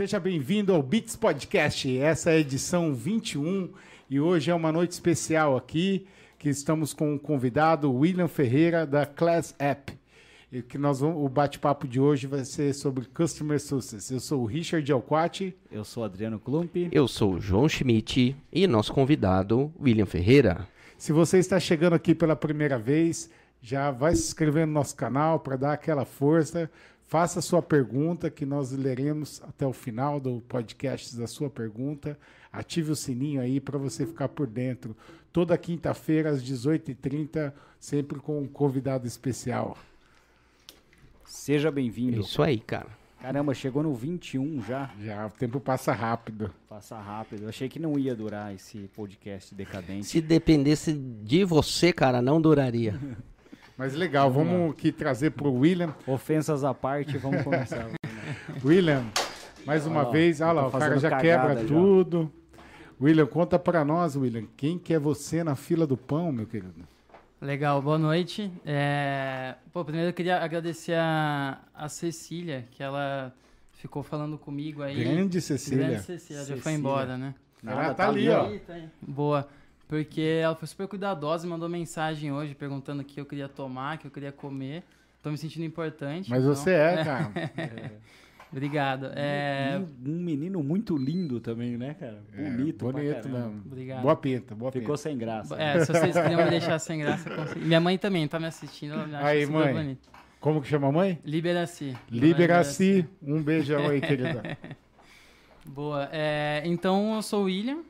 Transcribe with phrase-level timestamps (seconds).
[0.00, 1.98] Seja bem-vindo ao Beats Podcast.
[1.98, 3.68] Essa é a edição 21
[4.08, 6.06] e hoje é uma noite especial aqui,
[6.38, 9.92] que estamos com o convidado William Ferreira da Class App.
[10.50, 14.10] E que nós vamos, o bate-papo de hoje vai ser sobre Customer Success.
[14.10, 15.54] Eu sou o Richard Alquati.
[15.70, 16.74] Eu sou Adriano Klump.
[16.90, 20.66] Eu sou o João Schmidt e nosso convidado William Ferreira.
[20.96, 23.28] Se você está chegando aqui pela primeira vez,
[23.60, 26.70] já vai se inscrever no nosso canal para dar aquela força.
[27.10, 32.16] Faça sua pergunta que nós leremos até o final do podcast da sua pergunta.
[32.52, 34.96] Ative o sininho aí para você ficar por dentro.
[35.32, 39.76] Toda quinta-feira às 18h30, sempre com um convidado especial.
[41.24, 42.20] Seja bem-vindo.
[42.20, 42.90] Isso aí, cara.
[43.20, 44.88] Caramba, chegou no 21 já.
[45.00, 46.54] Já, o tempo passa rápido.
[46.68, 47.42] Passa rápido.
[47.42, 50.06] Eu achei que não ia durar esse podcast decadente.
[50.06, 52.96] Se dependesse de você, cara, não duraria.
[53.80, 55.94] Mas legal, vamos, vamos aqui trazer para o William.
[56.06, 57.88] Ofensas à parte, vamos começar.
[58.62, 59.06] William,
[59.64, 61.66] mais uma ó, vez, olha lá, o cara já quebra já.
[61.66, 62.30] tudo.
[63.00, 66.86] William, conta para nós, William, quem que é você na fila do pão, meu querido?
[67.40, 68.52] Legal, boa noite.
[68.66, 69.54] É...
[69.72, 73.34] Pô, primeiro eu queria agradecer a, a Cecília, que ela
[73.72, 75.02] ficou falando comigo aí.
[75.02, 75.86] Grande Cecília.
[75.86, 76.56] Grande Cecília, Cecília.
[76.58, 77.34] já foi embora, né?
[77.66, 78.44] Ela tá, tá ali, ó.
[78.58, 79.48] Tá Boa.
[79.90, 83.96] Porque ela foi super cuidadosa e mandou mensagem hoje perguntando o que eu queria tomar,
[83.96, 84.84] o que eu queria comer.
[85.20, 86.30] Tô me sentindo importante.
[86.30, 86.54] Mas então...
[86.54, 87.32] você é, cara.
[87.56, 87.90] é.
[88.52, 89.10] Obrigado.
[89.16, 89.80] É...
[90.06, 92.22] Um, um, menino muito lindo também, né, cara?
[92.32, 93.62] Bonito, é, bonito mesmo.
[93.66, 94.02] Obrigado.
[94.02, 95.60] Boa pinta, boa Ficou sem graça.
[95.60, 97.64] É, se vocês queriam me deixar sem graça, consegui.
[97.64, 98.94] Minha mãe também tá me assistindo.
[98.94, 99.72] Ela aí, mãe.
[99.72, 100.08] Bonito.
[100.38, 101.18] Como que chama a mãe?
[101.24, 101.96] Liberaci.
[102.08, 103.04] Liberaci.
[103.20, 104.56] Um beijão aí, querida.
[105.66, 106.08] Boa.
[106.12, 107.89] É, então, eu sou o William.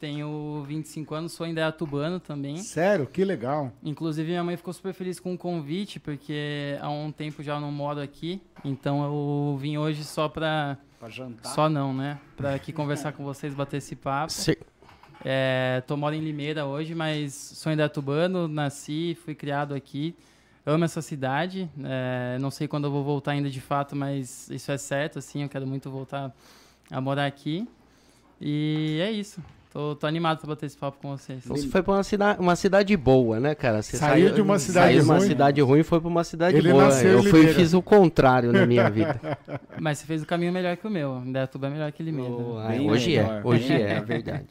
[0.00, 2.58] Tenho 25 anos, sou indaiatubano também.
[2.58, 3.04] Sério?
[3.06, 3.72] Que legal.
[3.82, 7.72] Inclusive, minha mãe ficou super feliz com o convite, porque há um tempo já não
[7.72, 8.40] moro aqui.
[8.64, 10.78] Então, eu vim hoje só pra...
[11.00, 11.52] Pra jantar?
[11.52, 12.18] Só não, né?
[12.36, 14.32] Pra aqui conversar com vocês, bater esse papo.
[14.32, 14.54] Sim.
[15.24, 20.14] É, tô moro em Limeira hoje, mas sou indaiatubano, nasci, fui criado aqui.
[20.64, 21.68] Amo essa cidade.
[21.82, 25.42] É, não sei quando eu vou voltar ainda de fato, mas isso é certo, assim.
[25.42, 26.32] Eu quero muito voltar
[26.90, 27.66] a morar aqui.
[28.40, 29.42] E é isso.
[29.72, 31.44] Tô, tô animado pra bater esse papo com vocês.
[31.44, 33.82] Você foi pra uma cidade, uma cidade boa, né, cara?
[33.82, 35.06] Você saiu, saiu de uma cidade saiu ruim.
[35.06, 36.84] de uma cidade ruim e foi pra uma cidade Ele boa.
[36.84, 39.20] Nasceu eu fui, fiz o contrário na minha vida.
[39.78, 41.22] Mas você fez o caminho melhor que o meu.
[41.24, 42.32] Indaiatuba é melhor que Limeira.
[42.32, 42.80] Oh, né?
[42.80, 44.46] hoje é, hoje é, é verdade.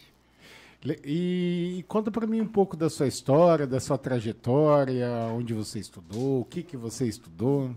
[1.04, 5.80] E, e conta para mim um pouco da sua história, da sua trajetória, onde você
[5.80, 7.72] estudou, o que, que você estudou.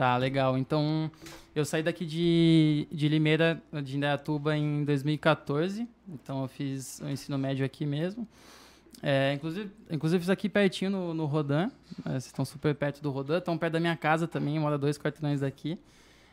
[0.00, 0.56] Tá, legal.
[0.56, 1.10] Então,
[1.54, 5.86] eu saí daqui de, de Limeira, de Indaiatuba, em 2014.
[6.08, 8.26] Então, eu fiz o ensino médio aqui mesmo.
[9.02, 11.70] É, inclusive, inclusive, fiz aqui pertinho no, no Rodan.
[12.06, 13.36] É, vocês estão super perto do Rodan.
[13.36, 15.78] Estão perto da minha casa também, mora dois quarteirões daqui.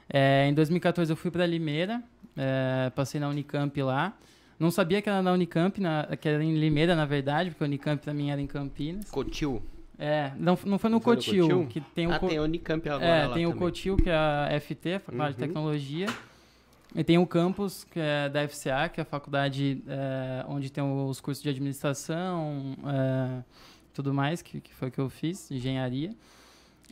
[0.08, 2.02] É, em 2014, eu fui para Limeira.
[2.38, 4.18] É, passei na Unicamp lá.
[4.58, 7.68] Não sabia que era na Unicamp, na, que era em Limeira, na verdade, porque a
[7.68, 9.12] Unicamp para mim era em Campinas.
[9.12, 9.62] Cotil.
[10.00, 13.28] É, não, não foi no Cotil, que tem o Ah, tem a Unicamp agora É,
[13.34, 13.66] tem o também.
[13.68, 15.48] Cotil, que é a FT, Faculdade de Uhum.
[15.48, 16.08] Tecnologia.
[16.96, 20.84] E tem o campus, que é da FCA, que é a faculdade é, onde tem
[20.84, 23.44] os cursos de administração, é,
[23.94, 26.12] tudo mais, que, que foi o que eu fiz, engenharia.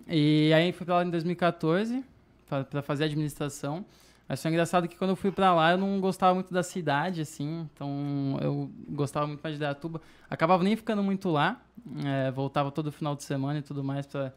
[0.07, 2.03] E aí fui para lá em 2014
[2.47, 3.85] para fazer administração.
[4.27, 7.21] Mas foi engraçado que quando eu fui para lá eu não gostava muito da cidade,
[7.21, 7.69] assim.
[7.73, 10.01] Então eu gostava muito mais de Dayatuba.
[10.29, 11.61] Acabava nem ficando muito lá.
[12.05, 14.33] é, voltava todo final de semana e tudo mais para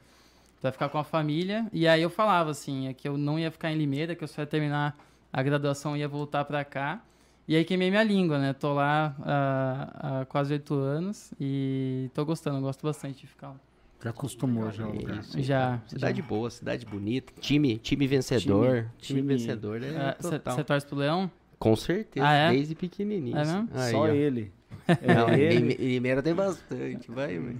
[0.60, 1.66] para ficar com a família.
[1.72, 4.28] E aí eu falava assim, é que eu não ia ficar em Limeira, que eu
[4.28, 4.96] só ia terminar
[5.32, 7.02] a graduação e ia voltar para cá.
[7.46, 8.52] E aí queimei minha língua, né?
[8.52, 13.67] Tô lá há, há quase oito anos e tô gostando, gosto bastante de ficar lá.
[14.02, 15.18] Já acostumou já o É lugar.
[15.20, 15.40] isso.
[15.42, 15.80] Já.
[15.86, 16.26] Cidade já.
[16.26, 17.32] boa, cidade bonita.
[17.40, 18.86] Time, time vencedor.
[18.98, 20.64] Time, Time- vencedor é Você total.
[20.64, 21.30] torce pro Leão?
[21.58, 22.50] Com certeza, Ah, é?
[22.52, 23.36] desde pequenininho.
[23.36, 23.68] É mesmo?
[23.74, 24.08] Aí, Só ó.
[24.08, 24.52] ele.
[25.04, 25.58] Não, É, ele.
[25.58, 27.56] Lime- Limeira tem bastante, vai, vai.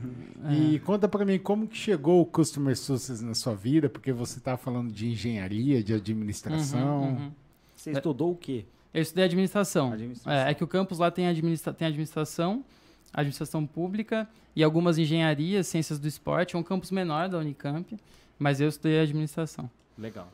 [0.54, 4.38] E conta para mim como que chegou o Customer Success na sua vida, porque você
[4.38, 7.02] estava falando de engenharia, de administração.
[7.02, 7.30] Uhum, uhum.
[7.74, 8.64] Você estudou o quê?
[8.94, 9.92] Eu estudei administração.
[9.92, 10.32] Administração.
[10.32, 12.64] É, é que o campus lá tem, administra tem administração,
[13.12, 16.56] administração pública e algumas engenharias, ciências do esporte.
[16.56, 17.96] É um campus menor da Unicamp,
[18.38, 19.70] mas eu estudei administração.
[19.96, 20.28] Legal.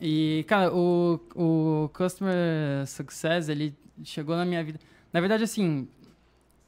[0.00, 3.74] E, cara, o, o Customer Success, ele
[4.04, 4.78] chegou na minha vida.
[5.12, 5.88] Na verdade, assim,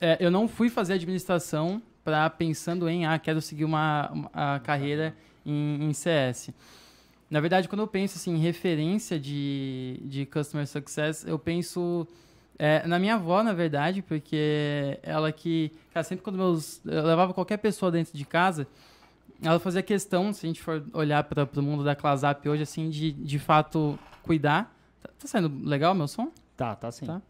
[0.00, 4.58] é, eu não fui fazer administração para pensando em, ah, quero seguir uma, uma a
[4.58, 5.14] carreira
[5.44, 6.50] em, em CS.
[7.30, 12.08] Na verdade, quando eu penso assim, em referência de, de Customer Success, eu penso
[12.62, 17.32] é, na minha avó, na verdade, porque ela que, cara, sempre quando meus, eu levava
[17.32, 18.66] qualquer pessoa dentro de casa,
[19.42, 22.90] ela fazia questão, se a gente for olhar para o mundo da Clasap hoje, assim,
[22.90, 24.70] de de fato cuidar
[25.02, 26.30] Tá, tá saindo legal meu som?
[26.56, 27.06] Tá, tá sim.
[27.06, 27.22] Tá.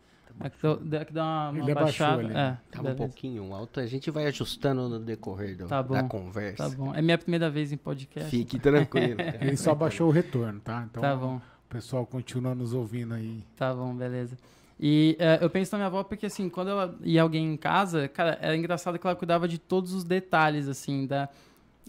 [0.43, 2.23] É que deu- é que dá uma, uma Ele abaixou baixada.
[2.27, 2.37] ali.
[2.37, 6.69] É, Tava um pouquinho alto, a gente vai ajustando no decorrer do- Tá da conversa.
[6.69, 6.93] Tá bom.
[6.95, 8.29] É minha primeira vez em podcast.
[8.31, 9.21] Fique tranquilo.
[9.41, 10.85] Ele só baixou o retorno, tá?
[10.91, 11.37] Então Tá bom.
[11.37, 13.45] o pessoal continua nos ouvindo aí.
[13.57, 14.37] Tá bom, beleza.
[14.83, 18.09] E é, eu penso na minha avó porque, assim, quando ela ia alguém em casa,
[18.09, 21.29] cara, era engraçado que ela cuidava de todos os detalhes, assim, da...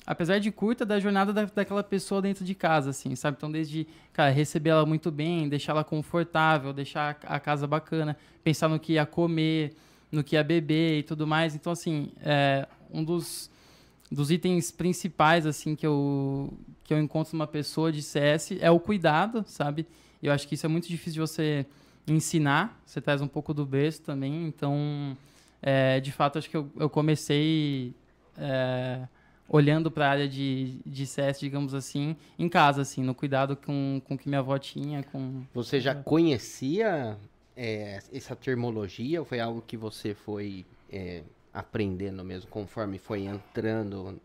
[0.05, 3.37] Apesar de curta, da jornada da, daquela pessoa dentro de casa, assim, sabe?
[3.37, 8.17] Então, desde, cara, receber ela muito bem, deixar ela confortável, deixar a, a casa bacana,
[8.43, 9.73] pensar no que ia comer,
[10.11, 11.55] no que ia beber e tudo mais.
[11.55, 13.49] Então, assim, é, um dos,
[14.11, 16.51] dos itens principais, assim, que eu,
[16.83, 19.87] que eu encontro numa pessoa de CS é o cuidado, sabe?
[20.21, 21.65] Eu acho que isso é muito difícil de você
[22.07, 25.17] ensinar, você traz um pouco do berço também, então,
[25.61, 27.93] é, de fato, acho que eu, eu comecei
[28.37, 29.07] é,
[29.47, 34.01] olhando para a área de, de CS, digamos assim, em casa, assim, no cuidado com,
[34.05, 35.43] com que minha avó tinha, com...
[35.53, 37.17] Você já conhecia
[37.55, 44.19] é, essa termologia ou foi algo que você foi é, aprendendo mesmo conforme foi entrando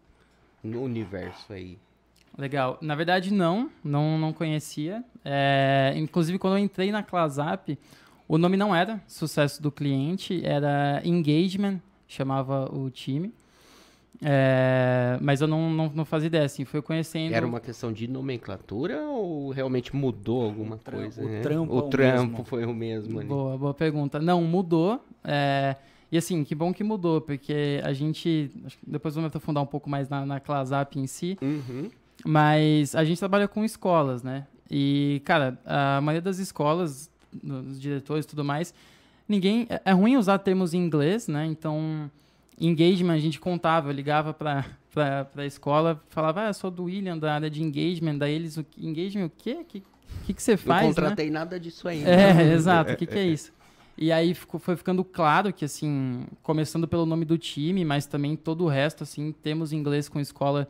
[0.62, 1.78] no universo aí?
[2.36, 2.78] Legal.
[2.80, 5.02] Na verdade, não, não, não conhecia.
[5.24, 7.78] É, inclusive, quando eu entrei na Clasap,
[8.28, 13.32] o nome não era Sucesso do Cliente, era Engagement, chamava o time.
[14.22, 17.34] É, mas eu não, não, não fazia ideia, assim, fui conhecendo...
[17.34, 21.22] Era uma questão de nomenclatura ou realmente mudou alguma tram- coisa?
[21.22, 21.40] o né?
[21.40, 22.44] trampo o é o trampo mesmo.
[22.44, 23.28] foi o mesmo ali.
[23.28, 24.18] Boa, boa pergunta.
[24.18, 25.04] Não, mudou.
[25.24, 25.76] é,
[26.10, 28.50] e assim, que bom que mudou, porque a gente.
[28.86, 31.36] Depois vamos aprofundar um pouco mais na, na Clasap em si.
[31.42, 31.90] Uhum.
[32.24, 34.46] Mas a gente trabalha com escolas, né?
[34.70, 37.10] E, cara, a maioria das escolas,
[37.44, 38.74] os diretores e tudo mais,
[39.28, 39.66] ninguém.
[39.68, 41.46] É é ruim usar termos em inglês, né?
[41.46, 42.10] Então,
[42.60, 46.84] engagement a gente contava, eu ligava pra, pra, pra escola, falava, ah, eu sou do
[46.84, 48.18] William, da área de engagement.
[48.18, 49.58] Daí eles, o engagement o quê?
[49.60, 49.82] O que,
[50.26, 50.82] que, que você Não faz?
[50.88, 50.94] né?
[50.94, 52.10] contratei nada disso ainda.
[52.10, 52.92] É, exato.
[52.92, 53.52] O que, que é isso?
[53.98, 58.34] E aí ficou- foi ficando claro que, assim, começando pelo nome do time, mas também
[58.36, 60.68] todo o resto, assim, temos inglês com escola,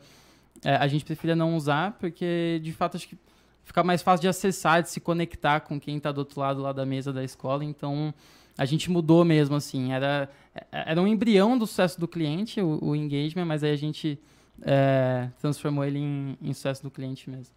[0.67, 3.17] é, a gente preferia não usar, porque, de fato, acho que
[3.63, 6.73] fica mais fácil de acessar, de se conectar com quem está do outro lado lá
[6.73, 7.65] da mesa da escola.
[7.65, 8.13] Então,
[8.59, 9.93] a gente mudou mesmo, assim.
[9.93, 13.77] Era, é- era um embrião do sucesso do cliente, o, o engagement, mas aí a
[13.77, 14.19] gente
[14.63, 17.55] é, transformou ele em, em sucesso do cliente mesmo.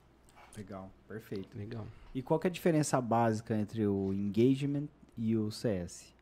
[0.55, 1.57] Legal, perfeito.
[1.57, 1.87] Legal.
[2.13, 6.13] E qual que é a diferença básica entre o engagement e o CS?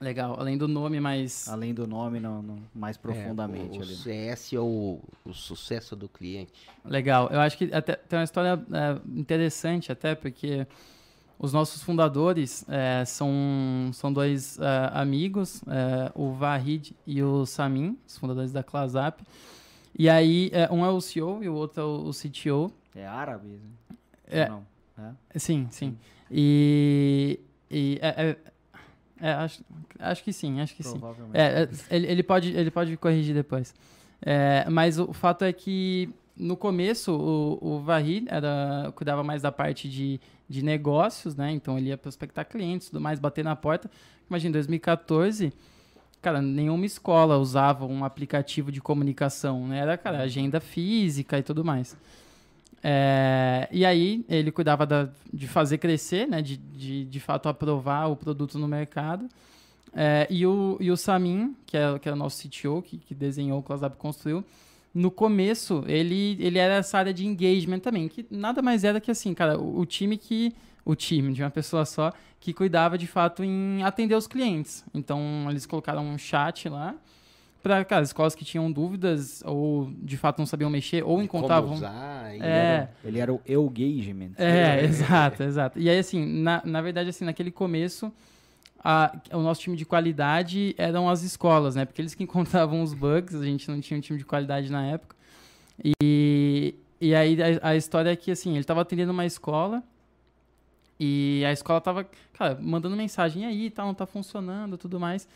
[0.00, 0.34] Legal.
[0.38, 1.46] Além do nome, mas...
[1.48, 3.94] Além do nome, no, no- mais profundamente É, o, o ali.
[3.94, 6.52] CS é o, o sucesso do cliente.
[6.84, 7.28] Legal.
[7.30, 10.66] Eu acho que até tem uma história é, interessante até, porque
[11.38, 13.30] os nossos fundadores é, são,
[13.92, 19.20] são dois é, amigos, é, o Vahid e o Samin, os fundadores da Clasap.
[19.98, 22.72] E aí, é, um é o CEO e o outro é o, CTO.
[22.94, 23.48] É árabe?
[23.48, 23.96] né?
[24.26, 24.48] É.
[24.48, 24.64] Não?
[25.32, 25.38] É?
[25.38, 25.96] Sim, sim.
[26.30, 27.38] E,
[27.70, 27.98] e
[29.20, 29.62] é, acho,
[29.98, 30.98] acho que sim, acho que sim.
[30.98, 31.38] Provavelmente.
[31.38, 33.74] É, é, ele, ele pode, ele pode corrigir depois.
[34.22, 39.52] É, mas o fato é que no começo o, o Vahid era, cuidava mais da
[39.52, 41.52] parte de, de negócios, né?
[41.52, 43.90] Então ele ia prospectar clientes, tudo mais, bater na porta.
[44.28, 45.52] Imagina, em 2014,
[46.22, 49.78] cara, nenhuma escola usava um aplicativo de comunicação, né?
[49.78, 51.96] Era, cara, agenda física e tudo mais.
[52.82, 56.40] É, e aí ele cuidava da- de fazer crescer, né?
[56.42, 59.28] De, de, de fato aprovar o produto no mercado.
[59.94, 63.14] É, e, o, e o Samin, que é, que é o nosso CTO, que, que
[63.14, 64.44] desenhou o ClassUp construiu,
[64.94, 69.10] no começo ele, ele era essa área de engagement também, que nada mais era que
[69.10, 70.52] assim, cara, o, o time que.
[70.82, 74.82] O time de uma pessoa só que cuidava de fato em atender os clientes.
[74.94, 76.94] Então eles colocaram um chat lá
[77.62, 81.70] para as escolas que tinham dúvidas ou de fato não sabiam mexer ou encontravam.
[81.70, 82.88] Como usar, e- É.
[83.04, 84.30] Ele era o engagement.
[84.38, 85.78] É, exato, exato.
[85.78, 88.10] E aí, assim, na, na verdade, assim, naquele começo,
[88.82, 91.84] a- o nosso time de qualidade eram as escolas, né?
[91.84, 94.84] Porque eles que encontravam os bugs, a gente não tinha um time de qualidade na
[94.86, 95.14] época.
[96.02, 99.82] E, e aí a, a história é que, assim, ele estava atendendo uma escola
[100.98, 105.26] e a escola tava, cara, mandando mensagem, e aí, tal, não tá funcionando, tudo mais.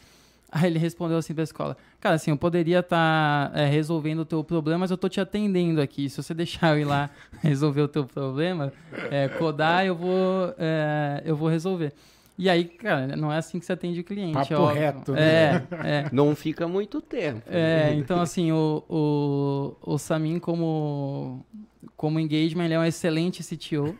[0.52, 4.80] Aí ele respondeu assim pra escola, cara, assim, eu poderia estar resolvendo o teu problema,
[4.80, 6.08] mas eu tô te atendendo aqui.
[6.08, 7.10] Se você deixar eu ir lá
[7.42, 8.72] resolver o teu problema,
[9.10, 11.92] é, codar, eu vou, é, eu vou resolver.
[12.36, 14.32] E aí, cara, não é assim que você atende o cliente.
[14.32, 14.80] Papo é óbvio.
[14.80, 15.22] reto, né?
[15.22, 16.08] É, é.
[16.12, 17.42] Não fica muito tempo.
[17.48, 21.46] É, então assim, o, o, o Samin como,
[21.96, 23.94] como engagement, ele é um excelente CTO.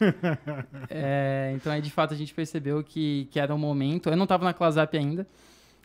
[0.91, 4.09] É, então aí, de fato, a gente percebeu que, que era um momento...
[4.09, 5.27] Eu não estava na ClassUp ainda,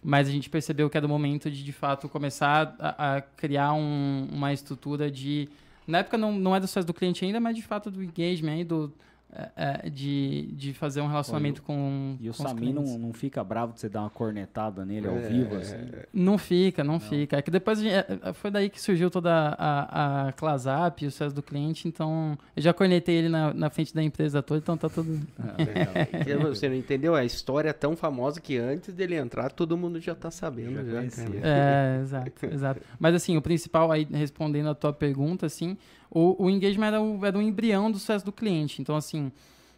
[0.04, 3.74] mas a gente percebeu que era o momento de, de fato, começar a, a criar
[3.74, 5.50] um- uma estrutura de...
[5.88, 8.64] Na época não, não é do sucesso do cliente ainda, mas de fato do engagement
[8.66, 8.94] do,
[9.32, 9.50] é,
[9.86, 13.74] é, de, de fazer um relacionamento com E o com Sami não, não fica bravo
[13.74, 15.76] de você dar uma cornetada nele ao É, vivo, é, assim.
[16.12, 17.38] Não fica, não, fica.
[17.38, 21.04] É que depois a gente- é, é, foi daí que surgiu toda a, a ClassApp
[21.04, 24.42] e o sucesso do cliente, então eu já cornetei ele na, na frente da empresa
[24.42, 25.20] toda, então tá tudo.
[26.24, 27.14] Que Você não entendeu?
[27.16, 30.84] A história é tão famosa que antes dele entrar, todo mundo já tá sabendo.
[30.90, 31.48] Já Já.
[31.48, 32.82] É, exato, exato.
[33.00, 35.78] Mas assim, o principal aí, respondendo a tua pergunta, assim,
[36.10, 38.82] o, o engagement era o, era embrião do sucesso do cliente.
[38.82, 39.32] Então, assim,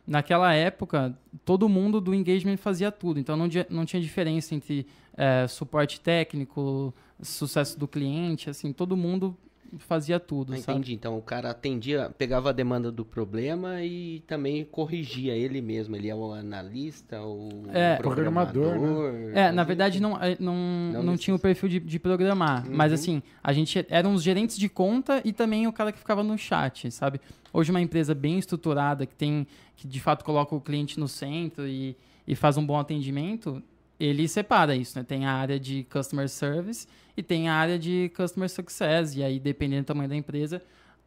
[0.06, 3.20] naquela época, todo mundo do engagement fazia tudo.
[3.20, 9.38] Então, não, não tinha diferença entre é, suporte técnico, sucesso do cliente, assim, todo mundo
[9.80, 10.80] fazia tudo, Ah, sabe?
[10.80, 10.94] Entendi.
[10.94, 15.96] Então o cara atendia, pegava a demanda do problema e também corrigia ele mesmo.
[15.96, 17.96] Ele é o analista, o É.
[17.96, 19.14] Programador, programador.
[19.34, 20.56] É, na verdade não, é, não,
[20.94, 22.66] Não não, tinha o perfil de, de programar.
[22.70, 22.96] Mas Uhum.
[22.96, 26.38] assim, a gente eram os gerentes de conta e também o cara que ficava no
[26.38, 27.20] chat, sabe?
[27.54, 31.68] Hoje uma empresa bem estruturada, que tem, que de fato coloca o cliente no centro
[31.68, 31.96] e,
[32.28, 33.62] e faz um bom atendimento,
[34.00, 35.04] ele separa isso, né?
[35.08, 39.16] Tem a área de customer service e tem a área de customer success.
[39.16, 40.62] E aí, dependendo do tamanho da empresa,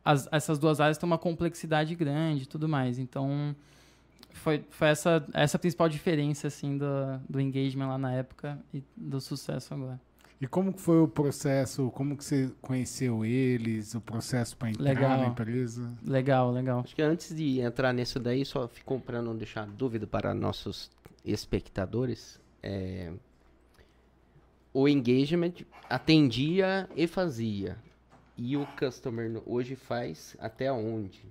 [0.04, 2.98] as- essas duas áreas têm uma complexidade grande e tudo mais.
[2.98, 3.54] Então,
[4.32, 6.84] foi, foi essa, essa a principal diferença, assim, do,
[7.28, 10.00] do engagement lá na época e do sucesso agora.
[10.40, 11.90] E como que foi o processo?
[11.92, 13.94] Como que você conheceu eles?
[13.94, 15.18] O processo para entrar Legal.
[15.18, 15.90] na empresa?
[16.04, 16.80] Legal, legal.
[16.80, 20.90] Acho que antes de entrar nisso daí, só ficou para não deixar dúvida para nossos
[21.24, 22.38] espectadores.
[22.62, 23.12] é,
[24.74, 25.52] o engagement
[25.88, 27.78] atendia e fazia.
[28.36, 31.22] E o customer hoje faz até onde?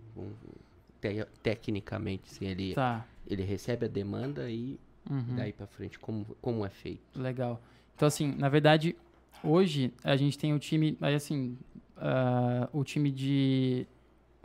[1.01, 3.05] Te- tecnicamente, se ele, Tá.
[3.27, 5.35] ele recebe a demanda e Uhum.
[5.35, 7.01] daí para frente, como, como é feito?
[7.19, 7.61] Legal.
[7.93, 8.95] Então, assim, na verdade,
[9.43, 11.57] hoje a gente tem o time, aí assim,
[11.97, 13.85] ah, o time de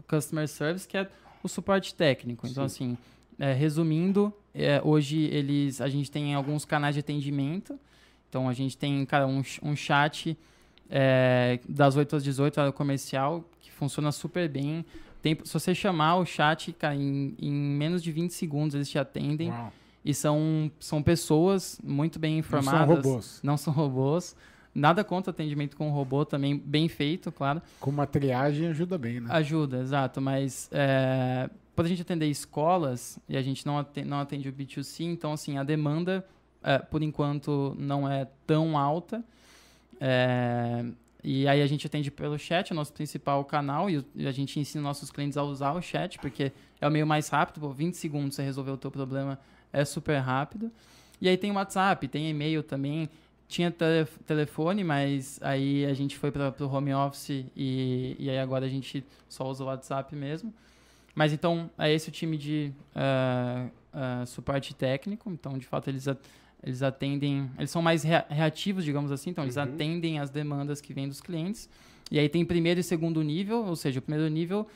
[0.08, 1.08] Customer Service, que é
[1.44, 2.44] o suporte técnico.
[2.48, 2.98] Então, assim,
[3.38, 7.78] é, resumindo, é, hoje eles, a gente tem alguns canais de atendimento.
[8.28, 10.36] Então, a gente tem, cara, um, um chat
[10.90, 14.84] é, das 8 às 18, horário comercial, que funciona super bem.
[15.22, 18.98] Tem, se você chamar o chat, cara, em, em menos de 20 segundos eles te
[18.98, 19.50] atendem.
[19.50, 19.72] Uau.
[20.04, 22.80] E são, são pessoas muito bem Não informadas.
[22.80, 23.40] são robôs.
[23.42, 24.36] Não são robôs.
[24.74, 27.60] Nada contra atendimento com robô, também bem feito, claro.
[27.80, 29.26] Com uma triagem ajuda bem, né?
[29.30, 30.20] Ajuda, exato.
[30.20, 34.52] Mas é, para a gente atender escolas, e a gente não atende, não atende o
[34.52, 36.24] B2C, então, assim, a demanda,
[36.68, 39.24] é, por enquanto, não é tão alta.
[39.98, 40.84] É,
[41.24, 44.82] e aí a gente atende pelo chat, é nosso principal canal, e a gente ensina
[44.82, 48.34] nossos clientes a usar o chat, porque é o meio mais rápido, pô, 20 segundos
[48.36, 49.38] você resolver o teu problema
[49.72, 50.70] é super rápido.
[51.22, 53.08] E aí tem o WhatsApp, tem e-mail também.
[53.48, 58.38] Tinha tele- telefone, mas aí a gente foi para o home office e, e aí
[58.38, 60.52] agora a gente só usa o WhatsApp mesmo.
[61.14, 65.30] Mas então é esse o time de ah, ah, suporte técnico.
[65.30, 66.06] Então, de fato, eles,
[66.62, 67.50] eles atendem.
[67.58, 69.30] Eles são mais rea- reativos, digamos assim.
[69.30, 69.62] Então, eles Uhum.
[69.64, 71.68] atendem as demandas que vêm dos clientes.
[72.10, 74.66] E aí tem primeiro e segundo nível, ou seja, o primeiro nível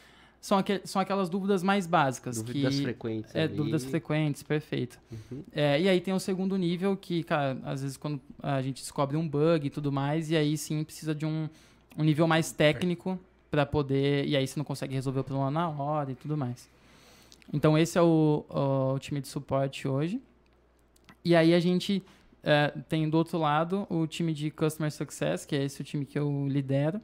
[0.41, 2.43] são, aquel, são aquelas dúvidas mais básicas.
[2.43, 3.35] Dúvidas que, frequentes.
[3.35, 3.55] É, ali.
[3.55, 4.99] dúvidas frequentes, perfeito.
[5.11, 5.43] Uhum.
[5.53, 9.17] É, e aí tem o segundo nível que, cara, às vezes quando a gente descobre
[9.17, 11.49] um bug e tudo mais, e aí sim precisa de um,
[11.97, 13.19] um nível mais técnico
[13.51, 14.27] para poder.
[14.27, 16.69] E aí você não consegue resolver o problema na hora e tudo mais.
[17.53, 18.45] Então esse é o,
[18.95, 20.21] o time de suporte hoje.
[21.25, 22.03] E aí a gente
[22.43, 26.05] é, tem do outro lado o time de Customer Success, que é esse o time
[26.05, 27.01] que eu lidero.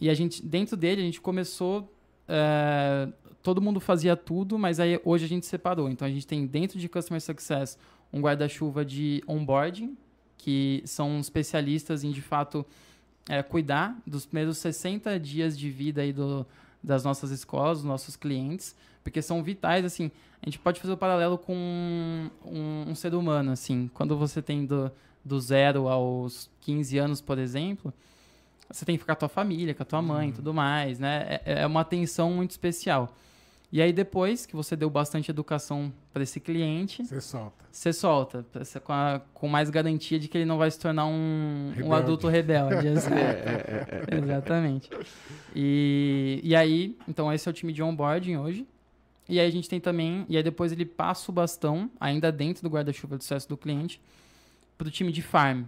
[0.00, 1.92] E a gente, dentro dele, a gente começou.
[2.28, 3.08] é,
[3.42, 5.88] todo mundo fazia tudo, mas aí hoje a gente separou.
[5.88, 7.78] Então a gente tem dentro de Customer Success
[8.12, 9.96] um guarda-chuva de onboarding,
[10.36, 12.66] que são especialistas em de fato
[13.28, 16.46] é, cuidar dos primeiros 60 dias de vida aí do,
[16.82, 20.10] das nossas escolas, dos nossos clientes, porque são vitais, assim,
[20.42, 24.64] a gente pode fazer o paralelo com um, um ser humano, assim, quando você tem
[24.66, 24.90] do,
[25.24, 27.92] do zero aos 15 anos, por exemplo,
[28.70, 30.98] você tem que ficar com a tua família, com a tua mãe e tudo mais,
[30.98, 31.40] né?
[31.44, 33.14] É, é uma atenção muito especial.
[33.72, 37.64] E aí, depois que você deu bastante educação para esse cliente, Você solta.
[37.70, 38.44] você solta,
[38.82, 41.94] com, a- com mais garantia de que ele não vai se tornar um, um Rebelde.
[41.94, 42.88] adulto rebelde.
[42.98, 43.10] assim.
[44.24, 44.90] Exatamente.
[45.54, 48.66] E, e aí, então esse é o time de onboarding hoje.
[49.30, 52.64] E aí a gente tem também, e aí depois ele passa o bastão, ainda dentro
[52.64, 54.00] do guarda-chuva do sucesso do cliente,
[54.76, 55.62] para o time de farm,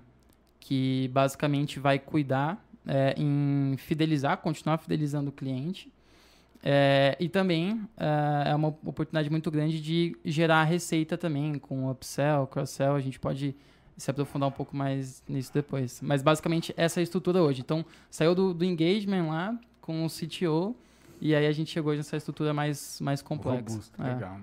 [0.59, 5.93] que basicamente vai cuidar é, em fidelizar, continuar fidelizando o cliente.
[6.61, 12.49] É, e também é, é uma oportunidade muito grande de gerar receita também com upsell,
[12.49, 12.97] cross-sell.
[12.97, 13.55] A gente pode
[13.97, 16.01] se aprofundar um pouco mais nisso depois.
[16.03, 17.61] Mas basicamente essa é a estrutura hoje.
[17.61, 20.77] Então saiu do, do engagement lá com o CTO
[21.25, 23.61] E aí a gente chegou nessa estrutura mais, mais complexa.
[23.71, 24.13] Robusto, É.
[24.15, 24.41] legal.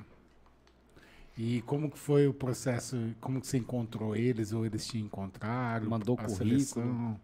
[1.38, 2.98] E como que foi o processo?
[3.20, 5.90] Como que você encontrou eles ou eles te encontraram?
[5.90, 6.38] Mandou a currículo.
[6.50, 7.20] seleção?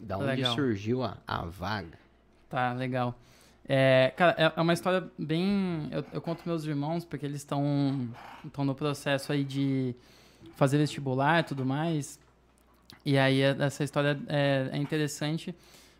[0.00, 0.54] Da onde Legal.
[0.54, 1.98] surgiu a, a vaga?
[2.48, 3.18] Tá, legal.
[3.66, 5.88] É, cara, é é uma história bem.
[5.90, 8.08] Eu, eu conto meus irmãos, porque eles estão
[8.44, 9.94] estão no processo aí de
[10.56, 12.18] fazer vestibular e tudo mais.
[13.04, 15.54] E aí é- essa história é, é interessante,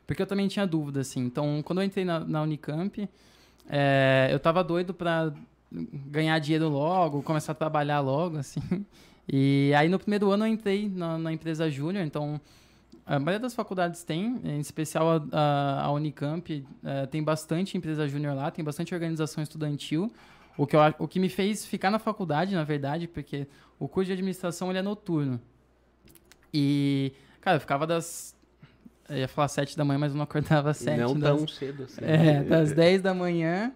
[0.07, 1.21] porque eu também tinha dúvida, assim.
[1.25, 3.09] Então, quando eu entrei na, na Unicamp,
[3.69, 5.33] é, eu tava doido pra
[5.73, 8.61] ganhar dinheiro logo, começar a trabalhar logo, assim.
[9.29, 12.41] E aí no primeiro ano eu entrei na, na empresa Júnior, então
[13.07, 18.09] a maioria das faculdades tem, em especial a, a- a Unicamp, eh, tem bastante empresa
[18.09, 20.13] júnior lá, tem bastante organização estudantil.
[20.57, 23.47] O que, eu, o que me fez ficar na faculdade, na verdade, porque
[23.79, 25.41] o curso de administração ele é noturno.
[26.53, 28.34] E, cara, eu ficava das.
[29.09, 30.99] Eu ia falar sete da manhã, mas eu não acordava às sete.
[30.99, 32.01] não das, tão cedo assim.
[32.03, 33.73] é, das 10 da manhã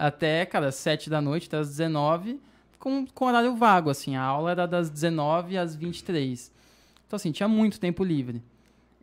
[0.00, 2.40] até, cara, 7 da noite, até as 19,
[2.78, 4.16] com, com horário vago, assim.
[4.16, 6.50] A aula era das 19 às 23.
[7.06, 8.42] Então, assim, tinha muito tempo livre.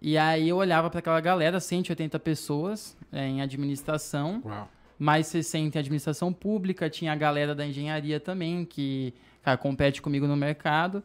[0.02, 4.68] E aí eu olhava para aquela galera, 180 pessoas é, em administração, Uau.
[4.98, 10.26] mais 60 em administração pública, tinha a galera da engenharia também, que, cara, compete comigo
[10.26, 11.04] no mercado.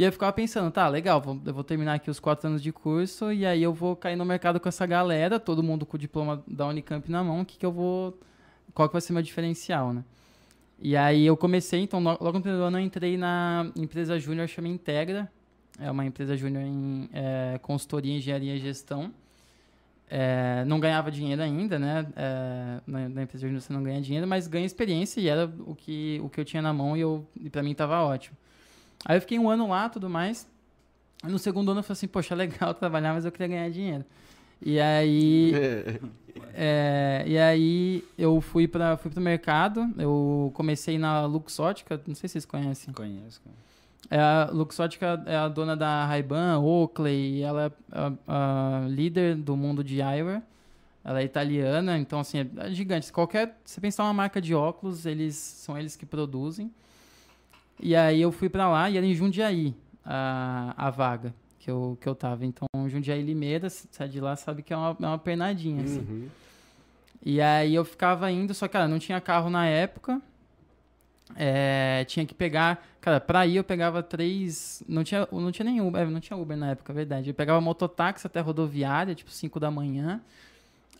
[0.00, 2.72] E eu ficava pensando, tá, legal, vou- eu vou terminar aqui os quatro anos de
[2.72, 6.00] curso e aí eu vou cair no mercado com essa galera, todo mundo com o
[6.00, 8.18] diploma da Unicamp na mão, o que, que eu vou.
[8.72, 10.02] Qual que vai ser meu diferencial, né?
[10.78, 14.48] E aí eu comecei, então lo- logo no primeiro ano eu entrei na empresa júnior
[14.48, 15.30] chama Integra.
[15.78, 19.12] É uma empresa júnior em é, consultoria, engenharia e gestão.
[20.08, 22.06] É, não ganhava dinheiro ainda, né?
[22.16, 25.74] É, na, na empresa júnior você não ganha dinheiro, mas ganha experiência e era o
[25.74, 27.02] que, o que eu tinha na mão e,
[27.44, 28.34] e pra mim tava ótimo.
[29.04, 30.46] Aí eu fiquei um ano lá, tudo mais.
[31.24, 34.04] No segundo ano eu falei assim, poxa, legal trabalhar, mas eu queria ganhar dinheiro.
[34.62, 35.52] E aí,
[36.52, 42.28] é, e aí eu fui para fui pro mercado, eu comecei na Luxótica, não sei
[42.28, 42.92] se vocês conhecem.
[42.92, 43.40] Conheço.
[44.10, 48.12] É, a Luxótica é a dona da Ray-Ban, Oakley, e ela é a,
[48.84, 50.42] a líder do mundo de eyewear.
[51.02, 53.10] Ela é italiana, então assim, é, é gigante.
[53.10, 56.70] Qualquer, você pensar uma marca de óculos, eles são eles que produzem.
[57.82, 61.96] E aí eu fui pra lá e era em Jundiaí a, a vaga que eu,
[62.00, 62.44] que eu tava.
[62.44, 66.00] Então, Jundiaí Limeira, sai de lá, sabe que é uma, é uma pernadinha, assim.
[66.00, 66.28] Uhum.
[67.24, 70.20] E aí eu ficava indo, só que, cara, não tinha carro na época.
[71.36, 72.84] É, tinha que pegar.
[73.00, 74.82] Cara, pra ir eu pegava três.
[74.88, 77.30] Não tinha, não tinha nem Uber, é, não tinha Uber na época, é verdade.
[77.30, 80.20] Eu pegava mototáxi até a rodoviária, tipo 5 da manhã.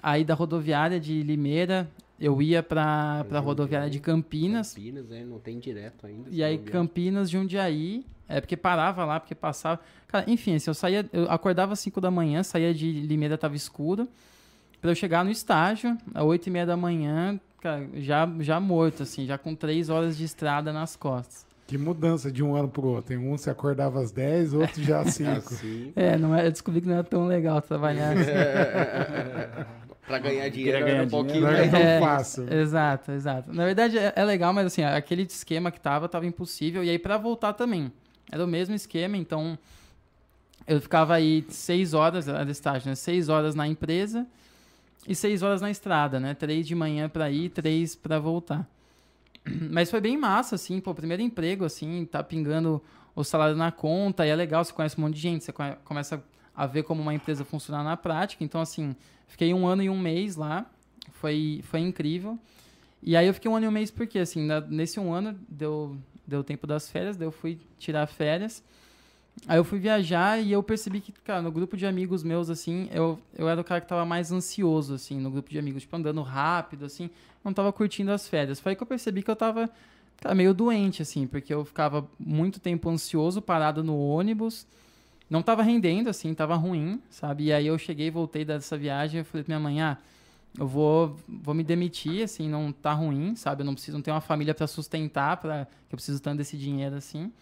[0.03, 1.91] Aí da rodoviária de Limeira,
[2.21, 4.75] eu ia pra, pra rodoviária de Campinas.
[4.75, 6.29] Campinas, é, não tem direto ainda.
[6.31, 8.05] E aí, se não Campinas, Jundiaí.
[8.29, 9.81] É porque parava lá, porque passava.
[10.07, 13.57] Cara, enfim, assim, eu saía, eu acordava às 5 da manhã, saía de Limeira, tava
[13.57, 14.07] escuro.
[14.81, 19.03] Pra eu chegar no estágio, às 8 e meia da manhã, cara, já, já morto,
[19.03, 21.45] assim, já com 3 horas de estrada nas costas.
[21.67, 23.03] Que mudança de um ano pro outro.
[23.09, 25.31] Tem um você acordava às 10, outro já às 5.
[25.31, 28.13] Assim, É, não é, eu descobri que não era tão legal trabalhar.
[28.17, 28.31] assim.
[30.11, 31.59] pra ganhar dinheiro ganhar era um pouquinho Não mais.
[31.61, 32.53] era tão É, fácil.
[32.53, 33.53] Exato, exato.
[33.53, 36.83] Na verdade é, é legal, mas assim, aquele esquema que tava, tava impossível.
[36.83, 37.93] E aí pra voltar também.
[38.31, 39.59] Era o mesmo esquema, então
[40.67, 42.95] eu ficava aí seis horas, era estágio, né?
[42.95, 44.27] Seis horas na empresa
[45.09, 46.35] e seis horas na estrada, né?
[46.35, 48.69] Três de manhã pra ir, três pra voltar.
[49.71, 52.83] Mas foi bem massa, assim, pô, primeiro emprego, assim, tá pingando
[53.17, 55.77] o salário na conta, e é legal, você conhece um monte de gente, você conhe-
[55.85, 56.23] começa
[56.55, 58.45] a ver como uma empresa funciona na prática.
[58.45, 58.95] Então, assim,
[59.31, 60.67] fiquei um ano e um mês lá,
[61.13, 62.39] foi, foi incrível.
[63.03, 65.97] E aí eu fiquei um ano e um mês porque, assim, nesse um ano deu,
[66.27, 68.63] deu tempo das férias, daí eu fui tirar férias.
[69.47, 72.89] Aí eu fui viajar e eu percebi que, cara, no grupo de amigos meus, assim,
[72.93, 75.97] eu, eu era o cara que tava mais ansioso, assim, no grupo de amigos, tipo,
[75.97, 77.09] andando rápido, assim,
[77.43, 78.61] não tava curtindo as férias.
[78.61, 79.71] Foi aí que eu percebi que eu tava,
[80.21, 84.67] cara, meio doente, assim, porque eu ficava muito tempo ansioso, parado no ônibus,
[85.31, 87.45] não tava rendendo, assim, tava ruim, sabe?
[87.45, 89.97] E aí eu cheguei, voltei dessa viagem, eu falei pra minha mãe, ah,
[90.59, 93.63] eu vou, vou me demitir, assim, não tá ruim, sabe?
[93.63, 96.57] Eu não preciso não ter uma família para sustentar, para que eu preciso tanto desse
[96.57, 97.33] dinheiro assim.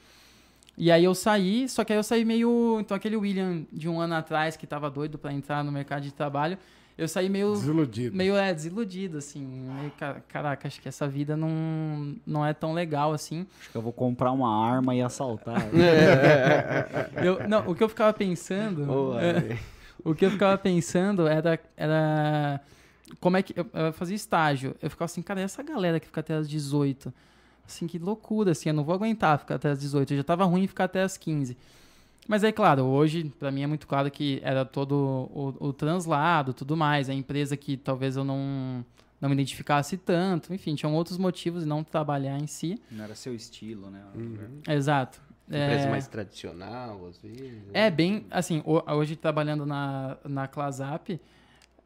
[0.76, 4.00] E aí eu saí, só que aí eu saí meio, então aquele William de um
[4.00, 6.58] ano atrás que tava doido para entrar no mercado de trabalho,
[6.98, 8.16] eu saí meio Desiludido.
[8.16, 12.74] meio é, desiludido assim, meio, ca- caraca, acho que essa vida não não é tão
[12.74, 13.46] legal assim.
[13.60, 15.56] Acho que eu vou comprar uma arma e assaltar.
[17.24, 19.58] Eu, não, o que eu ficava pensando, Boa, é.
[20.04, 22.60] O que eu ficava pensando era, era
[23.20, 24.74] como é que eu, eu fazia estágio.
[24.80, 27.12] Eu ficava assim, cara, e essa galera que fica até as 18?
[27.66, 30.12] Assim, que loucura, assim, eu não vou aguentar ficar até as 18.
[30.12, 31.56] Eu já tava ruim ficar até as 15.
[32.28, 34.92] Mas aí, claro, hoje, para mim é muito claro que era todo
[35.34, 37.08] o, o translado, tudo mais.
[37.08, 38.84] A empresa que talvez eu não,
[39.18, 40.52] não me identificasse tanto.
[40.52, 42.78] Enfim, tinham outros motivos de não trabalhar em si.
[42.90, 44.02] Não era seu estilo, né?
[44.68, 45.20] Exato.
[45.48, 47.62] Empresa É, mais tradicional, às vezes.
[47.72, 51.18] É bem, assim, ho- hoje trabalhando na, na Clasap,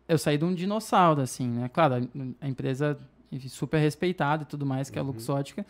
[0.09, 1.69] eu saí de um dinossauro, assim, né?
[1.73, 2.99] Claro, a, a empresa
[3.31, 5.65] enfim, super respeitada e tudo mais, que é a Luxótica,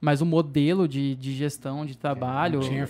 [0.00, 2.60] mas o modelo de, de gestão de trabalho...
[2.60, 2.86] não tinha e, a,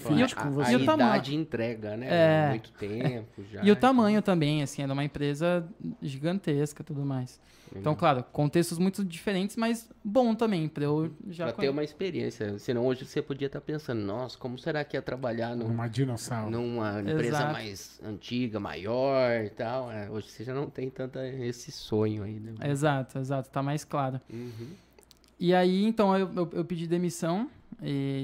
[0.50, 0.70] você.
[0.70, 1.08] a e o tamanho.
[1.10, 2.06] idade entrega, né?
[2.10, 2.48] É.
[2.50, 3.62] Muito tempo já.
[3.62, 5.66] E o tamanho também, assim, era uma empresa
[6.02, 7.40] gigantesca e tudo mais.
[7.74, 12.58] Então, claro, contextos muito diferentes, mas bom também, pra eu já Pra ter uma experiência.
[12.58, 16.50] Senão hoje você podia estar pensando, nossa, como será que é trabalhar num- Uma dinossauro.
[16.50, 17.52] numa empresa Exato.
[17.52, 19.90] mais antiga, maior e tal.
[19.90, 22.54] É, hoje você já não tem tanto esse sonho aí, né?
[22.70, 24.20] Exato, exato, tá mais claro.
[24.32, 24.68] Uhum.
[25.38, 27.50] E aí, então, eu, eu, eu pedi demissão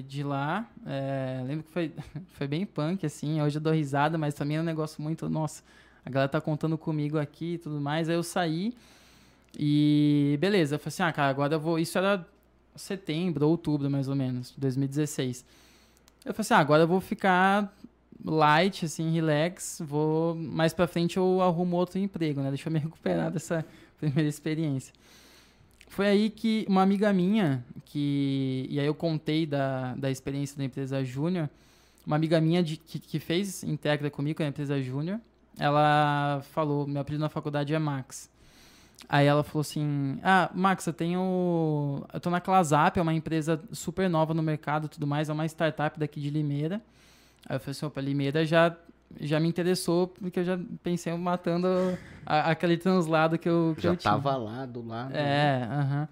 [0.07, 0.67] de lá.
[0.87, 1.93] é, lembro que foi,
[2.33, 3.41] foi bem punk, assim.
[3.43, 5.29] Hoje eu dou risada, mas também é um negócio muito.
[5.29, 5.63] Nossa,
[6.05, 8.09] a galera tá contando comigo aqui e tudo mais.
[8.09, 8.75] Aí eu saí
[9.59, 10.77] e beleza.
[10.77, 11.79] Eu falei assim: ah, cara, agora eu vou.
[11.79, 12.27] Isso era
[12.77, 15.45] setembro, outubro mais ou menos, de 2016.
[16.25, 17.75] Eu falei assim: ah, agora eu vou ficar
[18.25, 19.83] light, assim, relax.
[19.85, 20.35] Vou.
[20.35, 22.49] Mais pra frente eu arrumo outro emprego, né?
[22.49, 23.65] Deixa eu me recuperar dessa
[23.99, 24.95] primeira experiência.
[25.91, 28.65] Foi aí que uma amiga minha, que.
[28.71, 31.51] E aí eu contei da, da experiência da empresa Júnior.
[32.07, 35.21] Uma amiga minha de, que, que fez Integra comigo com a empresa Júnior.
[35.59, 38.31] Ela falou: meu apelido na faculdade é Max.
[39.09, 42.07] Aí ela falou assim: Ah, Max, eu tenho.
[42.15, 45.45] Eu tô na Clasap, é uma empresa super nova no mercado tudo mais, é uma
[45.47, 46.81] startup daqui de Limeira.
[47.49, 48.77] Aí eu falei assim: opa, Limeira já,
[49.19, 53.91] já me interessou, porque eu já pensei matando a- aquele translado que eu, que Já
[53.91, 54.13] eu tinha.
[54.13, 55.11] tava lá do lado.
[55.11, 55.19] né?
[55.19, 56.09] É, aham.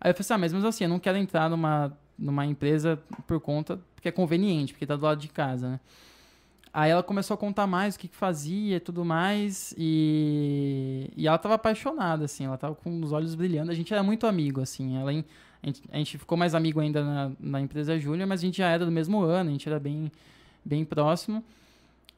[0.00, 2.98] Aí eu falei assim, ah, mas mesmo assim, eu não quero entrar numa, numa empresa
[3.26, 5.80] por conta, porque é conveniente, porque tá do lado de casa, né?
[6.72, 11.26] Aí ela começou a contar mais o que, que fazia e tudo mais, e, e
[11.26, 14.60] ela tava apaixonada, assim, ela tava com os olhos brilhando, a gente era muito amigo,
[14.60, 15.24] assim, ela, em-
[15.62, 18.58] a, gente, a gente ficou mais amigo ainda na, na empresa Júnior, mas a gente
[18.58, 20.12] já era do mesmo ano, a gente era bem,
[20.64, 21.42] bem próximo,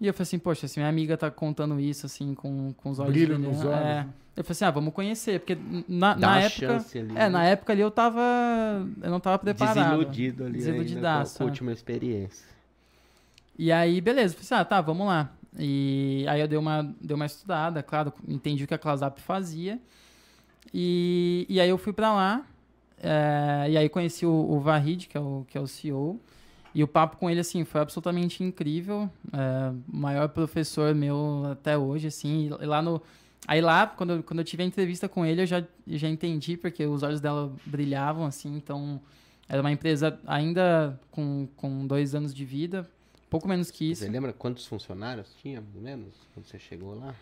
[0.00, 2.98] e eu falei assim, poxa, se minha amiga tá contando isso, assim, com, com os
[2.98, 3.80] olhos Brilho brilhando, nos olhos.
[3.80, 4.08] é, né?
[4.34, 6.66] eu falei assim, ah, vamos conhecer, porque na, Dá na uma época...
[6.66, 7.12] chance ali.
[7.14, 7.50] É, na né?
[7.50, 8.20] época ali eu tava.
[9.02, 9.98] Eu não tava preparado.
[9.98, 10.52] Desiludido ali.
[10.54, 11.46] Desiludidaço, ainda é.
[11.46, 12.48] última experiência.
[13.58, 15.30] E aí, beleza, falei assim, ah, tá, vamos lá.
[15.58, 19.78] E aí eu dei uma, dei uma estudada, claro, entendi o que a Clasap fazia.
[20.72, 22.46] E, e aí eu fui pra lá.
[23.02, 26.18] é, e aí conheci o, o Vahid, que é o, que é o CEO.
[26.74, 29.11] E o papo com ele, assim, foi absolutamente incrível.
[29.33, 32.46] É, o maior professor meu até hoje, assim.
[32.61, 33.02] E lá no...
[33.46, 36.56] Aí lá, quando, eu- quando eu tive a entrevista com ele, eu já, já entendi,
[36.56, 38.54] porque os olhos dela brilhavam, assim.
[38.56, 39.00] Então,
[39.48, 42.88] era uma empresa ainda com, com dois anos de vida.
[43.28, 44.02] Pouco menos que isso.
[44.04, 47.14] Você lembra quantos funcionários tinha, ou menos, quando você chegou lá?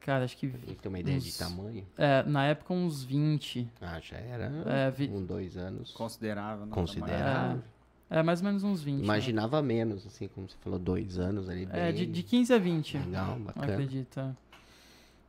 [0.00, 0.48] Cara, acho que...
[0.48, 1.86] Ter uma ideia de Uns- tamanho.
[1.96, 3.68] é, na época, uns 20.
[3.80, 5.92] Ah, já era É, vi- um, dois anos.
[5.92, 6.72] Considerável, né?
[6.72, 7.58] Considerável.
[7.58, 7.73] É,
[8.22, 8.98] mais ou menos uns 20.
[8.98, 9.04] né?
[9.04, 11.68] Imaginava menos, assim, como você falou, dois anos ali.
[11.72, 12.98] É, bem de, de 15 a 20.
[12.98, 13.72] Legal, bacana.
[13.72, 14.20] acredito.
[14.20, 14.30] é.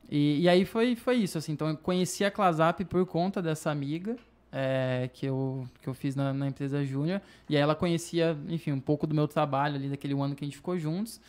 [0.09, 1.53] E, e aí foi, foi isso, assim.
[1.53, 4.15] Então eu conheci a Clasap por conta dessa amiga
[4.51, 7.21] é, que, eu, que eu fiz na, na empresa Júnior.
[7.49, 10.47] E aí ela conhecia, enfim, um pouco do meu trabalho ali, daquele ano que a
[10.47, 11.19] gente ficou juntos.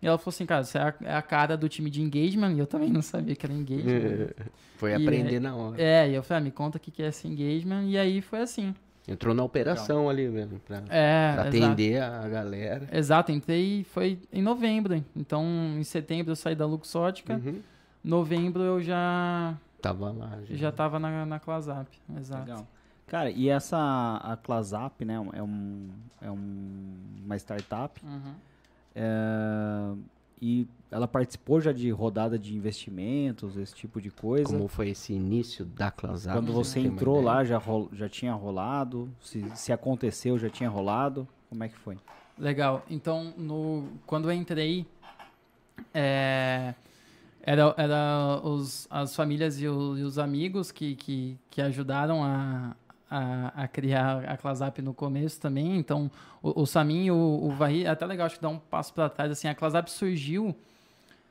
[0.00, 2.52] E ela falou assim, cara, você é a, é a cara do time de engagement.
[2.54, 4.28] E eu também não sabia que era engagement.
[4.76, 5.80] Foi E aprender é- na hora.
[5.82, 7.84] é, e eu falei, ah, me conta o que que é esse engagement.
[7.88, 8.74] E aí foi assim.
[9.08, 11.64] Entrou na operação ali mesmo, pra, É, pra exato.
[11.64, 12.88] atender a galera.
[12.92, 15.04] Exato, entrei, foi em novembro.
[15.16, 15.44] Então,
[15.76, 17.34] em setembro eu saí da Luxótica.
[17.34, 17.60] Uhum.
[18.04, 20.38] Novembro eu já Tava lá.
[20.50, 21.88] já tava na, na Clasap.
[22.16, 22.42] Exato.
[22.48, 22.66] Legal.
[23.08, 23.76] Cara, e essa
[24.22, 25.88] a Clasap, né, é, um,
[26.20, 28.34] é um, uma startup Uhum.
[28.94, 29.92] é,
[30.44, 34.44] e ela participou já de rodada de investimentos, esse tipo de coisa.
[34.52, 36.36] Como foi esse início da Clasap?
[36.36, 39.08] Quando você entrou lá, já, rol- já tinha rolado?
[39.20, 41.28] Se, se aconteceu, já tinha rolado?
[41.48, 41.96] Como é que foi?
[42.36, 42.84] Legal.
[42.90, 44.84] Então, no, quando eu entrei,
[45.94, 46.74] é,
[47.42, 52.74] era, era os, as famílias e, o- e os amigos que, que, que ajudaram a,
[53.12, 55.76] a, a criar a Clasap no começo também.
[55.76, 56.10] Então,
[56.42, 58.92] o, o Samin e o, o Varri, é até legal, acho que dar um passo
[58.94, 59.30] para trás.
[59.30, 60.54] Assim, a Clasap surgiu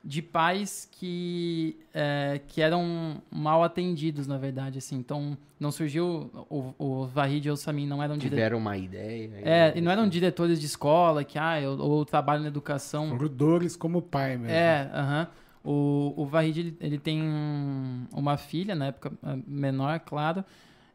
[0.04, 4.78] de pais que, é, que eram mal atendidos, na verdade.
[4.80, 4.96] Assim.
[4.98, 6.30] Então, não surgiu...
[6.50, 8.44] O, o Vahid e o Samin não eram diretores.
[8.44, 9.30] Tiveram uma ideia.
[9.44, 10.12] É, e não eram assim.
[10.12, 13.10] diretores de escola, que, ah, eu, ou trabalho na educação.
[13.10, 14.56] Foram dores como pai mesmo.
[14.56, 15.28] É, aham.
[15.64, 20.44] O, o Vahid, ele, ele tem um- uma filha, na época eh, menor, claro,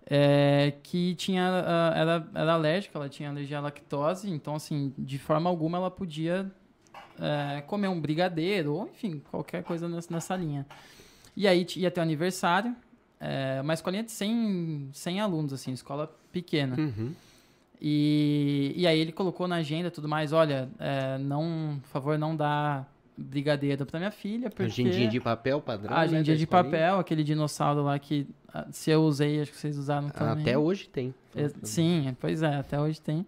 [0.08, 5.18] é, que tinha, ah, era, era alérgica, ela tinha alergia à lactose, então, assim, de
[5.18, 6.50] forma alguma ela podia
[7.18, 10.64] é, comer um brigadeiro, ou enfim, qualquer coisa nessa, linha.
[11.36, 12.74] E aí ia ter um aniversário,
[13.18, 16.76] é, uma escolinha de 100, 100 alunos, assim, escola pequena.
[16.78, 17.12] Uhum.
[17.80, 22.18] E, e aí ele colocou na agenda e tudo mais, olha, é, não, por favor,
[22.18, 24.64] não dá brigadeiro pra minha filha, porque...
[24.64, 25.92] Agendinha de papel padrão.
[25.92, 26.70] Ah, né, agendinha da de escolinha?
[26.70, 30.42] papel, aquele dinossauro lá que ah, se eu usei, acho que vocês usaram também.
[30.42, 31.14] Até hoje tem.
[31.34, 33.26] É, Sim, pois é, até hoje tem.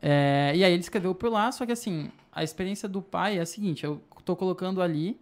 [0.00, 3.40] É, e aí ele escreveu por lá, só que assim, a experiência do pai é
[3.40, 5.18] a seguinte, eu tô colocando ali,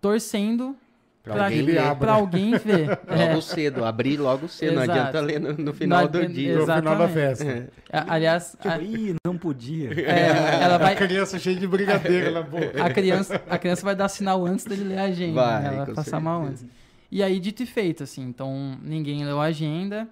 [0.00, 0.76] torcendo
[1.22, 1.74] Pra pra, alguém ler.
[1.74, 2.12] pra, abra.
[2.12, 2.98] alguém ver.
[3.06, 4.74] É, Logo cedo, abrir logo cedo.
[4.76, 4.98] Não Exato.
[5.00, 6.54] adianta ler no, no final Não do dia.
[6.56, 7.12] No final da Exatamente.
[7.12, 7.68] festa.
[7.92, 9.90] a- aliás, a, Tipo, ih, não podia.
[10.10, 12.82] é, ela A vai, criança cheia de brigadeiro na boca.
[12.82, 15.68] a, criança, a criança vai dar sinal antes dele ler a agenda, Vai, né?
[15.76, 16.64] ela vai passar mal antes.
[17.10, 20.08] E aí, dito e feito, assim, então ninguém leu a agenda,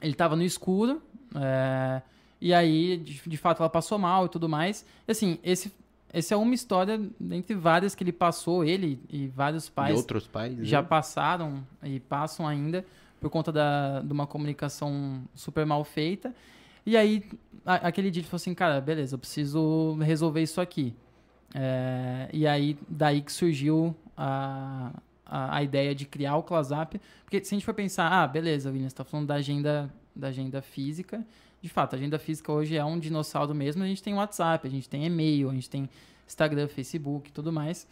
[0.00, 1.02] ele tava no escuro,
[1.34, 2.00] é,
[2.40, 4.84] e aí, de, de fato, ela passou mal e tudo mais.
[5.06, 5.72] E assim, esse,
[6.12, 10.26] esse é uma história dentre várias que ele passou, ele e vários E pais outros
[10.26, 10.56] pais.
[10.56, 10.64] né?
[10.64, 12.84] já passaram e passam ainda
[13.20, 16.34] por conta da, de uma comunicação super mal feita.
[16.84, 17.24] E aí,
[17.64, 20.92] a- aquele dia ele falou assim, cara, beleza, eu preciso resolver isso aqui.
[21.54, 24.90] É, e aí, daí que surgiu a,
[25.24, 27.00] a, a ideia de criar o ClassApp.
[27.24, 30.28] Porque se a gente for pensar, ah, beleza, William, você está falando da agenda, da
[30.28, 31.24] agenda física.
[31.62, 33.84] De fato, a agenda física hoje é um dinossauro mesmo.
[33.84, 35.88] A gente tem WhatsApp, a gente tem e-mail, a gente tem
[36.26, 37.86] Instagram, Facebook e tudo mais.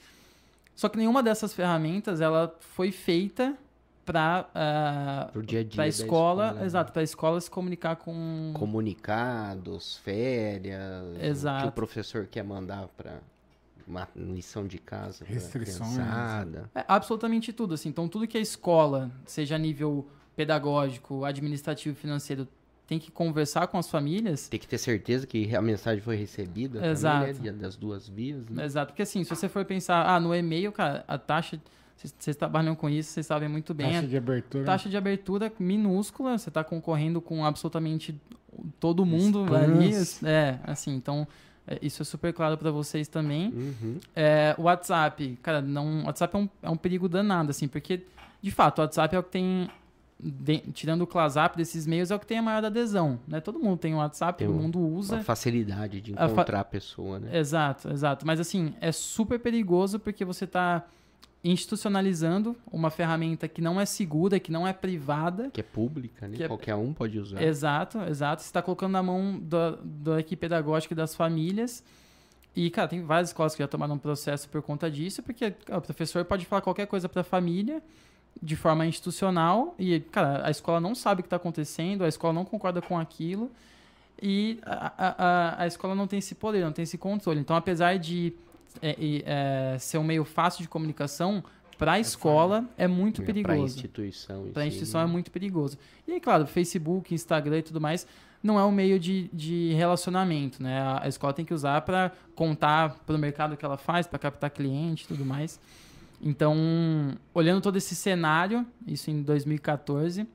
[0.75, 3.57] Só que nenhuma dessas ferramentas ela foi feita
[4.05, 6.67] para Pro dia a dia escola, escola, né?
[6.67, 11.05] exato, para a escola se comunicar com Comunicados, férias.
[11.15, 11.69] O que Exato.
[11.69, 13.21] o professor quer mandar para
[13.87, 15.25] uma lição de casa.
[15.25, 15.99] Restrições.
[16.75, 17.89] É, absolutamente tudo, assim.
[17.89, 22.49] Então, tudo que a escola, seja a nível pedagógico, administrativo, financeiro,
[22.90, 24.48] tem que conversar com as famílias.
[24.48, 26.85] Tem que ter certeza que a mensagem foi recebida.
[26.85, 27.26] Exato.
[27.37, 27.59] Também, né?
[27.61, 28.44] Das duas vias.
[28.50, 28.64] Né?
[28.64, 31.61] Exato, porque assim, se você for pensar, ah, no e-mail, cara, a taxa,
[31.96, 34.64] vocês- trabalham com isso, vocês sabem muito bem, Taxa de abertura.
[34.64, 38.20] taxa de abertura minúscula, você está concorrendo com absolutamente
[38.81, 39.92] todo mundo ali.
[40.24, 41.29] É, assim, então,
[41.68, 43.53] é, isso é super claro para vocês também.
[43.55, 44.00] Uhum.
[44.16, 48.03] É, o WhatsApp, cara, não, o WhatsApp é um, é um perigo danado, assim, porque,
[48.42, 49.70] de fato, o WhatsApp é o que tem,
[50.23, 53.41] de- tirando o ClassApp desses meios, é o que tem a maior adesão, né?
[53.41, 55.19] Todo mundo tem o WhatsApp, Tem todo mundo usa.
[55.19, 57.37] A facilidade de A fa- encontrar a pessoa, né?
[57.39, 58.27] Exato, exato.
[58.27, 60.85] Mas, assim, é super perigoso porque você está
[61.43, 66.37] institucionalizando uma ferramenta que não é segura, que não é privada, Que é pública, né?
[66.39, 67.43] É- Qualquer um pode usar.
[67.43, 68.43] Exato, exato.
[68.43, 71.83] Você está colocando na mão da, da equipe pedagógica e das famílias.
[72.55, 75.81] E, cara, tem várias escolas que já tomaram um processo por conta disso, porque o
[75.81, 77.83] professor pode falar qualquer coisa para a família
[78.43, 82.33] de forma institucional e, cara, a escola não sabe o que está acontecendo, a escola
[82.33, 83.51] não concorda com aquilo
[84.23, 87.40] e a, a, a, escola não tem esse poder, não tem esse controle.
[87.40, 88.35] Então, apesar de
[88.83, 91.43] é, é, ser um meio fácil de comunicação,
[91.79, 93.75] para a escola é muito Para a perigoso.
[93.75, 94.51] instituição.
[94.53, 95.11] Para a instituição é né?
[95.11, 95.79] muito perigoso.
[96.07, 98.07] E aí, claro, Facebook, Instagram e tudo mais
[98.43, 100.81] não é um meio de, de relacionamento, né?
[100.81, 104.07] A, a escola tem que usar para contar para o mercado o que ela faz,
[104.07, 105.61] para captar cliente e tudo mais.
[106.23, 106.55] Então,
[107.33, 110.27] olhando todo esse cenário, isso em 2014,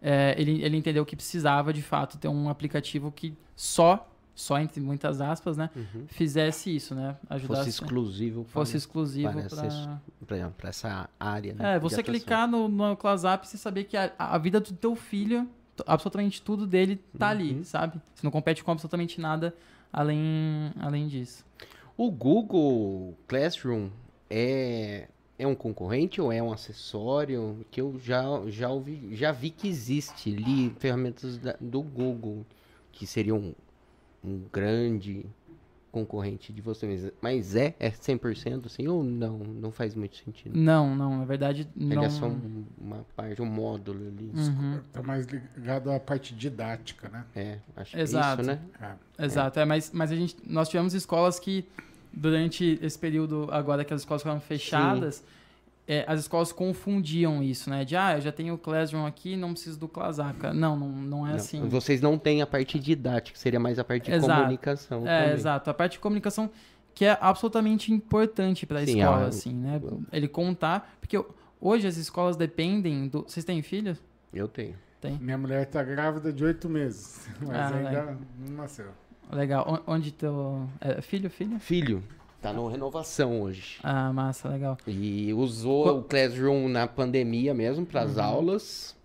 [0.00, 4.80] é, ele, ele entendeu que precisava, de fato, ter um aplicativo que só, só entre
[4.80, 5.70] muitas aspas, né?
[5.74, 6.04] Uhum.
[6.06, 7.16] Fizesse isso, né?
[7.28, 9.66] Ajudasse, Fosse exclusivo para fosse exclusivo para para...
[10.68, 11.54] essa- área.
[11.54, 14.94] Né, É, você clicar no, no ClassApp e saber que a, a vida do teu
[14.94, 15.48] filho,
[15.86, 17.64] absolutamente tudo dele tá ali, Uhum.
[17.64, 18.00] sabe?
[18.14, 19.52] Você não compete com absolutamente nada
[19.92, 21.44] além, além disso.
[21.96, 23.88] O Google Classroom
[24.30, 25.08] é,
[25.38, 27.64] é um concorrente ou é um acessório?
[27.70, 32.44] Que eu já, já, ouvi, já vi que existe ali ferramentas da- do Google
[32.92, 33.54] que seriam um,
[34.24, 35.26] um grande
[35.92, 37.10] concorrente de vocês.
[37.22, 39.38] Mas é, é 100% assim ou não?
[39.38, 40.54] Não faz muito sentido.
[40.54, 42.02] Não, não, na verdade, Ele não.
[42.04, 44.30] é só um- uma parte, um módulo ali.
[44.34, 47.24] Uhum, Tá mais ligado à parte didática, né?
[47.34, 48.42] É, acho Exato.
[48.42, 48.96] que é isso, né?
[49.18, 49.24] É.
[49.24, 51.64] exato, é, mas, mas a gente, nós tivemos escolas que,
[52.16, 55.22] durante esse período agora que as escolas foram fechadas,
[55.86, 57.84] é, as escolas confundiam isso, né?
[57.84, 60.36] De, ah, eu já tenho o Classroom aqui, não preciso do ClassApp.
[60.40, 61.68] Cara, Não, não, não é Não, assim.
[61.68, 64.40] Vocês não têm a parte didática, seria mais a parte de Exato.
[64.40, 65.06] comunicação.
[65.06, 65.34] É, também.
[65.34, 65.70] exato.
[65.70, 66.50] A parte de comunicação
[66.94, 69.80] que é absolutamente importante para a escola, a- assim, né?
[70.10, 71.22] Ele contar, porque
[71.60, 73.22] hoje as escolas dependem do.
[73.22, 74.02] Vocês têm filhos?
[74.32, 74.74] Eu tenho.
[75.00, 75.18] Tem.
[75.20, 78.16] Minha mulher tá grávida de oito meses, mas Ah, ainda legal.
[78.40, 78.86] não nasceu.
[79.30, 79.82] Legal.
[79.86, 80.66] Onde teu.
[80.80, 81.58] É, filho, filha?
[81.58, 82.02] Filho,
[82.40, 83.78] tá no renovação hoje.
[83.82, 84.78] Ah, massa, legal.
[84.86, 88.22] E usou Qual- o Classroom na pandemia mesmo para as Uhum.
[88.22, 88.96] aulas.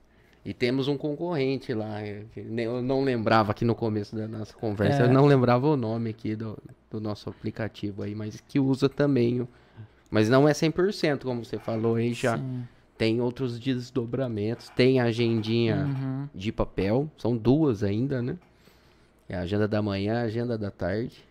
[0.43, 5.03] E temos um concorrente lá, é, eu não lembrava aqui no começo da nossa conversa,
[5.03, 5.05] É.
[5.05, 6.57] eu não lembrava o nome aqui do,
[6.89, 9.47] do nosso aplicativo aí, mas que usa também.
[10.09, 12.63] Mas não é 100%, como você falou aí, já Sim.
[12.97, 16.27] tem outros desdobramentos, tem a agendinha Uhum.
[16.33, 18.35] de papel, são duas ainda, né?
[19.31, 21.23] É a agenda da manhã, a agenda da tarde.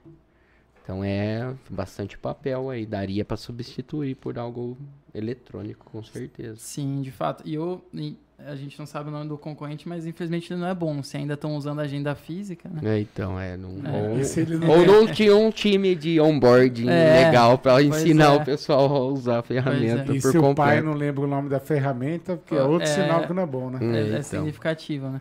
[0.83, 4.75] Então é bastante papel aí, daria para substituir por algo
[5.15, 6.57] eletrônico, com certeza.
[6.57, 7.43] Sim, de fato.
[7.47, 10.69] E eu, e a gente não sabe o nome do concorrente, mas infelizmente ele não
[10.69, 11.03] é bom.
[11.03, 12.97] Se ainda estão usando a agenda física, né?
[12.97, 13.55] É, então, é.
[13.55, 14.67] Não, É.
[14.67, 18.37] Ou, ou não tinha um time de onboarding É, legal para ensinar é.
[18.37, 20.87] o pessoal a usar a ferramenta E por se o pai completo.
[20.87, 22.63] não lembra o nome da ferramenta, porque é É.
[22.63, 23.79] outro sinal que não é bom, né?
[23.83, 24.23] É, é então.
[24.23, 25.21] significativo, né?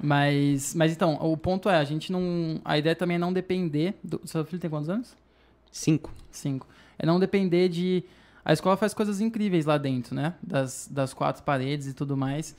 [0.00, 2.60] Mas, mas então, o ponto é, a gente não.
[2.64, 3.94] A ideia também é não depender.
[4.02, 5.16] Do, seu filho tem quantos anos?
[5.70, 6.12] Cinco.
[6.30, 6.66] Cinco.
[6.98, 8.04] É não depender de.
[8.44, 10.34] A escola faz coisas incríveis lá dentro, né?
[10.42, 12.56] Das, das quatro paredes e tudo mais.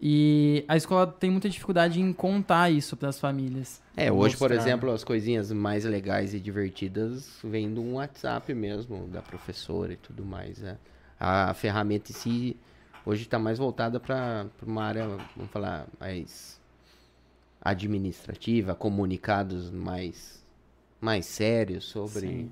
[0.00, 3.80] E a escola tem muita dificuldade em contar isso para as famílias.
[3.96, 8.52] É, hoje, por Mostrar, exemplo, as coisinhas mais legais e divertidas vêm de um WhatsApp
[8.52, 10.58] mesmo, da professora e tudo mais.
[10.58, 10.76] né?
[11.18, 12.56] A ferramenta em si
[13.06, 16.60] hoje está mais voltada para uma área, vamos falar, mais
[17.64, 20.44] administrativa, comunicados mais,
[21.00, 22.50] mais sérios sobre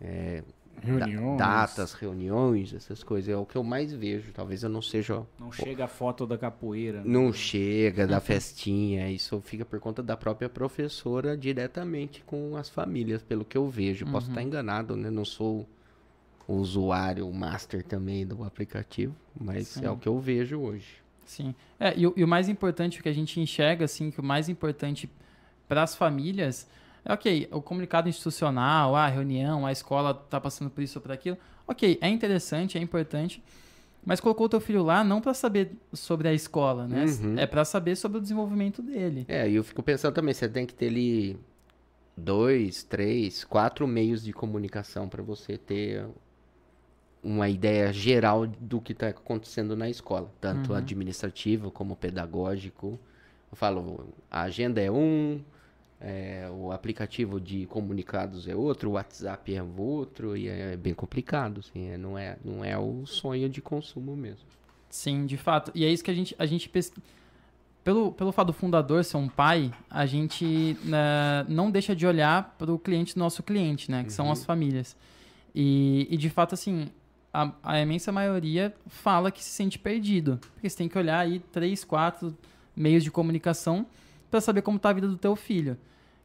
[0.00, 1.36] da- Reuniões.
[1.38, 3.28] datas, reuniões, essas coisas.
[3.28, 4.32] É o que eu mais vejo.
[4.32, 7.00] Talvez eu não seja Não chega a foto da capoeira.
[7.00, 7.04] né?
[7.06, 13.22] não chega da festinha, isso fica por conta da própria professora diretamente com as famílias,
[13.22, 14.06] pelo que eu vejo.
[14.06, 15.10] Posso estar enganado, né?
[15.10, 15.68] Não sou
[16.48, 19.84] o usuário, o master também do aplicativo, mas Sim.
[19.84, 20.96] é o que eu vejo hoje.
[21.30, 21.54] Sim.
[21.78, 24.24] É, e, o- e o mais importante, o que a gente enxerga, assim, que o
[24.24, 25.08] mais importante
[25.68, 26.68] para as famílias
[27.04, 31.12] é, ok, o comunicado institucional, a reunião, a escola tá passando por isso ou por
[31.12, 31.38] aquilo.
[31.68, 33.40] Ok, é interessante, é importante,
[34.04, 37.04] mas colocou o teu filho lá não para saber sobre a escola, né?
[37.04, 37.38] Uhum.
[37.38, 39.24] É para saber sobre o desenvolvimento dele.
[39.28, 41.38] É, e eu fico pensando também, você tem que ter ali
[42.16, 46.04] dois, três, quatro meios de comunicação para você ter
[47.22, 50.78] uma ideia geral do que está acontecendo na escola, tanto Uhum.
[50.78, 52.98] administrativo como pedagógico.
[53.50, 55.40] Eu falo, a agenda é um,
[56.00, 61.60] é, o aplicativo de comunicados é outro, o WhatsApp é outro, e é bem complicado,
[61.60, 64.46] assim, é, não, é, não é o sonho de consumo mesmo.
[64.88, 65.70] Sim, de fato.
[65.74, 66.68] E é isso que a gente, a gente
[67.84, 72.54] pelo, pelo fato do fundador ser um pai, a gente né, não deixa de olhar
[72.58, 74.04] para o cliente do nosso cliente, né?
[74.04, 74.96] Que são as famílias.
[75.54, 76.88] E, e de fato, assim,
[77.32, 80.38] a, a imensa maioria fala que se sente perdido.
[80.54, 82.36] Porque você tem que olhar aí três, quatro
[82.74, 83.86] meios de comunicação
[84.30, 85.76] para saber como tá a vida do teu filho.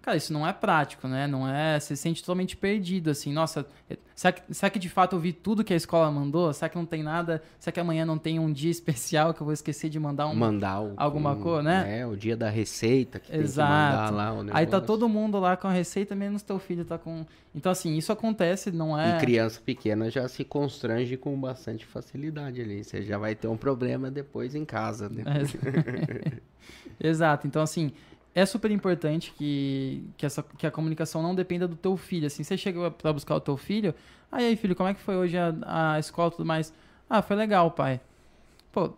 [0.05, 1.25] Cara, isso não é prático, né?
[1.25, 1.79] Não é.
[1.79, 3.33] Você se sente totalmente perdido, assim.
[3.33, 6.53] Nossa, é- será que, será que de fato eu vi tudo que a escola mandou?
[6.53, 7.41] Será que não tem nada?
[7.59, 10.35] Será que amanhã não tem um dia especial que eu vou esquecer de mandar um.
[10.35, 12.01] mandar o, alguma um, coisa, né?
[12.01, 13.97] É, o dia da receita que Exato.
[13.97, 16.85] tem que lá o Aí tá todo mundo lá com a receita, menos teu filho
[16.85, 17.25] tá com.
[17.55, 19.17] Então, assim, isso acontece, não é.
[19.17, 22.83] E criança pequena já se constrange com bastante facilidade ali.
[22.83, 25.23] Você já vai ter um problema depois em casa, né?
[25.25, 26.55] É.
[27.07, 27.47] Exato.
[27.47, 27.91] Então, assim,
[28.35, 32.27] é super importante que, que, essa, que a comunicação não dependa do teu filho.
[32.27, 33.95] Assim, você chega pra buscar o teu filho,
[34.31, 36.73] ah, aí, filho, como é que foi hoje a, a escola e tudo mais?
[37.09, 38.01] Ah, foi legal, pai.
[38.73, 38.91] Pô,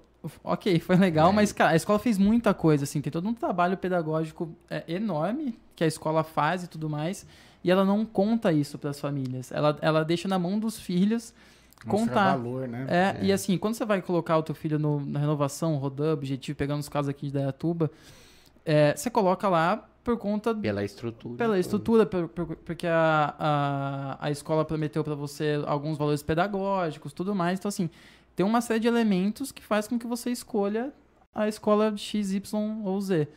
[0.43, 1.33] ok, foi legal, É.
[1.33, 5.57] mas, cara, a escola fez muita coisa, assim, tem todo um trabalho pedagógico é, enorme
[5.75, 7.25] que a escola faz e tudo mais,
[7.63, 9.51] e ela não conta isso para as famílias.
[9.51, 11.31] Ela, ela deixa na mão dos filhos
[11.85, 12.35] Mostrar contar.
[12.37, 12.87] valor, né?
[12.89, 16.57] É, e assim, quando você vai colocar o teu filho no- na renovação, rodando, objetivo,
[16.57, 17.91] pegando os casos aqui de Dayatuba,
[18.67, 21.35] é, você coloca lá por conta Pela estrutura.
[21.35, 27.11] pela estrutura, por- por- porque a, a, a escola prometeu para você alguns valores pedagógicos,
[27.13, 27.59] tudo mais.
[27.59, 27.89] Então, assim,
[28.35, 30.93] tem uma série de elementos que faz com que você escolha
[31.33, 33.27] a escola X, Y ou Z.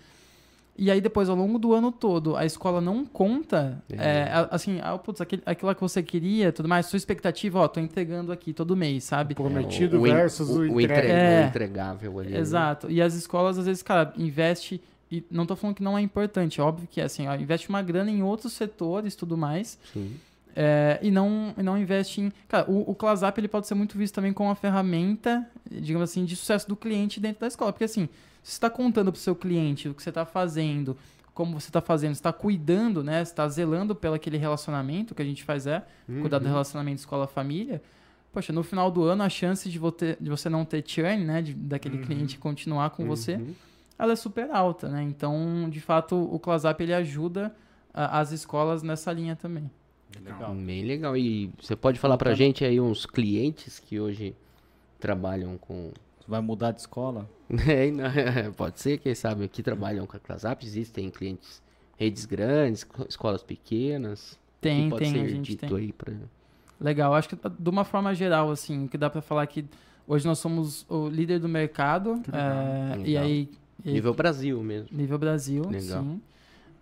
[0.78, 3.96] E aí, depois, ao longo do ano todo, a escola não conta, É.
[3.96, 7.80] é, assim, ah, putz, aquele, aquilo que você queria, tudo mais, sua expectativa, ó, tô
[7.80, 9.34] entregando aqui todo mês, sabe?
[9.34, 11.00] Prometido o, in- versus o, o, o entrega.
[11.08, 11.44] entre- É.
[11.44, 12.30] o entregável ali.
[12.30, 12.38] né?
[12.38, 12.90] Exato.
[12.90, 14.80] E as escolas, às vezes, cara, investe.
[15.10, 17.82] E não tô falando que não é importante, óbvio que é assim, ó, investe uma
[17.82, 19.78] grana em outros setores tudo mais.
[19.92, 20.14] Sim.
[20.54, 22.32] é, e não, e não investe em.
[22.48, 26.24] Cara, o, o ClassUp ele pode ser muito visto também como uma ferramenta, digamos assim,
[26.24, 27.72] de sucesso do cliente dentro da escola.
[27.72, 28.06] Porque assim,
[28.42, 30.96] se você está contando para o seu cliente o que você está fazendo,
[31.34, 33.24] como você está fazendo, você está cuidando, né?
[33.24, 35.84] Você está zelando pelo aquele relacionamento, que a gente faz é
[36.20, 36.50] cuidar do Uhum.
[36.52, 37.82] relacionamento escola-família.
[38.32, 41.42] Poxa, no final do ano, a chance de, você- de você não ter churn, né?
[41.42, 42.02] de- daquele Uhum.
[42.04, 43.54] cliente continuar com você, Uhum.
[44.00, 45.02] Ela é super alta, né?
[45.02, 47.54] Então, de fato, o ClassUp ele ajuda
[47.92, 49.70] a- as escolas nessa linha também.
[50.24, 50.54] Legal.
[50.54, 51.16] Bem legal.
[51.16, 54.34] E você pode falar pra gente aí uns clientes que hoje
[54.98, 55.92] trabalham com
[56.28, 57.28] Vai mudar de escola?
[57.68, 61.60] É, não- pode ser, quem sabe, aqui trabalham com a ClassUp, existem clientes,
[61.96, 64.38] redes grandes, co- escolas pequenas.
[64.60, 65.76] Tem, que pode tem, ser a gente dito tem.
[65.76, 66.12] aí pra...
[66.80, 69.64] Legal, acho que de uma forma geral, assim, que dá pra falar que
[70.06, 72.20] hoje nós somos o líder do mercado.
[72.22, 72.48] Que legal.
[72.50, 73.50] é, e aí.
[73.84, 74.88] E Nível Brasil mesmo.
[74.90, 76.02] nível Brasil, Legal.
[76.02, 76.20] sim.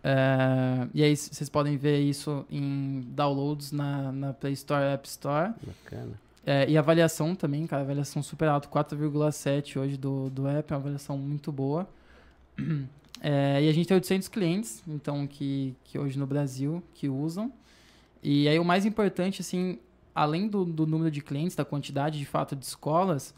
[0.03, 5.09] É, e aí vocês podem ver isso em downloads na, na Play Store e App
[5.09, 5.53] Store.
[5.62, 6.18] Bacana.
[6.46, 10.80] É, e avaliação também, cara, avaliação super alta, 4,7 hoje do, do app, é uma
[10.80, 11.86] avaliação muito boa.
[13.20, 17.53] É, e a gente tem 800 clientes, então, que, que hoje no Brasil, que usam.
[18.22, 19.78] E aí o mais importante, assim,
[20.14, 23.34] além do, do número de clientes, da quantidade de fato de escolas,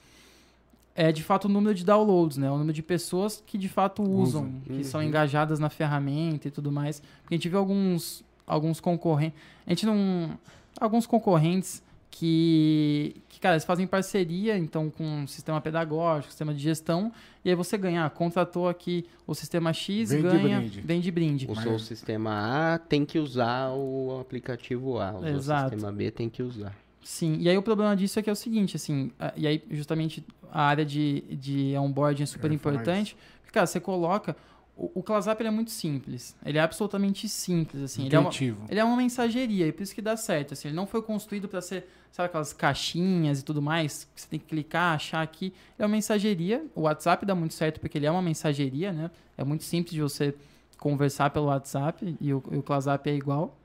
[0.94, 2.50] é de fato o número de downloads, né?
[2.50, 4.60] O número de pessoas que de fato usam, Usam.
[4.64, 5.06] que são Uhum.
[5.06, 7.00] engajadas na ferramenta e tudo mais.
[7.22, 9.38] Porque a gente vê alguns, alguns concorrentes.
[9.66, 10.38] A gente não.
[10.80, 16.60] Alguns concorrentes que, que, cara, eles fazem parceria, então, com um sistema pedagógico, sistema de
[16.60, 17.12] gestão,
[17.44, 20.80] e aí você ganha, ah, contratou aqui o sistema X, Vem de ganha, brinde.
[20.80, 21.46] vem de brinde.
[21.50, 25.12] Usou o sistema A, tem que usar o aplicativo A.
[25.16, 25.66] Usou Exato.
[25.66, 26.74] o sistema B, tem que usar.
[27.02, 30.24] Sim, e aí o problema disso é que é o seguinte, assim, e aí justamente
[30.52, 34.36] a área de, de onboarding é super falar importante, porque, cara, você coloca,
[34.76, 38.30] o, o ClassUp ele é muito simples, ele é absolutamente simples, assim, ele é, uma,
[38.68, 41.48] ele é uma mensageria, e por isso que dá certo, assim, ele não foi construído
[41.48, 45.46] para ser, sabe, aquelas caixinhas e tudo mais, que você tem que clicar, achar aqui,
[45.46, 49.10] ele é uma mensageria, o WhatsApp dá muito certo porque ele é uma mensageria, né,
[49.38, 50.34] é muito simples de você
[50.76, 53.56] conversar pelo WhatsApp, e o, e o ClassUp é igual,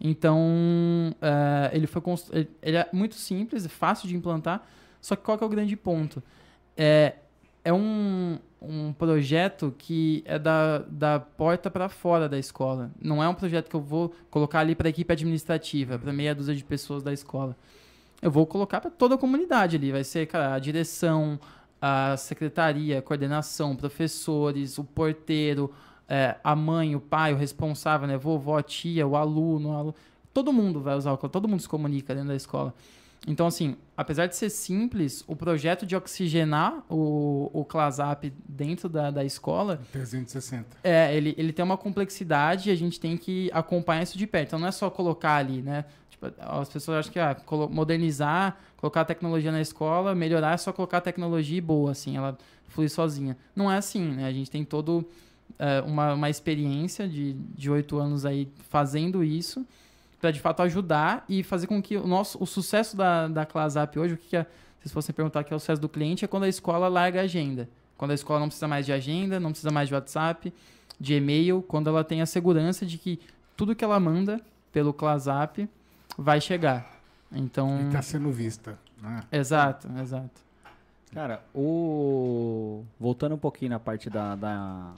[0.00, 2.34] então, eh, ele foi constru...
[2.34, 4.66] ele, ele é muito simples, é fácil de implantar.
[5.00, 6.22] Só que qual que é o grande ponto?
[6.76, 7.16] É,
[7.62, 12.90] é um, um projeto que é da, da porta para fora da escola.
[13.00, 16.34] Não é um projeto que eu vou colocar ali para a equipe administrativa, para meia
[16.34, 17.54] dúzia de pessoas da escola.
[18.22, 19.92] Eu vou colocar para toda a comunidade ali.
[19.92, 21.38] Vai ser cara, a direção,
[21.80, 25.72] a secretaria, a coordenação, professores, o porteiro,
[26.10, 28.18] é, a mãe, o pai, o responsável, né?
[28.18, 29.94] Vovó, a tia, o aluno, o alu-
[30.34, 32.74] todo mundo vai usar o todo mundo se comunica dentro da escola.
[33.28, 39.10] Então, assim, apesar de ser simples, o projeto de oxigenar o, o ClassUp dentro da,
[39.10, 40.78] da escola, 360.
[40.82, 44.48] é, ele, ele tem uma complexidade e a gente tem que acompanhar isso de perto.
[44.48, 45.84] Então, não é só colocar ali, né?
[46.08, 47.36] Tipo, as pessoas acham que ah,
[47.70, 52.16] modernizar, colocar a tecnologia na escola, melhorar é só colocar a tecnologia e boa, assim,
[52.16, 52.36] ela
[52.68, 53.36] flui sozinha.
[53.54, 54.26] Não é assim, né?
[54.26, 55.06] A gente tem todo
[55.58, 59.66] é, uma, uma experiência de de oito anos aí fazendo isso
[60.20, 63.98] para de fato ajudar e fazer com que o nosso o sucesso da, da ClassUp
[63.98, 64.48] hoje, o que, que é, se
[64.82, 67.24] vocês fossem perguntar que é o sucesso do cliente, é quando a escola larga a
[67.24, 67.68] agenda.
[67.96, 70.52] Quando a escola não precisa mais de agenda, não precisa mais de WhatsApp,
[70.98, 73.20] de e-mail, quando ela tem a segurança de que
[73.56, 74.40] tudo que ela manda
[74.72, 75.68] pelo ClassUp
[76.16, 76.98] vai chegar.
[77.32, 78.78] Então, E está sendo vista.
[79.02, 79.20] né?
[79.32, 80.40] exato, exato.
[81.12, 82.84] Cara, o...
[82.98, 84.92] voltando um pouquinho na parte da, da,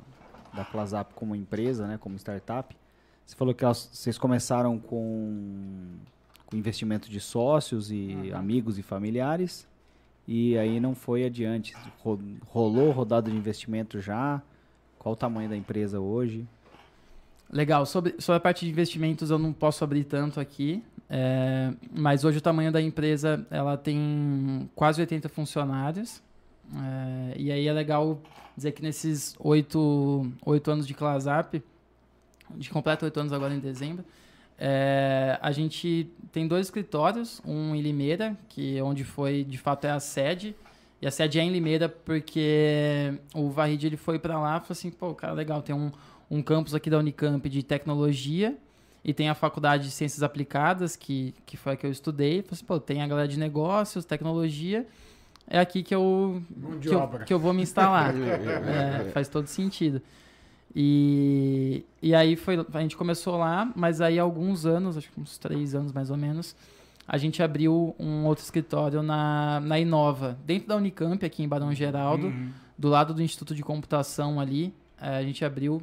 [0.54, 2.74] da ClassUp como empresa, né, como startup,
[3.24, 5.96] você falou que elas- vocês começaram com,
[6.46, 9.66] com investimento de sócios e amigos e familiares,
[10.26, 11.74] e aí não foi adiante.
[12.00, 14.42] Ro- Rolou rodada de investimento já?
[14.98, 16.46] Qual o tamanho da empresa hoje?
[17.50, 17.84] Legal.
[17.86, 20.82] Sobre, sobre a parte de investimentos, eu não posso abrir tanto aqui.
[21.14, 26.22] é, mas hoje o tamanho da empresa ela tem quase 80 funcionários.
[26.74, 28.20] É, e aí é legal
[28.56, 31.62] dizer que nesses oito, oito anos de ClassUp,
[32.50, 34.04] a gente completa oito anos agora em dezembro,
[34.58, 39.86] é, a gente tem dois escritórios, um em Limeira, que é onde foi, de fato,
[39.86, 40.54] é a sede.
[41.00, 44.66] E a sede é em Limeira porque o Varrid ele foi para lá e falou
[44.70, 45.90] assim, pô, cara, legal, tem um,
[46.30, 48.56] um campus aqui da Unicamp de tecnologia
[49.04, 52.42] e tem a faculdade de ciências aplicadas, que, que foi a que eu estudei.
[52.42, 54.86] Falei assim, pô, tem a galera de negócios, tecnologia,
[55.48, 56.42] é aqui que eu,
[56.80, 56.92] que eu,
[57.26, 58.14] que eu vou me instalar.
[59.06, 60.00] É, faz todo sentido.
[60.74, 65.20] E, e aí foi, a gente começou lá, mas aí há alguns anos, acho que
[65.20, 66.56] uns três anos mais ou menos,
[67.06, 71.74] a gente abriu um outro escritório na, na Inova, dentro da Unicamp, aqui em Barão
[71.74, 72.50] Geraldo, Uhum.
[72.78, 74.72] do lado do Instituto de Computação ali.
[75.00, 75.82] eh, a gente abriu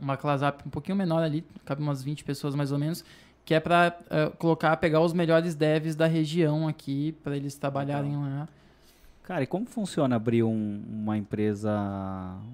[0.00, 3.04] uma classe up um pouquinho menor ali, cabe umas 20 pessoas mais ou menos,
[3.44, 3.96] que é para
[4.38, 8.48] colocar, pegar os melhores devs da região aqui, para eles trabalharem lá.
[9.24, 11.72] Cara, e como funciona abrir um- uma empresa,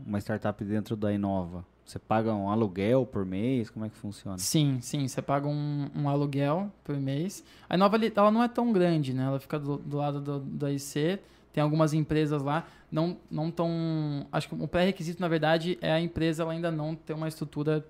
[0.06, 1.64] uma startup dentro da Inova?
[1.84, 3.68] Você paga um aluguel por mês?
[3.68, 4.38] Como é que funciona?
[4.38, 7.44] Sim, sim, você paga um, um aluguel por mês.
[7.68, 9.24] A Inova ela não é tão grande, né?
[9.24, 11.18] Ela fica do, do lado do, do IC,
[11.52, 14.28] tem algumas empresas lá, não não tão...
[14.30, 17.84] Acho que o pré-requisito, na verdade, é a empresa ela ainda não ter uma estrutura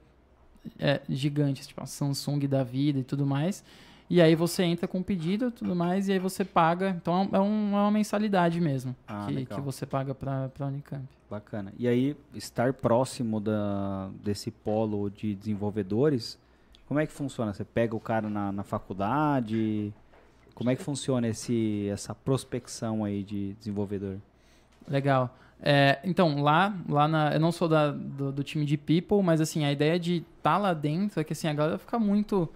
[0.78, 3.62] é, gigante, tipo a Samsung da vida e tudo mais.
[4.10, 6.90] E aí você entra com o pedido e tudo mais, e aí você paga.
[7.00, 11.04] Então é, um, é uma mensalidade mesmo Ah, que, que você paga para a Unicamp.
[11.30, 11.72] Bacana.
[11.78, 16.36] E aí, estar próximo da, desse polo de desenvolvedores,
[16.88, 17.54] como é que funciona?
[17.54, 19.94] Você pega o cara na, na faculdade?
[20.56, 24.16] Como é que funciona esse, essa prospecção aí de desenvolvedor?
[24.88, 25.32] Legal.
[25.62, 29.40] É, então, lá, lá na, eu não sou da, do, do time de People, mas
[29.40, 32.48] assim, a ideia de estar lá dentro é que assim, a galera fica muito.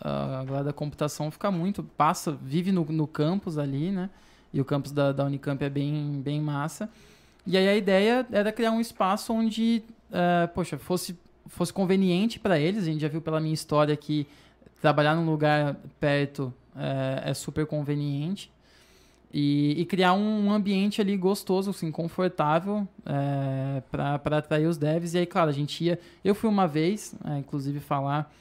[0.00, 1.82] Ah, a galera da computação fica muito.
[1.82, 4.10] Passa, vive no, no campus ali, né?
[4.52, 6.88] E o campus da, da Unicamp é bem, bem massa.
[7.46, 9.82] E aí a ideia era criar um espaço onde,
[10.12, 12.82] eh, poxa, fosse, fosse conveniente para eles.
[12.82, 14.26] A gente já viu pela minha história que
[14.80, 18.50] trabalhar num lugar perto eh, é super conveniente.
[19.32, 25.12] E, e criar um ambiente ali gostoso, assim, confortável é, para atrair os devs.
[25.12, 26.00] E aí, claro, a gente ia.
[26.24, 28.32] Eu fui uma vez, é, inclusive, falar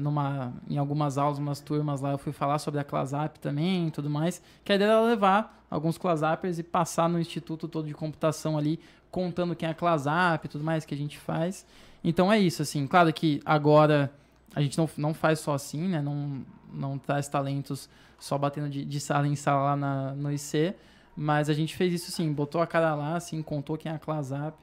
[0.00, 3.90] numa em algumas aulas, umas turmas lá, eu fui falar sobre a ClassApp também e
[3.90, 4.42] tudo mais.
[4.64, 8.78] Que a ideia era levar alguns ClassAppers e passar no instituto todo de computação ali,
[9.10, 11.66] contando quem é a ClassApp e tudo mais que a gente faz.
[12.04, 12.86] Então é isso, assim.
[12.86, 14.12] Claro que agora
[14.54, 16.00] a gente não, não faz só assim, né?
[16.00, 17.88] Não, não traz talentos
[18.18, 20.74] só batendo de, de sala em sala lá na, no IC.
[21.16, 23.98] Mas a gente fez isso sim, botou a cara lá, assim, contou quem é a
[23.98, 24.56] ClassApp.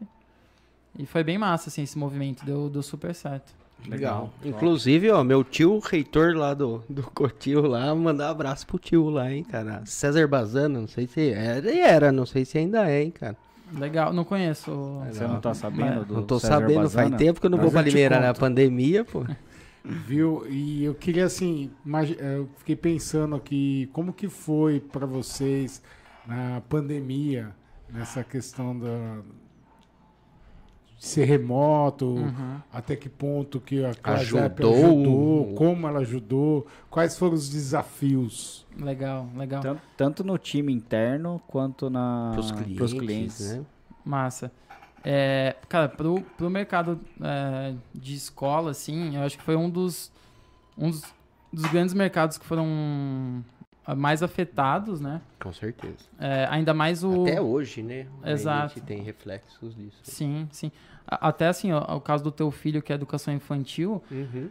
[0.98, 2.44] E foi bem massa, assim, esse movimento.
[2.44, 3.54] Deu, deu super certo.
[3.88, 4.32] Legal.
[4.44, 9.10] Inclusive, ó, meu tio, reitor lá do, do Cotil lá, mandar um abraço pro tio
[9.10, 9.82] lá, hein, cara.
[9.86, 13.36] César Bazano, não sei se era, era, não sei se ainda é, hein, cara.
[13.74, 14.72] Legal, não conheço.
[15.12, 17.10] Você não tá sabendo do Não tô César sabendo, Bazana?
[17.10, 19.24] faz tempo que eu não Mas vou pra Limeira na pandemia, pô.
[19.84, 20.46] Viu?
[20.50, 21.72] E eu queria assim,
[22.20, 25.82] eu fiquei pensando aqui, como que foi para vocês
[26.28, 27.50] na pandemia,
[27.92, 29.20] nessa questão da
[31.00, 32.60] ser remoto, Uhum.
[32.74, 34.74] até que ponto que a ClassApp Ajudou.
[34.76, 38.66] ajudou, como ela ajudou, quais foram os desafios?
[38.78, 39.62] Legal, legal.
[39.62, 43.52] Tanto, tanto no time interno quanto na, Pros pros clientes, clientes.
[43.58, 43.66] né?
[44.04, 44.52] Massa.
[45.04, 50.12] É, cara, pro, pro mercado é, de escola, assim, eu acho que foi um dos,
[50.78, 51.02] um dos,
[51.54, 53.42] dos grandes mercados que foram
[53.96, 55.22] mais afetados, né?
[55.40, 55.98] Com certeza.
[56.20, 57.24] É, ainda mais o...
[57.24, 58.08] Até hoje, né?
[58.26, 58.66] Exato.
[58.66, 59.98] A gente tem reflexos disso.
[60.04, 60.72] Sim, sim.
[61.08, 64.50] Até assim, ó, o caso do teu filho, que é educação infantil, Uhum.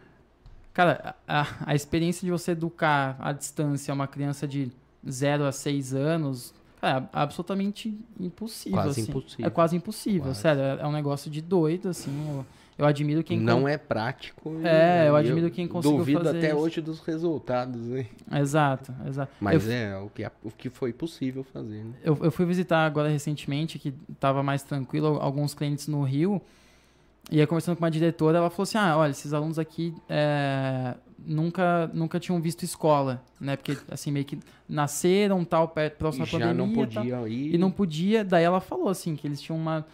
[0.79, 4.71] Cara, a, a experiência de você educar à distância uma criança de
[5.09, 8.77] 0 a 6 anos é absolutamente impossível.
[8.77, 9.09] Quase assim.
[9.11, 9.45] impossível.
[9.45, 10.39] É quase impossível, Quase.
[10.39, 10.61] sério.
[10.61, 12.11] É é um negócio de doido, assim.
[12.29, 12.45] Eu,
[12.79, 13.37] eu admiro quem.
[13.37, 14.55] Não é prático.
[14.63, 16.57] É, eu admiro quem conseguiu Duvido fazer até isso.
[16.57, 18.05] hoje dos resultados, né?
[18.31, 19.33] Exato, exato.
[19.37, 21.91] Mas eu, é o que, o que foi possível fazer, né?
[22.01, 26.41] eu, eu fui visitar agora recentemente, que tava mais tranquilo, alguns clientes no Rio.
[27.29, 30.95] E aí, conversando com uma diretora, ela falou assim: ah, olha, esses alunos aqui é,
[31.25, 33.57] nunca, nunca tinham visto escola, né?
[33.57, 36.53] Porque, assim, meio que nasceram tal, perto, próximo à pandemia.
[36.53, 36.85] não tal.
[36.85, 37.55] podia ir.
[37.55, 38.23] E não podia.
[38.23, 39.85] Daí ela falou, assim, que eles tinham uma,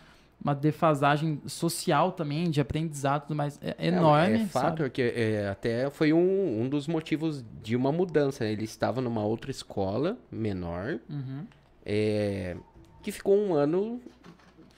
[0.46, 4.44] uma defasagem social também, de aprendizado tudo mais, é, É, enorme.
[4.44, 4.90] É fato, sabe?
[4.92, 8.44] que é, até foi um, um dos motivos de uma mudança.
[8.44, 8.52] né?
[8.52, 11.46] Ele estava numa outra escola menor, Uhum.
[11.84, 12.56] é,
[13.02, 14.00] que ficou um ano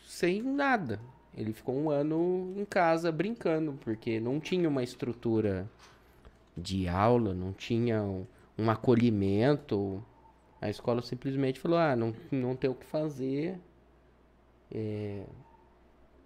[0.08, 1.02] sem nada.
[1.36, 5.70] Ele ficou um ano em casa brincando, porque não tinha uma estrutura
[6.58, 8.26] de aula, não tinha um,
[8.58, 10.02] um acolhimento.
[10.62, 13.60] A escola simplesmente falou: ah, não, não tem o que fazer,
[14.74, 15.24] é,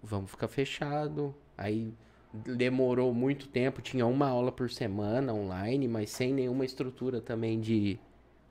[0.02, 1.34] vamos ficar fechado.
[1.56, 1.92] Aí
[2.32, 7.98] demorou muito tempo, tinha uma aula por semana online, mas sem nenhuma estrutura também de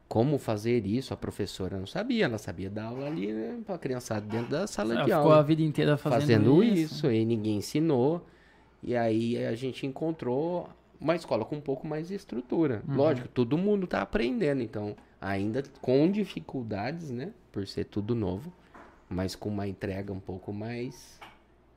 [0.08, 1.14] como fazer isso.
[1.14, 4.94] A professora não sabia, ela sabia dar aula ali né, pra criançada dentro da sala
[4.94, 5.44] Ela de ficou a aula.
[5.44, 6.96] vida inteira fazendo, Fazendo, isso.
[6.96, 7.12] isso.
[7.12, 8.26] e ninguém ensinou.
[8.84, 12.84] E aí a gente encontrou uma escola com um pouco mais de estrutura.
[12.88, 12.96] Uhum.
[12.96, 17.32] Lógico, todo mundo tá aprendendo, então ainda com dificuldades, né?
[17.52, 18.52] Por ser tudo novo,
[19.10, 21.20] mas com uma entrega um pouco mais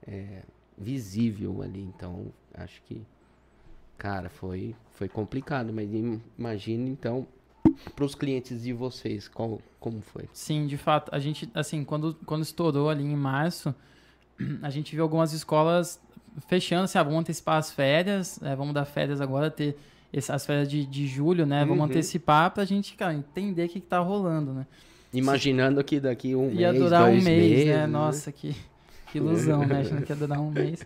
[0.07, 0.42] é,
[0.78, 1.80] visível ali.
[1.82, 3.02] Então, acho que,
[3.98, 5.72] cara, foi, foi complicado.
[5.72, 7.26] Mas im- imagina, então,
[7.94, 10.24] para os clientes de vocês, qual, como foi?
[10.32, 11.14] Sim, de fato.
[11.14, 13.74] A gente, assim, quando, quando estourou ali em março,
[14.62, 16.00] a gente viu algumas escolas
[16.48, 19.76] fechando, assim, ah, vamos antecipar as férias, né, vamos dar férias agora, ter
[20.28, 21.64] as férias de, de julho, né?
[21.64, 21.84] Vamos Uhum.
[21.86, 24.64] antecipar pra gente, cara, entender o que, que tá rolando, né?
[25.12, 27.86] Imaginando que daqui um Ia mês, durar um mês, meses, né?
[27.86, 28.55] Nossa, que,
[29.14, 29.80] que ilusão, né?
[29.80, 30.84] Achando que ia durar um mês.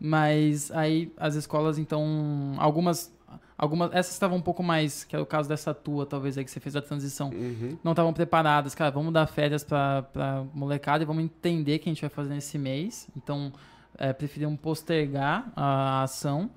[0.00, 3.12] Mas aí as escolas, então, algumas.
[3.56, 6.50] algumas essas estavam um pouco mais, que é o caso dessa tua, talvez, aí que
[6.50, 7.28] você fez a transição.
[7.30, 7.76] Uhum.
[7.84, 11.88] Não estavam preparadas, cara, vamos dar férias pra, pra molecada e vamos entender o que
[11.88, 13.08] a gente vai fazer nesse mês.
[13.16, 13.52] Então,
[13.98, 16.50] é, preferiam postergar a ação.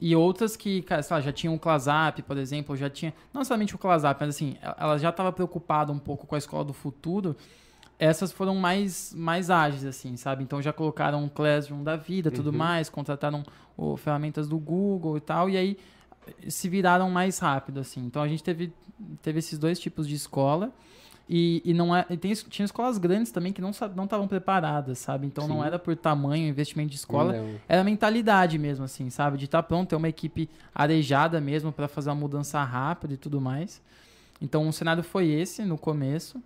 [0.00, 3.14] E outras que, cara, sei lá, já tinham o Clasap, por exemplo, já tinha.
[3.32, 6.64] Não necessariamente o Clasap, mas assim, ela já estava preocupada um pouco com a escola
[6.64, 7.36] do futuro.
[7.98, 10.42] Essas foram mais, mais ágeis, assim, sabe?
[10.44, 12.56] Então já colocaram o Classroom da vida, tudo Uhum.
[12.58, 13.42] mais, contrataram
[13.76, 15.78] o, ferramentas do Google e tal, e aí
[16.48, 18.04] se viraram mais rápido, assim.
[18.04, 18.72] Então a gente teve,
[19.22, 20.72] teve esses dois tipos de escola.
[21.28, 24.98] E, e não é, e tem, tinha escolas grandes também que não não estavam preparadas,
[24.98, 25.26] sabe?
[25.26, 25.66] Então não Sim.
[25.66, 27.54] era por tamanho, investimento de escola, Não.
[27.68, 29.36] era mentalidade mesmo, assim, sabe?
[29.36, 33.40] De estar pronto, ter uma equipe arejada mesmo para fazer uma mudança rápida e tudo
[33.40, 33.82] mais.
[34.40, 36.40] Então o cenário foi esse no começo.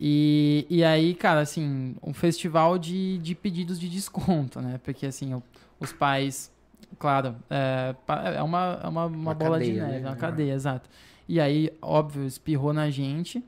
[0.00, 4.78] E, e aí, cara, assim, um festival de, de pedidos de desconto, né?
[4.84, 5.42] Porque, assim, o-
[5.80, 6.52] os pais,
[6.98, 7.94] claro, é,
[8.36, 10.08] é uma, é uma, uma, Uma bola de cadeia, neve, né?
[10.10, 10.88] uma cadeia, exato.
[11.28, 13.42] E aí, óbvio, espirrou na gente.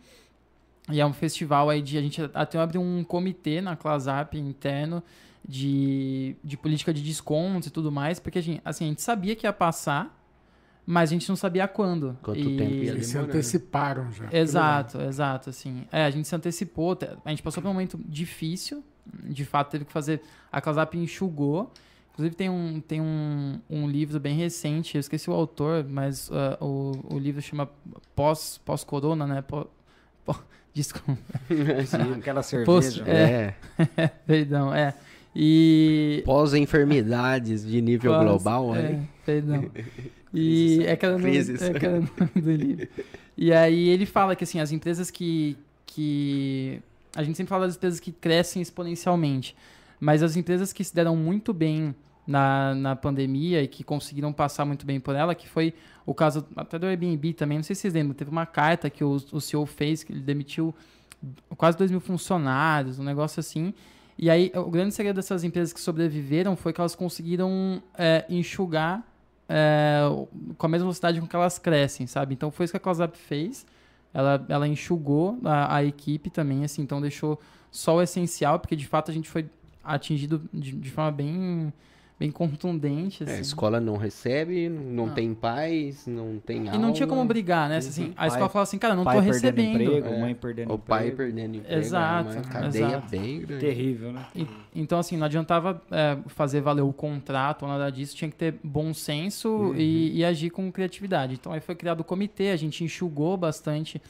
[0.91, 1.99] E é um festival aí de.
[1.99, 5.03] A gente até abriu um comitê na Clasap interno
[5.47, 9.37] de, de política de descontos e tudo mais, porque a gente, assim, a gente sabia
[9.37, 10.18] que ia passar,
[10.91, 12.17] mas a gente não sabia quando.
[12.23, 14.27] Quanto E- tempo ia Eles se anteciparam já.
[14.33, 15.85] Exato, exato, assim.
[15.93, 18.83] É, a gente se antecipou, te- a gente passou por um momento difícil,
[19.25, 21.71] de fato teve que fazer, a Clasap enxugou,
[22.13, 26.57] inclusive tem um, tem um, um livro bem recente, eu esqueci o autor, mas ah,
[26.59, 27.69] o, o livro chama
[28.17, 29.43] Pós, Pós-Corona, né?
[29.43, 29.67] Pó-
[30.25, 30.41] pó-
[30.73, 31.21] desculpa,
[32.19, 33.05] Aquela Post- cerveja.
[33.07, 33.55] É.
[34.27, 34.95] perdão, é.
[35.37, 36.23] E...
[36.25, 39.09] Pós-enfermidades de nível Pós- global, é, né?
[39.25, 39.71] perdão.
[40.33, 41.63] E é nome, Crises.
[41.63, 41.71] é
[42.41, 42.89] do livro.
[43.37, 45.57] E aí ele fala que assim, as empresas que,
[45.87, 46.81] que.
[47.17, 49.57] A gente sempre fala das empresas que crescem exponencialmente.
[50.01, 51.95] Mas as empresas que se deram muito bem
[52.27, 55.75] na, na pandemia e que conseguiram passar muito bem por ela, que foi
[56.05, 59.03] o caso até do Airbnb também, não sei se vocês lembram, teve uma carta que
[59.03, 60.75] o, o CEO fez, que ele demitiu
[61.57, 63.75] quase 2 mil funcionários, um negócio assim.
[64.17, 69.03] E aí, o grande segredo dessas empresas que sobreviveram foi que elas conseguiram é, enxugar
[69.49, 70.01] é,
[70.57, 72.35] com a mesma velocidade com que elas crescem, sabe?
[72.35, 73.67] Então, foi isso que a CloseUp fez.
[74.13, 77.41] Ela, ela enxugou a, a equipe também, assim, então deixou
[77.71, 79.47] só o essencial, porque de fato a gente foi
[79.85, 81.73] atingido de, de forma bem,
[82.19, 83.23] bem contundente.
[83.23, 83.43] É, a Assim.
[83.43, 85.15] escola não recebe, não Não.
[85.15, 87.77] tem pais, não tem E não tinha aula, como brigar, né?
[87.77, 89.83] Assim, a Pai- escola falava assim, cara, não Pai tô perdendo recebendo.
[89.83, 90.21] emprego, É.
[90.21, 91.17] mãe perdendo O pai emprego.
[91.17, 91.81] perdendo emprego.
[91.81, 93.09] Exato, É uma cadeia exato.
[93.09, 93.61] bem grande.
[93.65, 94.27] Terrível, né?
[94.35, 98.37] E- Então, assim, não adiantava é, fazer valer o contrato ou nada disso, tinha que
[98.37, 101.35] ter bom senso e, e agir com criatividade.
[101.35, 104.03] Então, aí foi criado o comitê, a gente enxugou bastante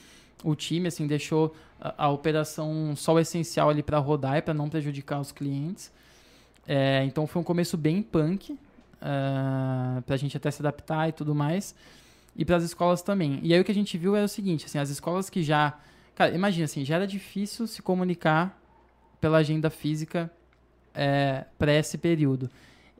[0.43, 4.55] o time, assim, deixou a, a operação só o essencial ali para rodar e para
[4.55, 5.93] não prejudicar os clientes.
[6.69, 8.59] É, então, foi um começo bem punk,
[9.01, 11.75] para a gente até se adaptar e tudo mais.
[12.37, 13.41] E para as escolas também.
[13.43, 15.77] E aí o que a gente viu era o seguinte, assim, as escolas que já...
[16.15, 18.61] Cara, imagina assim, já era difícil se comunicar
[19.21, 20.31] pela agenda física
[20.95, 22.51] é, para esse período.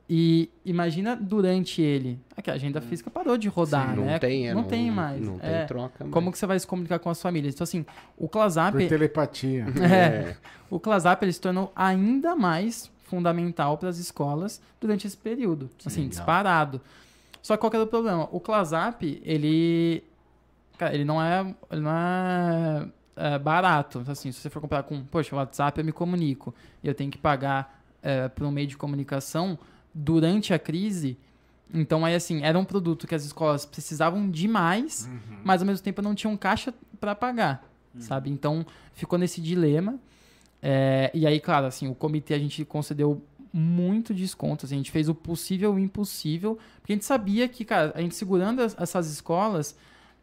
[0.09, 2.19] E imagina durante ele.
[2.35, 4.17] Aqui, a agenda física parou de rodar, não né?
[4.17, 5.21] tem, é, não, tem mais.
[5.21, 6.11] Não tem É, troca mais.
[6.11, 7.53] como que você vai se comunicar com as famílias?
[7.53, 7.85] Então, assim,
[8.17, 9.67] o Clasap, Por telepatia.
[9.79, 10.35] é,
[10.67, 15.69] o Clasap ele se tornou ainda mais fundamental para as escolas durante esse período.
[15.85, 16.09] Assim, Legal.
[16.09, 16.81] disparado.
[17.41, 18.29] Só que qual que era o problema?
[18.31, 20.03] O Clasap, ele.
[20.77, 21.41] Cara, ele não é.
[21.71, 24.03] Ele não é, é, barato.
[24.07, 25.03] Assim, se você for comprar com.
[25.03, 26.53] Poxa, WhatsApp eu me comunico.
[26.83, 29.57] E eu tenho que pagar é, por um meio de comunicação
[29.93, 31.17] durante a crise.
[31.73, 35.07] Então, aí, assim, era um produto que as escolas precisavam demais,
[35.43, 37.63] mas ao mesmo tempo não tinham caixa para pagar,
[37.99, 38.31] sabe?
[38.31, 39.99] Então, ficou nesse dilema.
[40.61, 44.91] É, e aí, claro, assim, o comitê a gente concedeu muito desconto, assim, a gente
[44.91, 48.61] fez o possível e o impossível, porque a gente sabia que, cara, a gente segurando
[48.61, 49.75] as- essas escolas,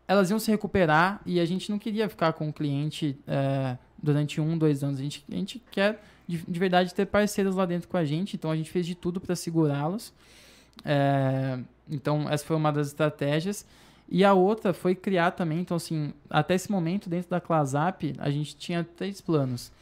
[0.07, 4.41] elas iam se recuperar e a gente não queria ficar com o cliente é, durante
[4.41, 5.01] um, dois anos.
[5.01, 8.37] A gente, a gente quer, de, de verdade, ter parceiros lá dentro com a gente,
[8.37, 10.13] então a gente fez de tudo para segurá-los.
[10.85, 11.59] É,
[11.91, 13.67] então, essa foi uma das estratégias.
[14.09, 18.31] E a outra foi criar também, então, assim, até esse momento, dentro da Clasap, a
[18.31, 19.73] gente tinha três planos.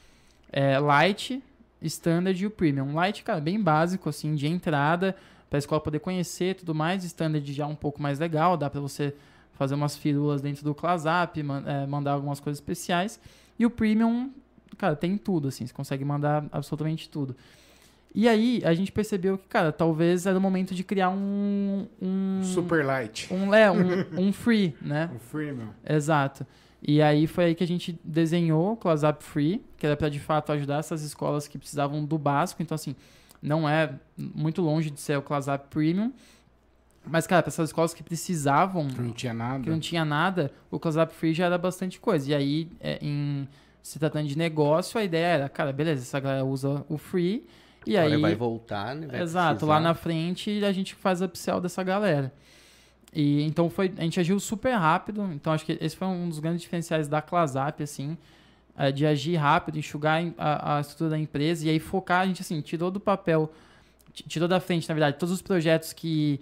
[0.56, 1.42] É, Light,
[1.82, 2.94] Standard e o Premium.
[2.94, 5.16] Light, cara, bem básico, assim, de entrada,
[5.50, 7.02] para a escola poder conhecer e tudo mais.
[7.04, 9.12] Standard já um pouco mais legal, dá para você
[9.54, 13.18] fazer umas firulas dentro do Clasap, man- é, mandar algumas coisas especiais.
[13.58, 14.30] E o Premium,
[14.78, 17.34] cara, tem tudo, assim, você consegue mandar absolutamente tudo.
[18.14, 21.86] E aí, a gente percebeu que, cara, talvez era o momento de criar um...
[22.00, 23.26] um Super light.
[23.34, 25.10] um, é, um, um free, né?
[25.16, 25.70] O freemium.
[25.84, 26.46] Exato.
[26.86, 30.20] E aí foi aí que a gente desenhou o Clasap Free, que era para de
[30.20, 32.62] fato ajudar essas escolas que precisavam do básico.
[32.62, 32.94] Então, assim,
[33.40, 36.12] não é muito longe de ser o Clasap Premium.
[37.06, 39.62] Mas, cara, para essas escolas que precisavam, Que não tinha nada.
[39.64, 42.30] que não tinha nada, o Clasap Free já era bastante coisa.
[42.30, 43.48] E aí, é, em
[43.82, 47.44] se tratando de negócio, a ideia era, cara, beleza, essa galera usa o Free
[47.86, 49.06] E Agora aí, vai voltar, né?
[49.06, 49.72] Vai Exato, precisar.
[49.74, 52.32] lá na frente a gente faz a upsell dessa galera.
[53.14, 55.22] E então foi, a gente agiu super rápido.
[55.32, 58.18] Então acho que esse foi um dos grandes diferenciais da Clasap, assim,
[58.76, 62.42] é, de agir rápido, enxugar a, a estrutura da empresa e aí focar, a gente
[62.42, 63.52] assim, tirou do papel,
[64.12, 66.40] ti- tirou da frente, na verdade, todos os projetos que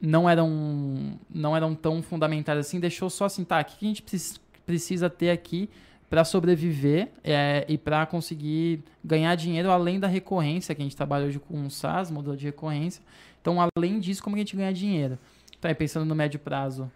[0.00, 4.02] não eram não eram tão fundamentais assim, deixou só assim, tá, o que a gente
[4.02, 5.68] precis- precisa ter aqui
[6.08, 11.26] para sobreviver é, e para conseguir ganhar dinheiro além da recorrência, que a gente trabalha
[11.26, 13.00] hoje com um SaaS, modelo de recorrência.
[13.40, 15.16] Então, além disso, como a gente ganha dinheiro?
[15.62, 16.90] Aí, pensando no médio prazo,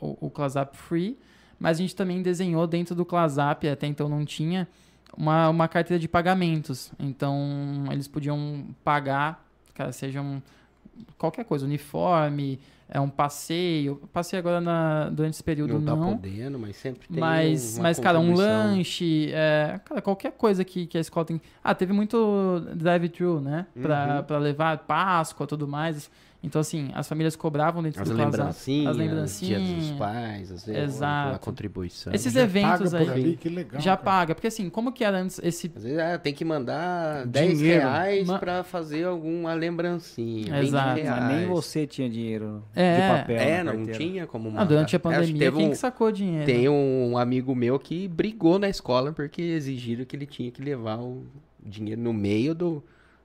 [0.00, 0.32] o, o
[0.72, 1.18] Free,
[1.58, 4.66] mas a gente também desenhou dentro do ClassUp, até então não tinha,
[5.16, 6.92] uma, uma carteira de pagamentos.
[6.98, 9.44] Então, eles podiam pagar,
[9.74, 10.42] cara, sejam
[11.18, 12.58] qualquer coisa, uniforme,
[12.88, 13.96] é um passeio.
[14.12, 16.00] Passeio agora na, durante esse período Não não.
[16.10, 20.86] tá podendo, mas sempre tem Mas, mas cara, um lanche, é, cara, qualquer coisa que,
[20.86, 21.40] que a escola tem.
[21.62, 23.66] Ah, teve muito drive-thru, né?
[23.80, 24.24] Pra, Uhum.
[24.24, 26.10] pra levar Páscoa e tudo mais.
[26.42, 29.98] Então, assim, as famílias cobravam dentro As do lembrancinhas, As Dia dos lembrancinhas.
[29.98, 31.28] pais, às vezes, Exato.
[31.32, 32.12] uma contribuição.
[32.14, 33.78] Esses Já eventos paga por aí ali, que legal.
[33.80, 34.02] já cara.
[34.04, 34.34] paga.
[34.34, 35.70] Porque, assim, como que era antes esse.
[35.76, 37.80] Às vezes ah, tem que mandar 10 Dinheiro.
[37.82, 40.54] reais Ma- pra fazer alguma lembrancinha.
[40.60, 41.00] 20 Exato.
[41.26, 42.94] Nem você tinha dinheiro É.
[43.14, 43.36] de papel.
[43.36, 43.98] É, não carteira.
[43.98, 44.64] tinha como Ah, mandar.
[44.64, 46.46] durante a que pandemia, quem um, que sacou dinheiro?
[46.46, 50.98] Tem um amigo meu que brigou na escola porque exigiram que ele tinha que levar
[51.00, 51.26] o
[51.62, 52.82] dinheiro no meio do,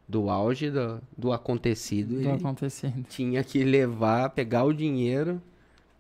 [0.08, 2.16] do auge do, do acontecido.
[2.16, 3.06] do Ele acontecendo.
[3.10, 5.42] tinha que levar, pegar o dinheiro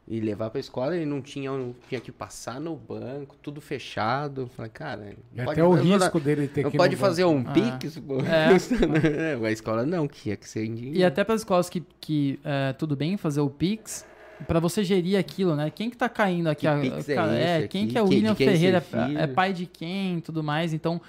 [0.08, 0.96] e levar pra escola.
[0.96, 1.50] Ele não tinha,
[1.90, 4.48] tinha que passar no banco, tudo fechado.
[4.56, 7.38] Falei, cara, É pode até o risco dele ter Não que ir pode fazer banco.
[7.50, 7.78] um Ah.
[7.80, 7.98] pix?
[8.00, 8.18] pô.
[8.22, 9.36] É.
[9.48, 11.00] a escola não, que tinha que ser em dinheiro.
[11.00, 14.06] E até para as escolas que, que é, tudo bem fazer o Pix,
[14.48, 15.72] para você gerir aquilo, né?
[15.72, 16.62] Quem que tá caindo aqui?
[16.62, 17.92] Que A- é cara, esse quem aqui?
[17.94, 18.86] que é o William quem é Ferreira?
[19.18, 20.20] É pai de quem?
[20.20, 20.74] Tudo mais.
[20.74, 21.02] Então,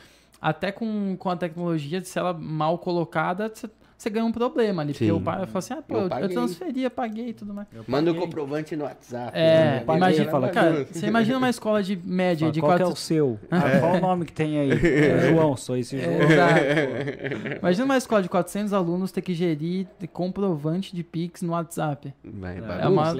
[0.46, 3.52] até com, com a tecnologia, se ela mal colocada,
[3.96, 4.92] você- ganha um problema ali.
[4.92, 5.10] Porque Sim.
[5.12, 7.66] o pai fala assim, ah, pô, Eu eu, transferi, eu paguei e tudo mais.
[7.86, 9.32] Manda o comprovante no WhatsApp.
[9.36, 9.80] É, né?
[9.80, 12.84] paguei, imagina, fala, cara, você imagina uma escola de média Fala, de qual que é
[12.84, 12.92] quatro...
[12.92, 13.38] o seu?
[13.50, 14.70] Ah, qual o nome que tem aí?
[14.72, 16.22] É João, sou esse João.
[16.22, 16.60] Exato.
[17.60, 22.12] Imagina uma escola de 400 alunos ter que gerir comprovante de Pix no WhatsApp.
[22.24, 22.84] Vai, É.
[22.84, 23.14] É uma-.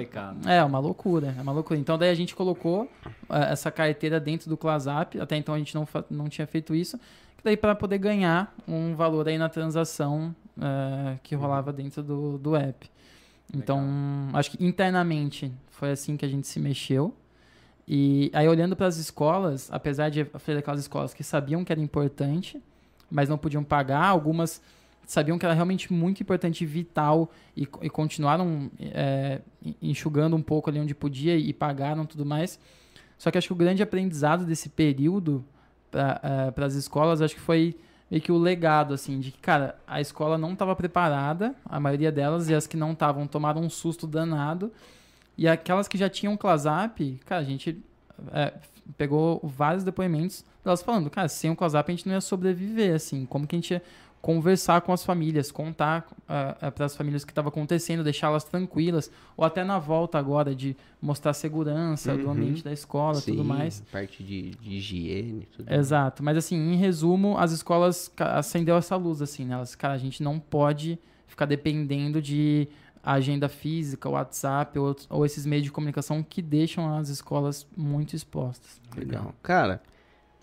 [0.45, 1.79] É, uma loucura, é uma loucura.
[1.79, 2.89] Então daí a gente colocou
[3.29, 6.99] eh, essa carteira dentro do ClassApp, até então a gente não, não tinha feito isso,
[7.43, 12.55] daí para poder ganhar um valor aí na transação eh, que rolava dentro do, do
[12.55, 12.89] app.
[13.53, 13.81] Então,
[14.33, 17.13] acho que internamente foi assim que a gente se mexeu.
[17.87, 21.71] E aí olhando para as escolas, apesar de eu falei daquelas escolas que sabiam que
[21.71, 22.61] era importante,
[23.09, 24.61] mas não podiam pagar, algumas
[25.05, 30.41] sabiam que era realmente muito importante e vital e, e continuaram é, en- enxugando um
[30.41, 32.59] pouco ali onde podia e pagaram tudo mais.
[33.17, 35.45] Só que acho que o grande aprendizado desse período
[35.91, 37.75] para as escolas, acho que foi
[38.09, 42.11] meio que o legado, assim, de que, cara, a escola não estava preparada, a maioria
[42.11, 44.71] delas, e as que não estavam tomaram um susto danado.
[45.37, 47.83] E aquelas que já tinham ClassApp, cara, a gente
[48.31, 48.53] é,
[48.97, 53.25] pegou vários depoimentos delas falando, cara, sem o ClassApp a gente não ia sobreviver, assim,
[53.25, 53.83] como que a gente ia
[54.27, 56.05] conversar com as famílias, contar
[56.75, 60.75] para as famílias o que estava acontecendo, deixá-las tranquilas, ou até na volta agora de
[61.01, 62.31] mostrar segurança do Uhum.
[62.31, 63.81] ambiente da escola, tudo Sim, mais.
[63.89, 65.73] Parte de, de higiene, tudo.
[65.73, 69.53] Exato, mas assim, em resumo, as escolas acendeu essa luz, assim, né?
[69.53, 72.67] Elas, cara, a gente não pode ficar dependendo de
[73.01, 78.81] agenda física, WhatsApp ou, ou esses meios de comunicação que deixam as escolas muito expostas.
[78.93, 79.33] Legal.
[79.41, 79.81] Cara,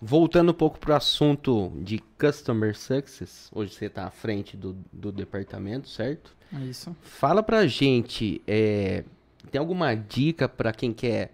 [0.05, 5.11] voltando um pouco pro assunto de Customer Success, hoje você tá à frente do, do
[5.11, 6.35] departamento, certo?
[6.53, 6.95] É isso.
[7.01, 9.03] Fala pra gente, é,
[9.49, 11.33] tem alguma dica pra quem quer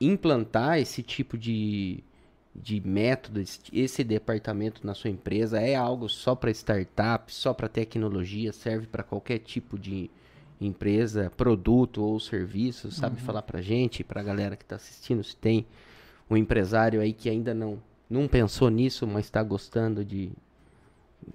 [0.00, 2.02] implantar esse tipo de,
[2.52, 5.60] de método, esse, esse departamento na sua empresa?
[5.60, 8.52] É algo só para startup, só para tecnologia?
[8.52, 10.10] Serve para qualquer tipo de
[10.60, 12.90] empresa, produto ou serviço?
[12.90, 15.64] Sabe falar pra gente, pra galera que tá assistindo, se tem
[16.28, 20.30] um empresário aí que ainda não, não pensou nisso, mas está gostando de.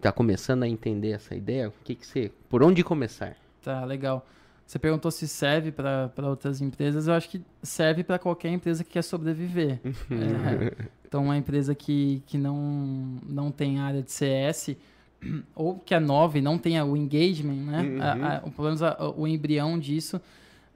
[0.02, 1.70] Tá começando a entender essa ideia?
[1.70, 2.32] O que que você.
[2.50, 3.36] Por onde começar?
[3.62, 4.26] Tá, legal.
[4.66, 7.08] Você perguntou se serve para outras empresas.
[7.08, 9.80] Eu acho que serve para qualquer empresa que quer sobreviver.
[10.10, 14.76] É, então, uma empresa que, que não, não tem área de CS,
[15.54, 17.82] ou que é nova e não tenha o engagement, né?
[17.84, 18.02] Uhum.
[18.02, 20.20] A- a- o- pelo menos a- o embrião disso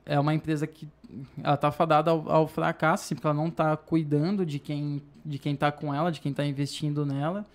[0.05, 0.87] é uma empresa que
[1.41, 5.37] ela tá fadada ao, ao fracasso, assim, porque ela não está cuidando de quem de
[5.37, 7.45] quem tá com ela, de quem está investindo nela.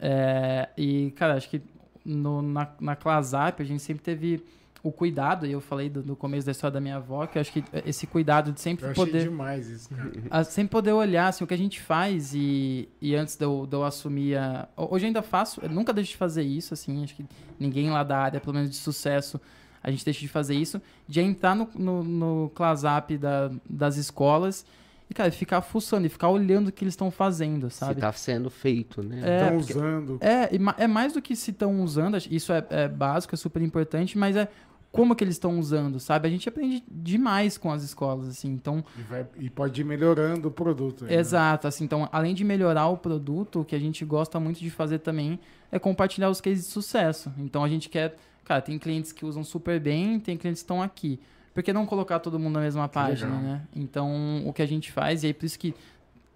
[0.00, 1.62] É, e, cara, acho que
[2.04, 4.42] no, na, na ClassApp a gente sempre teve
[4.82, 7.40] o cuidado, e eu falei do, do começo da história da minha avó, que eu
[7.40, 10.12] acho que esse cuidado de sempre Eu poder demais isso, cara.
[10.30, 13.66] a sempre poder olhar assim, o que a gente faz e, e antes de eu,
[13.68, 14.68] de eu assumir a...
[14.76, 17.24] Hoje eu ainda faço, nunca deixo de fazer isso, assim, acho que
[17.58, 19.40] ninguém lá da área, pelo menos de sucesso,
[19.86, 24.66] a gente deixa de fazer isso, de entrar no, no, no ClassApp da, das escolas
[25.08, 28.00] e, cara, ficar fuçando e ficar olhando o que eles estão fazendo, Se sabe?
[28.00, 29.20] tá sendo feito, né?
[29.24, 30.18] É, Estão porque- usando.
[30.20, 34.18] É, é mais do que se estão usando, isso é, é básico, é super importante,
[34.18, 34.48] mas é
[34.90, 36.26] como que eles estão usando, sabe?
[36.26, 38.82] A gente aprende demais com as escolas, assim, então...
[38.98, 41.04] E, vai- e pode ir melhorando o produto.
[41.04, 41.16] aí, né?
[41.20, 44.70] Exato, assim, então, além de melhorar o produto, o que a gente gosta muito de
[44.70, 45.38] fazer também
[45.70, 47.30] é compartilhar os cases de sucesso.
[47.38, 48.16] Então, a gente quer,
[48.46, 51.18] cara, tem clientes que usam super bem, tem clientes que estão aqui.
[51.52, 53.42] Por que não colocar todo mundo na mesma página, legal.
[53.42, 53.62] né?
[53.74, 55.74] Então, o que a gente faz, e aí por isso que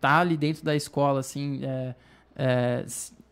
[0.00, 1.94] tá ali dentro da escola, assim, é,
[2.36, 2.84] é,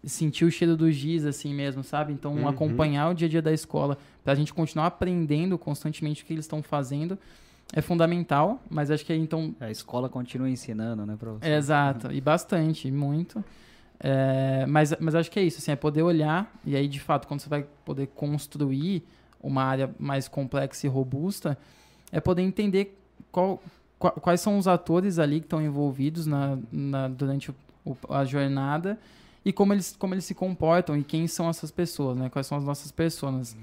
[0.05, 2.13] sentir o cheiro do giz, assim mesmo, sabe?
[2.13, 2.49] Então, Uhum.
[2.49, 6.45] acompanhar o dia a dia da escola, pra gente continuar aprendendo constantemente o que eles
[6.45, 7.19] estão fazendo,
[7.73, 11.51] é fundamental, mas acho que aí, então, A escola continua ensinando, né, pra você.
[11.53, 13.43] Exato, e bastante, muito.
[14.01, 17.27] É, mas, mas acho que é isso, assim, é poder olhar, e aí, de fato,
[17.27, 19.03] quando você vai poder construir
[19.43, 21.59] uma área mais complexa e robusta,
[22.13, 22.97] é poder entender
[23.33, 23.61] qual,
[23.99, 27.51] qua- quais são os atores ali que estão envolvidos na, na- durante
[27.85, 28.99] o- a jornada
[29.45, 32.29] e como eles, como eles se comportam e quem são essas pessoas, né?
[32.29, 33.57] Quais são as nossas pessoas.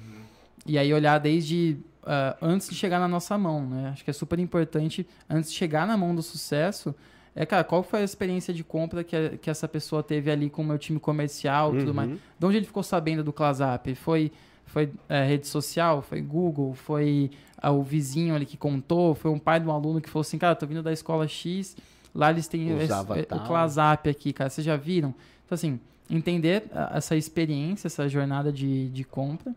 [0.65, 3.89] E aí olhar desde ah, antes de chegar na nossa mão, né?
[3.89, 6.93] Acho que é super importante, antes de chegar na mão do sucesso,
[7.35, 10.49] é, cara, qual foi a experiência de compra que, a- que essa pessoa teve ali
[10.49, 12.09] com o meu time comercial e tudo mais?
[12.09, 12.17] Uhum.
[12.39, 13.93] De onde ele ficou sabendo do ClassApp?
[13.95, 14.31] Foi,
[14.65, 16.01] foi é, rede social?
[16.01, 16.73] Foi Google?
[16.73, 19.13] Foi ah, o vizinho ali que contou?
[19.15, 21.75] Foi um pai de um aluno que falou assim, cara, tô vindo da escola X,
[22.13, 23.39] lá eles têm esse- Usava o tal.
[23.45, 25.13] ClassApp aqui, cara, vocês já viram?
[25.45, 25.79] Então, assim,
[26.09, 29.53] entender ah, essa experiência, essa jornada de, de compra,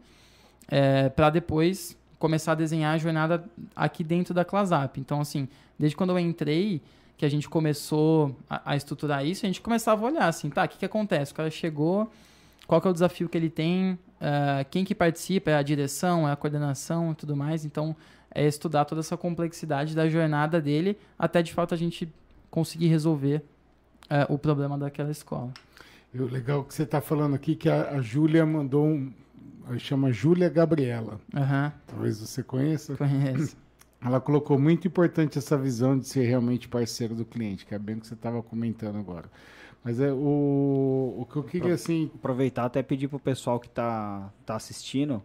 [1.15, 4.99] para depois começar a desenhar a jornada aqui dentro da ClassApp.
[5.01, 5.49] Então, assim,
[5.79, 6.81] desde quando eu entrei,
[7.19, 10.65] que a gente começou a, a estruturar isso, a gente começava a olhar assim, tá,
[10.65, 11.33] o que, que acontece?
[11.33, 12.11] O cara chegou,
[12.67, 16.29] qual que é o desafio que ele tem, ah, quem que participa, é a direção,
[16.29, 17.65] é a coordenação e tudo mais.
[17.65, 17.95] Então,
[18.33, 22.09] é estudar toda essa complexidade da jornada dele até, de fato, a gente
[22.51, 23.43] conseguir resolver
[24.09, 25.53] ah, o problema daquela escola.
[26.15, 29.13] O legal que você está falando aqui que a, a Júlia mandou um.
[29.79, 31.21] Chama Júlia Gabriela.
[31.35, 32.97] Aham, Talvez você conheça.
[32.97, 33.55] conheço.
[34.01, 37.97] Ela colocou muito importante essa visão de ser realmente parceiro do cliente, que é bem
[37.97, 39.29] o que você estava comentando agora.
[39.83, 42.11] Mas é o, o que eu queria assim.
[42.15, 45.23] Aproveitar até pedir pro pessoal que tá, tá assistindo,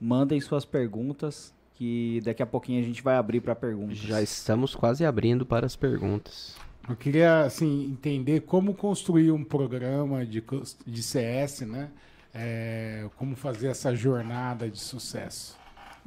[0.00, 3.98] mandem suas perguntas, que daqui a pouquinho a gente vai abrir para perguntas.
[3.98, 6.56] Já estamos quase abrindo para as perguntas.
[6.88, 10.42] Eu queria assim entender como construir um programa de,
[10.86, 11.90] de CS, né?
[12.32, 15.58] É, como fazer essa jornada de sucesso.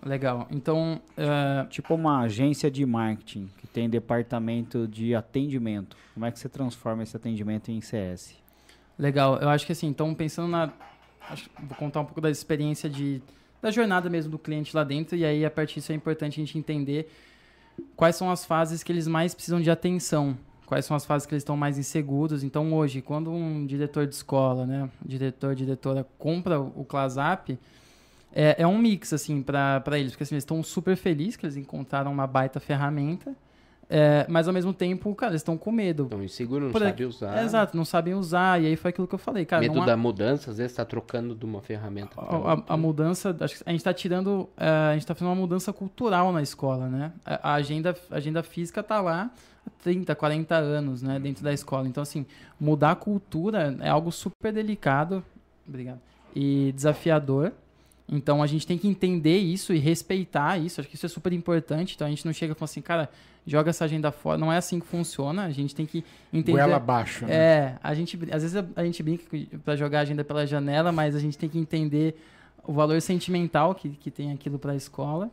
[0.06, 0.48] Legal.
[0.52, 5.98] Então, ah, Tipo uma agência de marketing que tem departamento de atendimento.
[6.14, 8.36] Como é que você transforma esse atendimento em CS?
[8.98, 10.72] Legal, eu acho que assim, então pensando na.
[11.64, 13.22] vou contar um pouco da experiência de,
[13.62, 16.44] da jornada mesmo do cliente lá dentro, e aí a partir disso é importante a
[16.44, 17.10] gente entender
[17.96, 21.34] quais são as fases que eles mais precisam de atenção, quais são as fases que
[21.34, 22.44] eles estão mais inseguros.
[22.44, 27.58] Então hoje, quando um diretor de escola, né, diretor, diretora compra o ClassApp,
[28.34, 31.58] é, é um mix, assim, para eles, porque assim, eles estão super felizes que eles
[31.58, 33.36] encontraram uma baita ferramenta,
[33.92, 36.04] é, mas ao mesmo tempo, cara, eles estão com medo.
[36.06, 37.44] Então, inseguro, não Por sabe aqui- usar.
[37.44, 39.62] Exato, não sabem usar, e aí foi aquilo que eu falei, cara.
[39.62, 42.66] Medo há- da mudança, às vezes tá trocando de uma ferramenta pra a, a- outra.
[42.74, 45.74] a mudança, acho que a gente está tirando, eh, a gente está fazendo uma mudança
[45.74, 47.12] cultural na escola, né?
[47.26, 49.32] A, a agenda, a agenda física está lá
[49.66, 51.88] há 30, 40 anos, né, dentro da escola.
[51.88, 52.28] Então, assim,
[52.60, 55.24] mudar a cultura é algo super delicado,
[55.68, 56.00] obrigado,
[56.36, 57.54] e desafiador.
[58.12, 60.82] Então, a gente tem que entender isso e respeitar isso.
[60.82, 61.94] Acho que isso é super importante.
[61.96, 63.10] Então, a gente não chega fala assim, cara,
[63.46, 64.38] joga essa agenda fora.
[64.38, 65.46] Não é assim que funciona.
[65.46, 66.04] A gente tem que
[66.34, 66.58] entender.
[66.58, 67.26] Goela abaixo.
[67.26, 67.34] né?
[67.34, 69.24] É, a gente, às vezes a, a gente brinca
[69.64, 72.20] para jogar a agenda pela janela, mas a gente tem que entender
[72.64, 75.30] o valor sentimental que, que tem aquilo para a escola.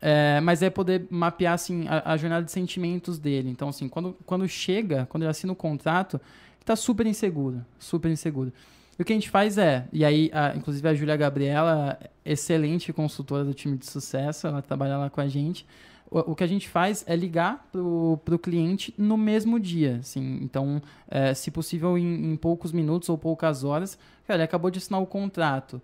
[0.00, 3.50] É, mas é poder mapear assim, a, a jornada de sentimentos dele.
[3.50, 8.10] Então, assim, quando, quando chega, quando ele assina o contrato, ele tá super inseguro, super
[8.10, 8.52] inseguro.
[8.98, 12.92] E o que a gente faz é, e aí, a- inclusive a Júlia Gabriela, excelente
[12.92, 15.64] consultora do time de sucesso, ela trabalha lá com a gente.
[16.10, 20.40] O, o que a gente faz é ligar pro, pro cliente no mesmo dia, assim.
[20.42, 23.96] Então, é, se possível, em, em poucos minutos ou poucas horas,
[24.26, 25.80] cara, ele acabou de assinar o contrato,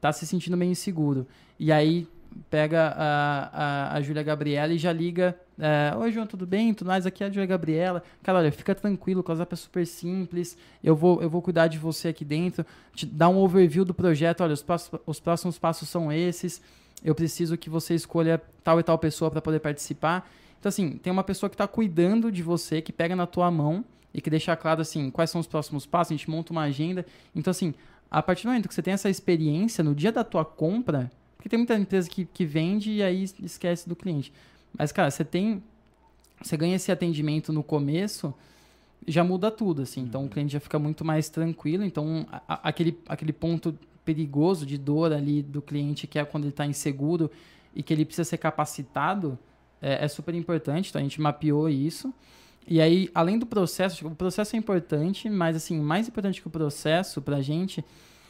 [0.00, 1.26] tá se sentindo meio inseguro.
[1.58, 2.06] E aí
[2.50, 5.36] pega a, a, a Júlia Gabriela e já liga.
[5.58, 6.74] É, Oi, João, tudo bem?
[6.74, 7.06] Tudo mais?
[7.06, 8.02] Aqui é a Júlia Gabriela.
[8.22, 10.56] Cara, olha, fica tranquilo, o ClassUp é super simples.
[10.82, 12.64] Eu vou, eu vou cuidar de você aqui dentro.
[12.94, 14.42] Te dar um overview do projeto.
[14.42, 16.60] Olha, os, passos, os próximos passos são esses.
[17.04, 20.28] eu preciso que você escolha tal e tal pessoa para poder participar.
[20.58, 23.84] Então, assim, tem uma pessoa que está cuidando de você, que pega na tua mão
[24.14, 27.04] e que deixa claro, assim, quais são os próximos passos, a gente monta uma agenda.
[27.34, 27.74] Então, assim,
[28.10, 31.10] a partir do momento que você tem essa experiência, no dia da tua compra,
[31.44, 34.32] porque tem muita empresa que, que vende e aí esquece do cliente.
[34.78, 35.62] Mas, cara, você tem.
[36.40, 38.32] Você ganha esse atendimento no começo,
[39.06, 40.00] já muda tudo, assim.
[40.00, 41.84] Então o cliente já fica muito mais tranquilo.
[41.84, 46.44] Então, a, a, aquele, aquele ponto perigoso de dor ali do cliente, que é quando
[46.44, 47.30] ele está inseguro
[47.76, 49.38] e que ele precisa ser capacitado,
[49.82, 50.88] é, é super importante.
[50.88, 52.12] Então a gente mapeou isso.
[52.66, 56.50] E aí, além do processo, o processo é importante, mas assim, mais importante que o
[56.50, 57.84] processo para a gente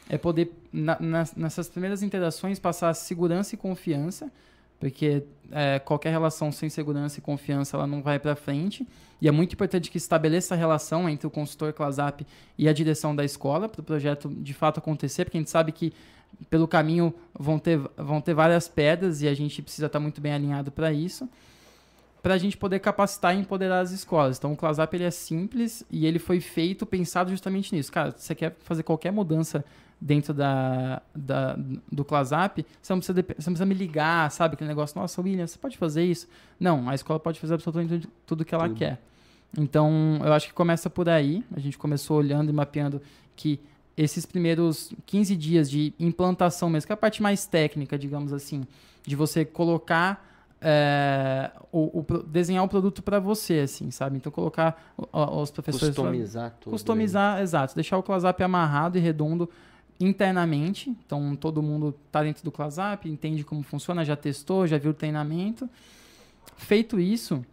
[0.09, 4.31] é poder, na, nas, nessas primeiras interações, passar segurança e confiança,
[4.79, 8.87] porque é, qualquer relação sem segurança e confiança ela não vai para frente.
[9.21, 12.25] E é muito importante que estabeleça a relação entre o consultor ClassUp
[12.57, 15.71] e a direção da escola para o projeto de fato acontecer, porque a gente sabe
[15.71, 15.93] que
[16.49, 20.33] pelo caminho vão ter, vão ter várias pedras e a gente precisa estar muito bem
[20.33, 21.27] alinhado para isso
[22.25, 24.39] para a gente poder capacitar e empoderar as escolas.
[24.39, 27.91] Então, o ClassUp ele é simples e ele foi feito pensado justamente nisso.
[27.91, 29.63] Cara, você quer fazer qualquer mudança
[29.99, 31.57] dentro da, da,
[31.91, 34.55] do ClassUp, você não, precisa você não precisa me ligar, sabe?
[34.55, 36.27] Aquele negócio, nossa, William, você pode fazer isso?
[36.59, 38.77] Não, a escola pode fazer absolutamente tudo que ela tudo.
[38.77, 39.01] quer.
[39.57, 41.43] Então, eu acho que começa por aí.
[41.55, 43.01] A gente começou olhando e mapeando
[43.35, 43.59] que
[43.95, 48.65] esses primeiros 15 dias de implantação mesmo, que é a parte mais técnica, digamos assim,
[49.05, 54.17] de você colocar é, o, o, desenhar o produto para você, assim, sabe?
[54.17, 56.73] Então colocar os professores customizar tudo.
[56.73, 57.43] Customizar, aí.
[57.43, 59.49] exato, deixar o ClassUp amarrado e redondo
[59.99, 60.89] internamente.
[61.05, 64.93] Então todo mundo está dentro do ClassUp, entende como funciona, já testou, já viu o
[64.93, 65.69] treinamento.
[66.57, 67.45] Feito isso,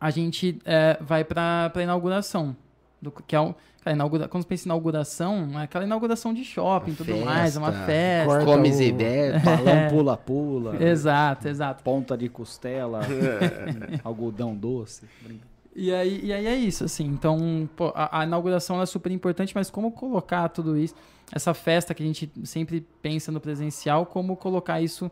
[0.00, 2.56] a gente é, vai para a inauguração,
[3.00, 3.54] do, que é o,
[3.86, 4.26] Cara, inaugura...
[4.26, 7.58] Quando você pensa em inauguração, é aquela inauguração de shopping e tudo festa, mais, é
[7.60, 8.44] uma festa.
[8.44, 10.82] Comes e bebe, balão pula-pula.
[10.82, 11.84] exato, exato.
[11.84, 13.02] Ponta de costela,
[14.02, 15.06] algodão doce.
[15.72, 17.04] E aí, e aí é isso, assim.
[17.04, 20.96] Então, pô, a, a, inauguração é super importante, mas como colocar tudo isso,
[21.32, 25.10] essa festa que a gente sempre pensa no presencial, como colocar isso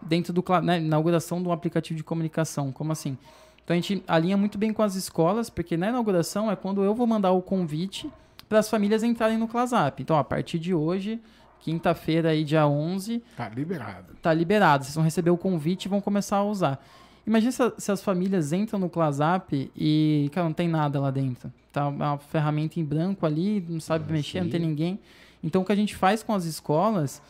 [0.00, 2.72] dentro do né, inauguração de um aplicativo de comunicação?
[2.72, 3.16] Como assim?
[3.64, 6.94] Então a gente alinha muito bem com as escolas, porque na inauguração é quando eu
[6.94, 8.10] vou mandar o convite
[8.48, 10.02] para as famílias entrarem no ClassUp.
[10.02, 11.20] Então, a partir de hoje,
[11.60, 13.22] quinta-feira aí, dia 11...
[13.36, 14.14] Tá liberado.
[14.20, 14.84] Tá liberado.
[14.84, 16.84] Vocês vão receber o convite e vão começar a usar.
[17.26, 21.52] Imagina se, se as famílias entram no ClassUp e, cara, não tem nada lá dentro.
[21.72, 24.44] Tá uma ferramenta em branco ali, não sabe mexer, sim.
[24.44, 25.00] não tem ninguém.
[25.42, 27.20] Então, o que a gente faz com as escolas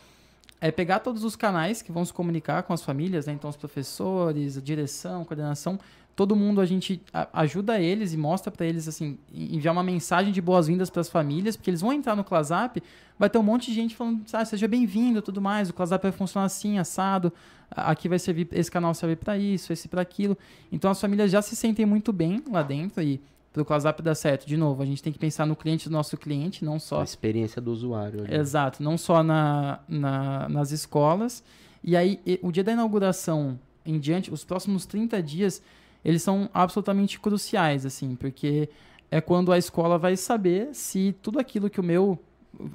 [0.61, 3.33] é pegar todos os canais que vão se comunicar com as famílias, né?
[3.33, 5.79] Então, os professores, a direção, a coordenação,
[6.15, 7.01] todo mundo a gente
[7.31, 11.55] ajuda eles e mostra para eles assim, enviar uma mensagem de boas-vindas para as famílias,
[11.55, 12.81] porque eles vão entrar no ClassUp,
[13.17, 16.11] vai ter um monte de gente falando, ah, seja bem-vindo, tudo mais, o ClassUp vai
[16.11, 17.33] funcionar assim, assado,
[17.71, 20.37] aqui vai servir, esse canal serve para isso, esse para aquilo.
[20.71, 23.19] Então as famílias já se sentem muito bem lá dentro e
[23.53, 25.93] para o ClassUp dar certo, de novo, a gente tem que pensar no cliente do
[25.93, 27.01] nosso cliente, não só...
[27.01, 28.25] A experiência do usuário.
[28.33, 31.43] Exato, não só na, na, nas escolas.
[31.83, 35.61] E aí, o dia da inauguração em diante, os próximos 30 dias,
[36.03, 38.69] eles são absolutamente cruciais, assim, porque
[39.11, 42.19] é quando a escola vai saber se tudo aquilo que o meu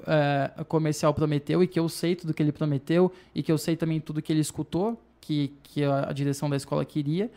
[0.07, 3.75] é, comercial prometeu e que eu sei tudo que ele prometeu e que eu sei
[3.75, 7.29] também tudo que ele escutou, que, que a, direção da escola queria,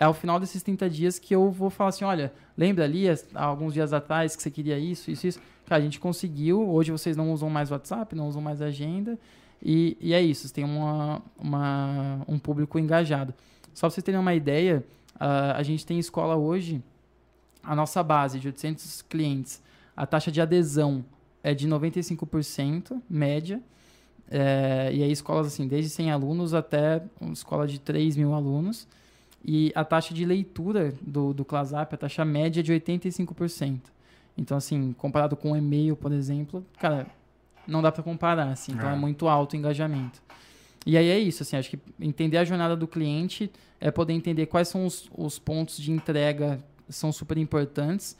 [0.00, 3.44] é ao final desses 30 dias que eu vou falar assim, olha, lembra ali, há
[3.44, 5.40] alguns dias atrás que você queria isso, isso, isso.
[5.66, 9.16] Cara, a gente conseguiu, hoje vocês não usam mais WhatsApp, não usam mais agenda,
[9.62, 13.32] e, e é isso, tem uma, uma, um público engajado.
[13.72, 14.84] Só para vocês terem uma ideia,
[15.20, 16.82] Uh, a gente tem escola hoje,
[17.62, 19.62] a nossa base de 800 clientes,
[19.94, 21.04] a taxa de adesão
[21.42, 23.60] é de 95%, média.
[24.32, 28.88] É, e aí escolas assim, desde 100 alunos até uma escola de 3 mil alunos.
[29.44, 33.80] E a taxa de leitura do, do ClassUp, a taxa média é de 85%.
[34.36, 37.06] Então, assim, comparado com o e-mail, por exemplo, cara,
[37.66, 38.72] não dá para comparar, assim.
[38.72, 38.92] Então, é.
[38.92, 40.22] é muito alto o engajamento.
[40.86, 44.46] E aí é isso, assim, acho que entender a jornada do cliente é poder entender
[44.46, 48.16] quais são os, os pontos de entrega são super importantes.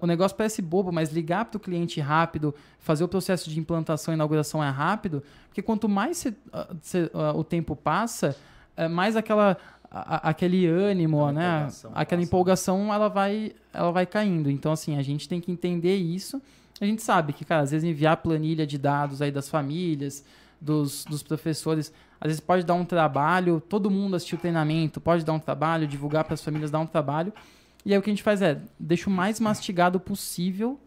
[0.00, 4.12] O negócio parece bobo, mas ligar para o cliente rápido, fazer o processo de implantação
[4.12, 6.34] e inauguração é rápido, porque quanto mais cê,
[6.82, 8.36] cê, uh, o tempo passa,
[8.76, 9.56] é mais aquela
[9.90, 11.68] a, aquele ânimo, né?
[11.94, 14.50] Aquela empolgação, ela vai, ela vai caindo.
[14.50, 16.40] Então, assim, a gente tem que entender isso.
[16.80, 20.24] A gente sabe que, cara, às vezes enviar planilha de dados aí das famílias,
[20.60, 21.92] dos, dos professores.
[22.20, 25.86] Às vezes pode dar um trabalho, todo mundo assistir o treinamento, pode dar um trabalho,
[25.86, 27.32] divulgar para as famílias, dar um trabalho.
[27.84, 30.78] E aí o que a gente faz é, deixa o mais mastigado possível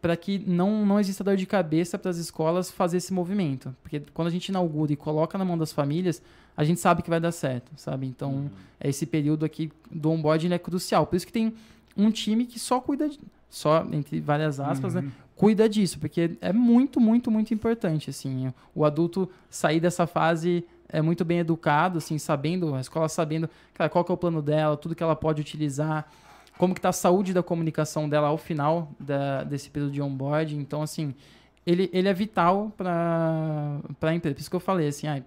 [0.00, 3.74] para que não, não exista dor de cabeça para as escolas fazer esse movimento.
[3.82, 6.22] Porque quando a gente inaugura e coloca na mão das famílias,
[6.56, 8.06] a gente sabe que vai dar certo, sabe?
[8.06, 8.50] Então, Uhum.
[8.80, 11.06] esse período aqui do onboarding é crucial.
[11.06, 11.54] Por isso que tem
[11.96, 13.18] um time que só cuida, de,
[13.50, 15.02] só entre várias aspas, Uhum.
[15.02, 15.12] né?
[15.36, 18.52] Cuida disso, porque é muito, muito, muito importante, assim.
[18.74, 23.90] O adulto sair dessa fase é muito bem educado, assim, sabendo, a escola sabendo, cara,
[23.90, 26.08] qual que é o plano dela, tudo que ela pode utilizar,
[26.56, 30.56] como que tá a saúde da comunicação dela ao final da- desse período de onboarding.
[30.60, 31.12] Então, assim,
[31.66, 34.34] ele, ele é vital para a empresa.
[34.36, 35.20] Por isso que eu falei, assim, ah,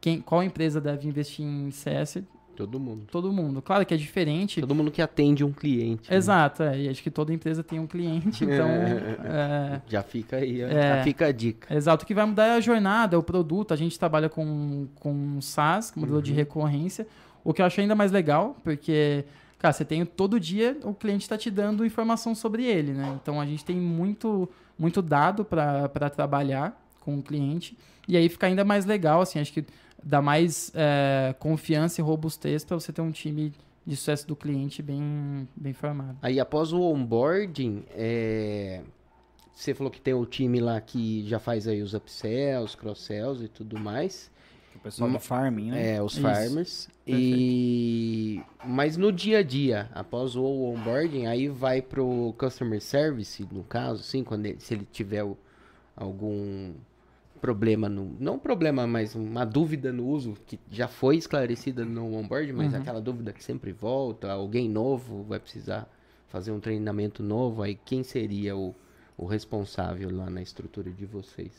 [0.00, 2.22] quem, qual empresa deve investir em CS?
[2.56, 3.06] Todo mundo.
[3.10, 3.62] Todo mundo.
[3.62, 4.60] Claro que é diferente.
[4.60, 6.10] Todo mundo que atende um cliente.
[6.10, 6.16] né?
[6.16, 8.66] Exato, é, e acho que toda empresa tem um cliente, então...
[9.24, 10.96] é, Já fica aí, É.
[10.96, 11.72] já fica a dica.
[11.72, 13.72] Exato, o que vai mudar é a jornada, é o produto.
[13.72, 17.06] A gente trabalha com, com SaaS, com modelo de recorrência.
[17.44, 19.24] O que eu acho ainda mais legal, porque,
[19.56, 23.16] cara, você tem todo dia o cliente está te dando informação sobre ele, né?
[23.22, 27.78] Então a gente tem muito, muito dado para trabalhar com o cliente.
[28.08, 29.64] E aí fica ainda mais legal, assim, acho que
[30.02, 33.52] dá mais é, confiança e robustez para você ter um time
[33.86, 36.18] de sucesso do cliente bem, bem formado.
[36.22, 38.82] Aí após o onboarding, é,
[39.54, 43.48] você falou que tem o time lá que já faz aí os upsells, cross-sells e
[43.48, 44.30] tudo mais.
[44.76, 45.96] O pessoal do farming, né?
[45.96, 46.22] É, os Isso.
[46.22, 46.88] farmers.
[47.06, 53.64] E mas no dia a dia, após o onboarding, aí vai pro customer service, no
[53.64, 55.36] caso, sim, quando ele, se ele tiver o-
[55.96, 56.74] algum
[57.38, 62.52] problema no, não problema, mas uma dúvida no uso que já foi esclarecida no onboarding,
[62.52, 62.80] mas Uhum.
[62.80, 65.88] aquela dúvida que sempre volta, alguém novo vai precisar
[66.28, 68.74] fazer um treinamento novo, aí quem seria o,
[69.16, 71.52] o responsável lá na estrutura de vocês?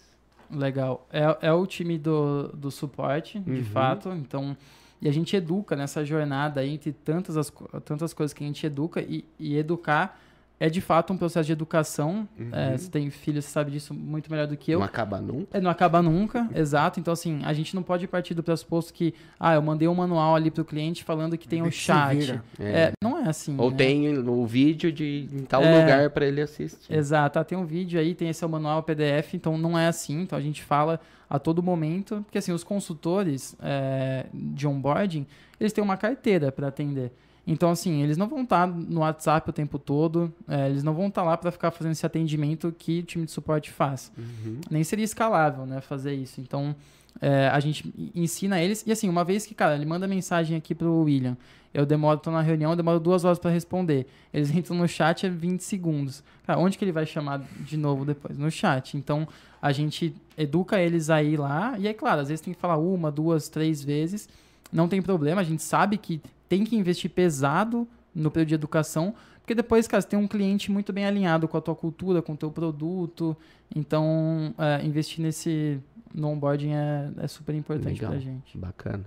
[0.51, 1.07] Legal.
[1.11, 3.63] É, é o time do, do suporte, de Uhum.
[3.63, 4.09] fato.
[4.09, 4.57] Então,
[5.01, 7.51] e a gente educa nessa jornada aí, entre tantas, as,
[7.85, 10.19] tantas coisas que a gente educa, e, e educar
[10.59, 12.27] é de fato um processo de educação.
[12.51, 14.79] É, você tem filho, você sabe disso muito melhor do que eu.
[14.79, 15.57] Não acaba nunca?
[15.57, 16.99] É, não acaba nunca, exato.
[16.99, 20.35] Então, assim, a gente não pode partir do pressuposto que, ah, eu mandei um manual
[20.35, 22.17] ali pro cliente falando que tem o se chat.
[22.17, 22.43] vira.
[22.59, 23.55] É, não é assim.
[23.57, 23.77] Ou né?
[23.77, 25.79] tem o vídeo de em tal É.
[25.79, 26.93] lugar para ele assistir.
[26.93, 30.21] Exato, ah, tem um vídeo aí, tem esse é manual PDF, então não é assim,
[30.21, 30.99] então a gente fala
[31.29, 35.25] a todo momento, porque assim, os consultores é, de onboarding,
[35.59, 37.11] eles têm uma carteira para atender.
[37.45, 41.07] Então, assim, eles não vão estar no WhatsApp o tempo todo, é, eles não vão
[41.07, 44.11] estar lá para ficar fazendo esse atendimento que o time de suporte faz.
[44.17, 44.61] Uhum.
[44.69, 46.39] Nem seria escalável, né, fazer isso.
[46.41, 46.75] Então,
[47.21, 50.75] é, a gente ensina eles, e assim, uma vez que, cara, ele manda mensagem aqui
[50.75, 51.35] pro William,
[51.73, 54.07] eu demoro, tô na reunião, eu demoro duas horas para responder.
[54.33, 56.23] Eles entram no chat é 20 segundos.
[56.45, 58.37] Cara, onde que ele vai chamar de novo depois?
[58.37, 58.97] No chat.
[58.97, 59.27] Então,
[59.61, 63.11] a gente educa eles aí lá, e é claro, às vezes tem que falar uma,
[63.11, 64.29] duas, três vezes,
[64.71, 69.13] não tem problema, a gente sabe que tem que investir pesado no período de educação,
[69.41, 72.33] porque depois, cara, você tem um cliente muito bem alinhado com a tua cultura, com
[72.33, 73.37] o teu produto,
[73.73, 75.79] então é, investir nesse
[76.13, 78.11] no onboarding é, é super importante Legal.
[78.11, 78.57] pra gente.
[78.57, 79.05] Bacana.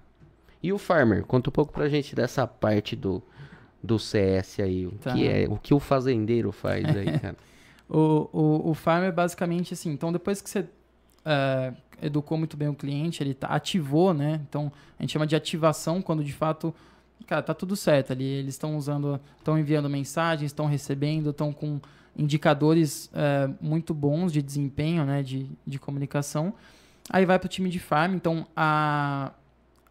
[0.62, 1.24] E o Farmer?
[1.24, 3.20] Conta um pouco pra gente dessa parte do,
[3.82, 4.86] do CS aí.
[4.86, 5.12] O Tá.
[5.12, 7.36] que é, o que o fazendeiro faz aí, cara?
[7.88, 9.90] O, o, o farm é basicamente assim.
[9.90, 10.64] Então, depois que você
[11.24, 14.40] é, educou muito bem o cliente, ele tá- ativou, né?
[14.48, 16.72] Então, a gente chama de ativação quando de fato,
[17.22, 18.24] cara, tá tudo certo ali.
[18.24, 21.80] Eles estão usando, estão enviando mensagens, estão recebendo, estão com
[22.16, 25.22] indicadores é, muito bons de desempenho, né?
[25.22, 26.54] De, de comunicação.
[27.10, 28.14] Aí vai para o time de farm.
[28.14, 29.32] Então, a,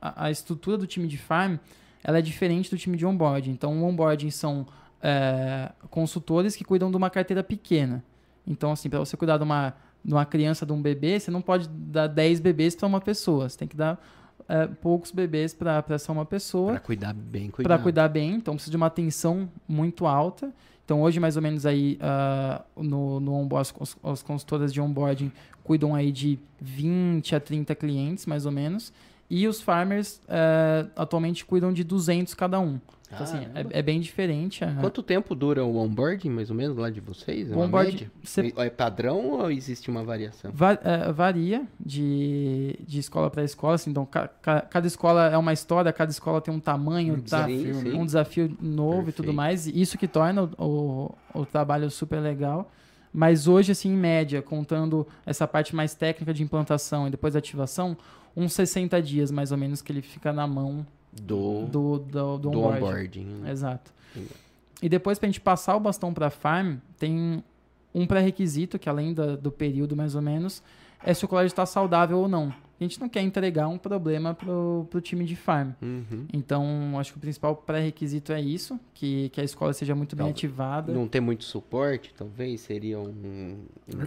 [0.01, 1.57] a, a estrutura do time de farm
[2.03, 3.51] ela é diferente do time de onboarding.
[3.51, 4.65] Então, o onboarding são
[5.01, 8.03] é, consultores que cuidam de uma carteira pequena.
[8.45, 9.73] Então, assim, para você cuidar de uma,
[10.03, 13.47] de uma criança, de um bebê, você não pode dar 10 bebês para uma pessoa.
[13.47, 14.01] Você tem que dar
[14.47, 17.77] é, poucos bebês para essa uma pessoa Pra cuidar bem, para cuidar.
[17.79, 20.51] cuidar bem, então precisa de uma atenção muito alta.
[20.83, 25.31] Então hoje mais ou menos aí ah, no, no onboard, as, as consultoras de onboarding
[25.63, 28.91] cuidam aí de 20 a 30 clientes mais ou menos.
[29.29, 32.81] E os farmers eh, atualmente cuidam de 200 cada um.
[33.13, 34.63] Então, assim, é, é bem diferente.
[34.63, 37.51] a- Quanto tempo dura o onboarding, mais ou menos, lá de vocês?
[37.51, 38.11] É onboarding, média?
[38.23, 40.51] você É padrão ou existe uma variação?
[40.53, 45.37] Va- é, varia de, de escola para escola, assim, então ca- ca- cada escola é
[45.37, 49.25] uma história, cada escola tem um tamanho, Um tá, desafio, um desafio novo e tudo
[49.25, 49.35] Perfeito.
[49.35, 52.71] mais, isso que torna o, o, o trabalho super legal.
[53.13, 57.39] Mas hoje, assim, em média, contando essa parte mais técnica de implantação e depois da
[57.39, 57.97] ativação,
[58.37, 62.37] uns 60 dias mais ou menos que ele fica na mão Do, do, do, do
[62.37, 62.75] do onboarding.
[62.85, 63.25] onboarding.
[63.25, 63.51] né?
[63.51, 63.91] Exato.
[64.15, 64.31] Legal.
[64.81, 67.43] E depois, pra gente passar o bastão pra farm, tem
[67.93, 70.63] um pré-requisito, que além da- do período mais ou menos,
[71.03, 72.53] é se o colégio está saudável ou não.
[72.79, 75.69] a gente não quer entregar um problema pro, pro time de farm.
[75.83, 76.25] Uhum.
[76.33, 80.23] Então, acho que o principal pré-requisito é isso, que, que a escola seja muito bem
[80.25, 80.91] Não, ativada.
[80.91, 83.09] Não ter muito suporte, talvez, seria um...
[83.09, 83.57] um-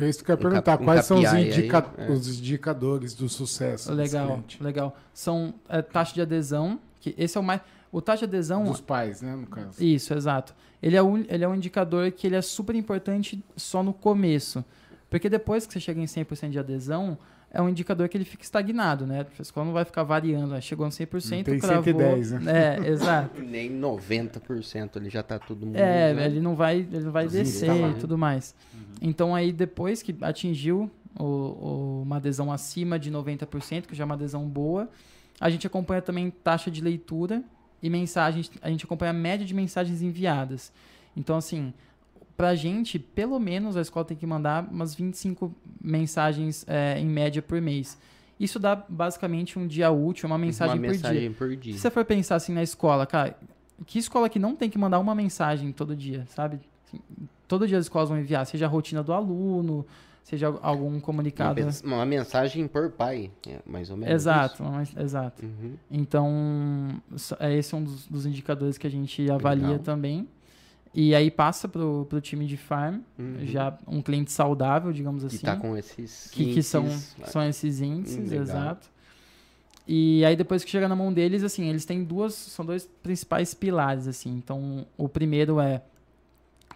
[0.03, 0.63] É isso que eu ia Um perguntar.
[0.73, 2.11] cap- um Quais são os, KPI aí, indica- é.
[2.11, 4.97] os indicadores do sucesso Legal, legal.
[5.13, 7.61] São é, taxa de adesão, que esse é o mais...
[7.93, 8.65] O taxa de adesão...
[8.65, 9.83] Dos pais, né, no caso.
[9.83, 10.55] Isso, exato.
[10.83, 14.65] Ele é, um, ele é um indicador que ele é super importante só no começo.
[15.09, 17.17] Porque depois que você chega em 100% de adesão,
[17.53, 19.25] é um indicador que ele fica estagnado, né?
[19.39, 20.49] A escola não vai ficar variando.
[20.55, 20.61] né?
[20.61, 21.85] Chegou em 100%, Não tem cravou...
[21.85, 23.39] 110, É, exato.
[23.47, 25.77] Nem 90% ele já tá todo mundo...
[25.77, 26.27] É, né?
[26.27, 27.91] ele não vai, ele não vai Sim, descer tá lá.
[27.91, 28.55] e tudo mais.
[29.01, 34.07] Então aí depois que atingiu o, o- uma adesão acima de 90%, que já é
[34.07, 34.89] uma adesão boa,
[35.41, 37.43] a gente acompanha também taxa de leitura
[37.83, 40.73] e mensagens, a gente acompanha a média de mensagens enviadas.
[41.17, 41.73] Então assim,
[42.37, 47.43] pra gente, pelo menos a escola tem que mandar umas 25 mensagens é, em média
[47.43, 47.99] por mês.
[48.39, 51.09] Isso dá basicamente um dia útil, uma mensagem Uma por dia.
[51.11, 51.73] mensagem por dia.
[51.75, 53.37] Se você for pensar assim na escola, cara,
[53.87, 56.59] que escola que não tem que mandar uma mensagem todo dia, sabe?
[56.87, 57.01] Assim,
[57.47, 59.87] todo dia as escolas vão enviar, seja a rotina do aluno,
[60.25, 61.55] seja algum Uma, comunicado.
[61.55, 65.45] pens- uma mensagem por pai, é mais ou menos Exato, mas- exato.
[65.45, 65.75] Uhum.
[65.91, 67.01] Então,
[67.39, 69.79] é esse um dos, dos indicadores que a gente avalia Legal.
[69.85, 70.27] também.
[70.95, 73.39] E aí passa pro, pro time de farm, Uhum.
[73.43, 75.45] já um cliente saudável, digamos Que assim.
[75.45, 78.43] tá com esses que, que são, índices, são esses índices, legal.
[78.43, 78.91] exato.
[79.87, 83.53] E aí depois que chega na mão deles, assim, eles têm duas, são dois principais
[83.53, 84.31] pilares, assim.
[84.35, 85.83] Então, o primeiro é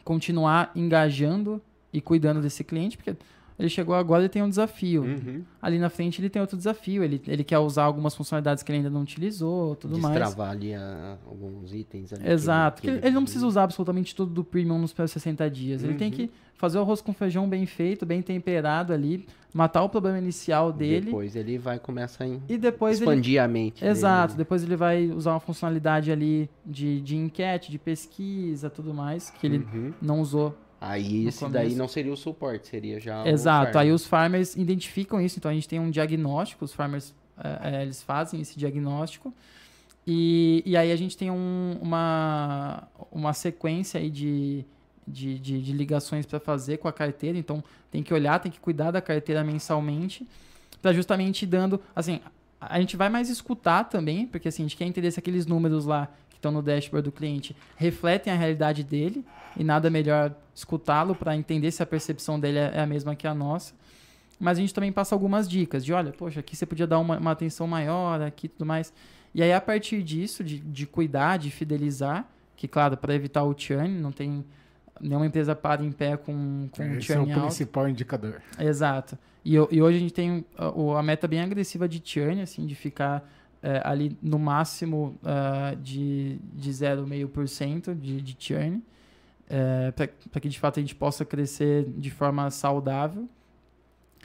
[0.05, 1.63] continuar engajando
[1.93, 3.17] e cuidando desse cliente, porque
[3.59, 5.03] ele chegou agora e tem um desafio.
[5.03, 5.43] Uhum.
[5.61, 8.79] Ali na frente ele tem outro desafio, ele, ele quer usar algumas funcionalidades que ele
[8.79, 10.15] ainda não utilizou, tudo mais.
[10.17, 12.29] Destravar ali a- alguns itens ali.
[12.31, 15.83] Exato, que ele, ele não precisa usar absolutamente tudo do Premium nos primeiros 60 dias.
[15.83, 16.15] Ele tem Uhum.
[16.17, 20.73] que fazer o arroz com feijão bem feito, bem temperado ali, matar o problema inicial
[20.73, 21.07] dele.
[21.07, 23.05] Depois ele vai começar a E depois ele.
[23.11, 23.81] expandir a mente.
[23.81, 24.39] dele, Exato, né?
[24.39, 29.47] depois ele vai usar uma funcionalidade ali de, de enquete, de pesquisa, tudo mais, que
[29.47, 29.93] ele Uhum.
[30.03, 30.57] não usou.
[30.81, 31.77] Aí no esse daí começo.
[31.77, 35.69] não seria o suporte, seria já Exato, aí os farmers identificam isso, então a gente
[35.69, 39.35] tem um diagnóstico, os farmers eh, eles fazem esse diagnóstico.
[40.07, 44.65] E, e aí a gente tem um- uma, uma sequência aí de,
[45.07, 48.61] de, de, de ligações para fazer com a carteira, então tem que olhar, tem que
[48.61, 50.27] cuidar da carteira mensalmente,
[50.81, 52.21] para justamente dando, assim,
[52.61, 55.85] a gente vai mais escutar também, porque assim, a gente quer entender se aqueles números
[55.87, 56.09] lá
[56.39, 59.25] estão no dashboard do cliente refletem a realidade dele,
[59.57, 63.27] e nada melhor escutá-lo para entender se a percepção dele é é a mesma que
[63.27, 63.75] a nossa.
[64.41, 67.19] Mas a gente também passa algumas dicas de, olha, poxa, aqui você podia dar uma,
[67.19, 68.93] uma atenção maior, aqui tudo mais.
[69.35, 72.25] E aí, a partir disso, de, de cuidar, de fidelizar,
[72.57, 74.45] que, claro, para evitar o churn, não tem
[75.01, 77.43] nenhuma empresa para em pé com, com Esse é o churn alto.
[77.47, 78.41] principal indicador.
[78.61, 79.19] Exato.
[79.45, 82.65] E, e hoje a gente tem a, o- a meta bem agressiva de churn, assim,
[82.65, 83.29] de ficar
[83.63, 88.83] eh, ali no máximo ah, de, de 0,5% de, de churn,
[90.31, 93.29] para que de fato a gente possa crescer de forma saudável.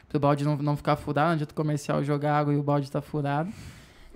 [0.09, 2.85] Para o balde não, não ficar furado, não adianta comercial jogar água e o balde
[2.85, 3.51] está furado.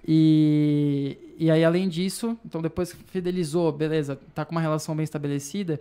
[0.07, 5.03] E, e aí, além disso, então depois que fidelizou, beleza, tá com uma relação bem
[5.03, 5.79] estabelecida,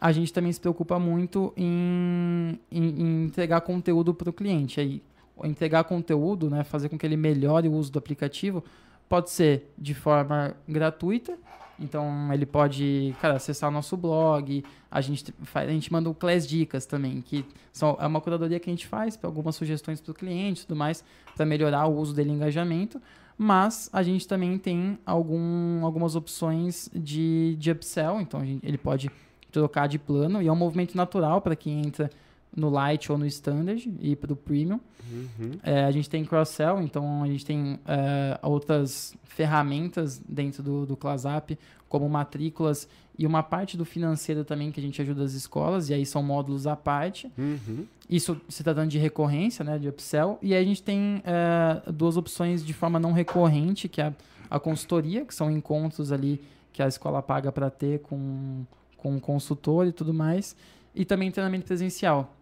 [0.00, 4.78] a gente também se preocupa muito em, em- em entregar conteúdo para o cliente.
[4.80, 5.02] Aí,
[5.44, 8.64] entregar conteúdo, né, fazer com que ele melhore o uso do aplicativo,
[9.08, 11.36] pode ser de forma gratuita.
[11.78, 14.64] Então, ele pode, cara, acessar o nosso blog.
[14.90, 18.58] A gente, faz, a gente manda o Class Dicas também, que são, é uma curadoria
[18.58, 21.04] que a gente faz para algumas sugestões para o cliente e tudo mais,
[21.36, 23.00] para melhorar o uso dele em engajamento.
[23.36, 28.22] Mas a gente também tem algum, algumas opções de, de upsell.
[28.22, 29.10] Então, gente- ele pode
[29.52, 32.10] trocar de plano e é um movimento natural para quem entra
[32.56, 34.80] no Lite ou no Standard e para o Premium.
[35.12, 35.52] Uhum.
[35.62, 40.96] É, a gente tem cross-sell, então a gente tem é, outras ferramentas dentro do, do
[40.96, 41.56] ClassApp,
[41.88, 42.88] como matrículas
[43.18, 46.22] e uma parte do financeiro também que a gente ajuda as escolas, e aí são
[46.22, 47.30] módulos à parte.
[47.38, 47.86] Uhum.
[48.08, 50.38] Isso se tratando de recorrência, né, de upsell.
[50.42, 54.12] E aí a gente tem é, duas opções de forma não recorrente, que é a,
[54.50, 56.40] a consultoria, que são encontros ali
[56.72, 58.64] que a escola paga para ter com,
[58.98, 60.54] com o consultor e tudo mais.
[60.94, 62.35] E também treinamento presencial.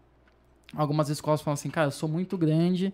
[0.75, 2.93] Algumas escolas falam assim, cara, eu sou muito grande,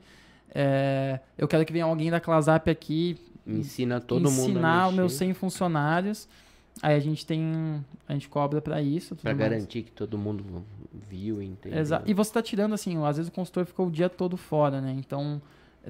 [0.54, 5.12] é, eu quero que venha alguém da ClassApp aqui Ensina todo mundo ensinar os meus
[5.14, 6.28] mexer 100 funcionários.
[6.82, 9.16] Aí a gente tem, a gente cobra para isso.
[9.24, 9.38] mais.
[9.38, 10.64] garantir que todo mundo
[11.10, 11.80] viu e entendeu.
[11.80, 12.10] Exato.
[12.10, 14.96] E você tá tirando, assim, às vezes o consultor ficou o dia todo fora, né?
[14.98, 15.42] Então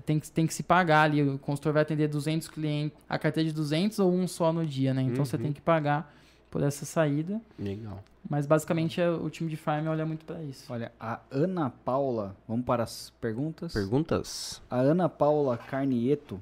[0.06, 1.22] tem que, tem que se pagar ali.
[1.22, 4.94] O consultor vai atender 200 clientes, a carteira de 200 ou um só no dia,
[4.94, 5.02] né?
[5.02, 5.44] Então você Uhum.
[5.44, 6.12] tem que pagar
[6.52, 7.42] por essa saída.
[7.58, 8.04] Legal.
[8.30, 10.72] Mas basicamente é, o time de farm olha muito para isso.
[10.72, 13.74] Olha, a Ana Paula, vamos para as perguntas?
[13.74, 14.62] Perguntas?
[14.70, 16.40] A Ana Paula Carnieto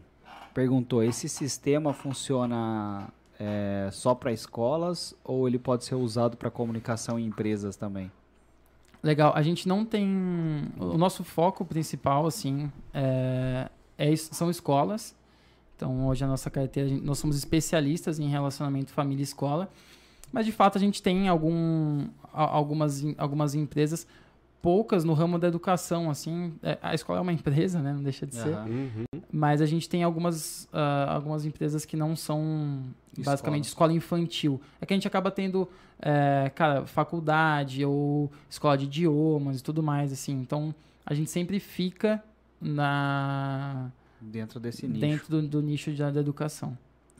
[0.53, 3.07] perguntou: esse sistema funciona
[3.39, 8.11] é, só para escolas ou ele pode ser usado para comunicação em empresas também?
[9.01, 9.31] Legal.
[9.33, 10.67] A gente não tem.
[10.77, 15.15] O nosso foco principal, assim, é, é são escolas.
[15.75, 19.69] Então, hoje a nossa carteira, nós somos especialistas em relacionamento família-escola.
[20.31, 24.05] Mas, de fato, a gente tem algum, algumas, algumas empresas,
[24.61, 26.53] poucas no ramo da educação, assim.
[26.61, 27.93] É, a escola é uma empresa, né?
[27.93, 28.55] Não deixa de ser.
[28.55, 29.05] Uhum.
[29.31, 32.83] Mas a gente tem algumas, ah, algumas empresas que não são
[33.17, 34.61] basicamente escola infantil.
[34.79, 35.67] É que a gente acaba tendo,
[35.99, 40.33] é, cara, faculdade ou escola de idiomas e tudo mais, assim.
[40.33, 40.73] Então,
[41.05, 42.23] a gente sempre fica
[42.61, 43.91] na
[44.21, 44.99] Dentro desse nicho.
[44.99, 46.77] dentro do, do nicho da, da educação.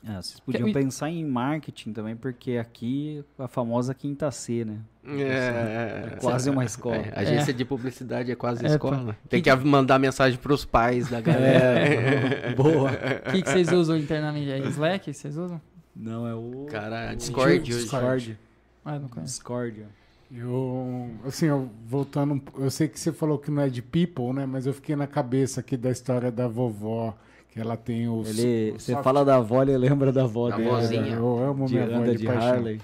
[0.07, 4.77] É, vocês podiam Que- pensar em marketing também, porque aqui a famosa quinta C, né?
[5.05, 6.95] É, É quase uma escola.
[6.97, 9.15] É, agência de publicidade é quase É, escola.
[9.27, 11.79] Tem que mandar mensagem pros pais da galera.
[11.79, 12.91] É, boa.
[13.27, 14.49] O que, que vocês usam internamente?
[14.49, 15.13] É Slack?
[15.13, 15.59] Vocês usam?
[15.95, 16.67] Não, é o...
[16.71, 17.81] Cara, o- Discord hoje.
[17.83, 18.39] Discord.
[18.85, 19.33] Ah, não conheço.
[19.33, 19.85] Discord.
[20.31, 24.31] Eu, assim, eu, voltando, um- eu sei que você falou que não é de people,
[24.31, 24.45] né?
[24.45, 27.17] Mas eu fiquei na cabeça aqui da história da vovó,
[27.51, 28.21] que ela tem o.
[28.25, 30.69] Ele, o você soft- fala da avó, ele lembra da avó Da dele.
[30.69, 31.01] vozinha.
[31.01, 31.17] né?
[31.17, 32.27] Eu amo De minha avó de, de.
[32.27, 32.81] Harley.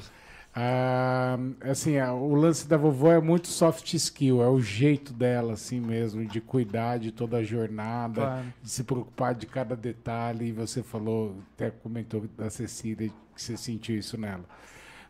[0.58, 5.52] Ah, assim, ah, o lance da vovó é muito soft skill, é o jeito dela,
[5.52, 8.46] assim mesmo, de cuidar de toda a jornada, Claro.
[8.64, 10.46] de se preocupar de cada detalhe.
[10.48, 14.46] E você falou, até comentou da Cecília, que você sentiu isso nela.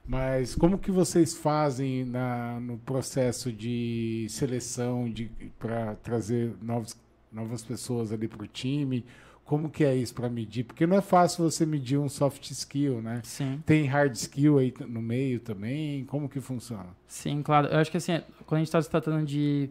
[0.08, 5.12] Mas como que vocês fazem na, no processo de seleção
[5.60, 6.96] para trazer novos,
[7.32, 9.06] novas pessoas ali para o time?
[9.46, 10.64] Como que é isso para medir?
[10.64, 13.22] Porque não é fácil você medir um soft skill, né?
[13.24, 13.62] Sim.
[13.64, 16.04] Tem hard skill aí no meio também?
[16.06, 16.88] Como que funciona?
[17.08, 17.68] Sim, claro.
[17.68, 19.70] Eu acho que assim, quando a gente está se tratando de.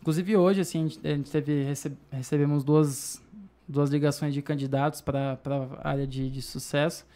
[0.00, 3.22] Inclusive hoje, assim, a gente, teve, receb- recebemos duas,
[3.66, 5.38] duas ligações de candidatos para
[5.82, 7.06] a área de, de sucesso.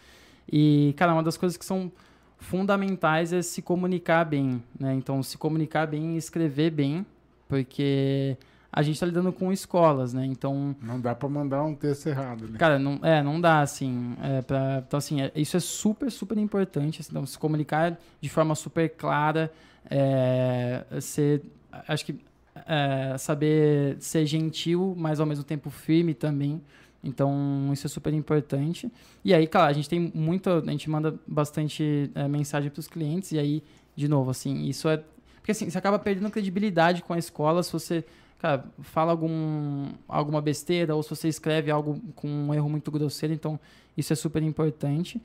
[0.51, 1.93] E, cara, uma das coisas que são
[2.39, 4.95] fundamentais é se comunicar bem, né?
[4.95, 7.05] Então, se comunicar bem e escrever bem,
[7.47, 8.39] porque
[8.73, 10.25] a gente está lidando com escolas, né?
[10.27, 12.59] Então, Não dá para mandar um texto errado, né?
[12.59, 14.15] Cara, não, é, não dá, assim.
[14.23, 17.01] É, pra, então, assim, é- isso é super, super importante.
[17.01, 19.51] assim, então, se comunicar de forma super clara,
[19.91, 21.43] é, ser,
[21.87, 22.21] acho que
[22.67, 26.61] é, saber ser gentil, mas ao mesmo tempo firme também.
[27.03, 28.91] Então, isso é super importante.
[29.25, 32.89] E aí, claro, a gente tem muito, a gente manda bastante é, mensagem para os
[32.89, 33.63] clientes, e aí,
[33.97, 35.03] de novo, assim, isso é.
[35.37, 38.05] Porque assim, você acaba perdendo credibilidade com a escola se você
[38.39, 43.35] cara, fala algum, alguma besteira ou se você escreve algo com um erro muito grosseiro,
[43.35, 43.59] então
[43.97, 45.21] isso é super importante.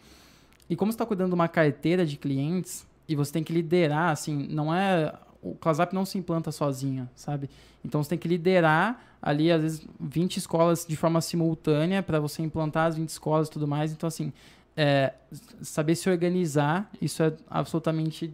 [0.69, 4.09] E como você está cuidando de uma carteira de clientes e você tem que liderar,
[4.09, 5.13] assim, não é.
[5.41, 7.49] O ClassUp não se implanta sozinho, sabe?
[7.83, 12.41] Então você tem que liderar ali, às vezes, 20 escolas de forma simultânea para você
[12.41, 13.91] implantar as 20 escolas e tudo mais.
[13.91, 14.31] Então, assim,
[14.75, 15.13] é,
[15.61, 18.33] saber se organizar, isso é absolutamente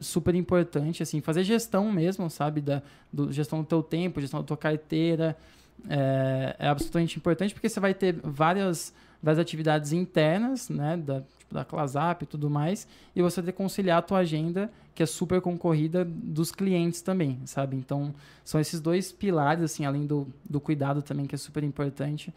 [0.00, 2.60] super importante, assim, fazer gestão mesmo, sabe?
[2.60, 2.82] Da,
[3.12, 5.36] do, gestão do teu tempo, gestão da tua carteira,
[5.88, 10.96] é, é absolutamente importante porque você vai ter várias, várias atividades internas, né?
[10.96, 14.70] Da, tipo, da ClassUp e tudo mais, e você ter que conciliar a tua agenda,
[14.94, 17.76] que é super concorrida, dos clientes também, sabe?
[17.76, 18.14] Então,
[18.44, 22.32] são esses dois pilares, assim, além do, do cuidado também, que é super importante,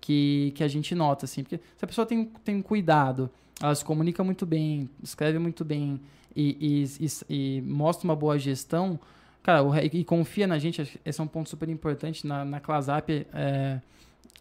[0.00, 3.84] que, que a gente nota, assim, porque se a pessoa tem, tem cuidado, ela se
[3.84, 6.00] comunica muito bem, escreve muito bem
[6.34, 8.98] e, e, e, e mostra uma boa gestão,
[9.42, 12.60] cara, o, e confia na gente, esse é um ponto super importante na, na
[13.34, 13.80] é,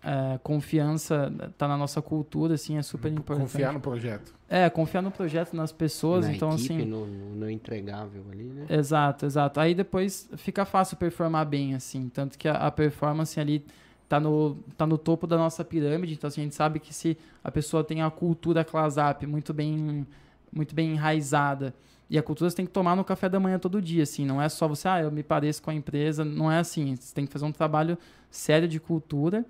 [0.02, 3.52] é, confiança tá na nossa cultura, assim, é super importante.
[3.52, 4.34] Confiar no projeto.
[4.48, 6.86] É, confiar no projeto, nas pessoas, Na então equipe, assim...
[6.86, 8.66] no, no- no entregável ali, né?
[8.70, 9.60] Exato, exato.
[9.60, 12.10] Aí depois fica fácil performar bem, assim.
[12.10, 13.66] Tanto que a, a performance ali
[14.10, 16.16] tá no, tá no topo da nossa pirâmide.
[16.16, 20.06] Então, assim, a gente sabe que se a pessoa tem a cultura ClassUp muito bem,
[20.52, 21.74] muito bem enraizada,
[22.10, 24.26] e a cultura você tem que tomar no café da manhã todo dia, assim.
[24.26, 26.26] Não é só você, ah, eu me pareço com a empresa.
[26.26, 26.96] Não é assim.
[26.96, 28.00] Você tem que fazer um trabalho
[28.32, 29.46] sério de cultura,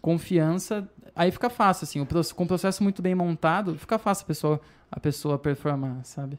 [0.00, 0.88] confiança.
[1.14, 2.00] Aí fica fácil, assim.
[2.00, 4.60] O, com o processo muito bem montado, fica fácil a pessoa,
[4.90, 6.38] a pessoa performar, sabe?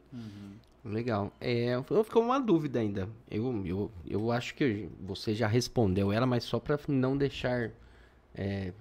[0.90, 1.32] Legal.
[1.40, 3.08] É, ficou uma dúvida ainda.
[3.30, 7.72] Eu, eu, eu acho que você já respondeu ela, mas só para não deixar
[8.34, 8.74] é,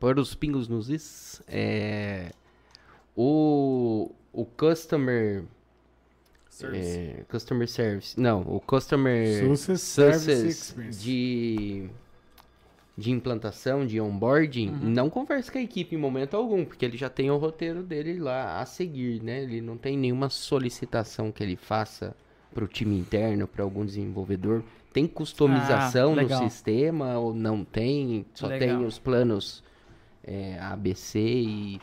[0.00, 1.40] pôr os pingos nos is.
[1.46, 2.32] É,
[3.16, 5.44] o, o customer
[6.64, 11.88] é, customer service, não, o customer Success Service de
[12.96, 17.08] de implantação, de onboarding, não conversa com a equipe em momento algum, porque ele já
[17.08, 19.42] tem o roteiro dele lá a seguir, né?
[19.42, 22.14] Ele não tem nenhuma solicitação que ele faça
[22.52, 24.62] para o time interno, para algum desenvolvedor.
[24.92, 28.26] Tem customização Ah, no sistema ou não tem?
[28.34, 28.76] Só Legal.
[28.78, 29.64] tem os planos
[30.22, 31.80] é, ABC e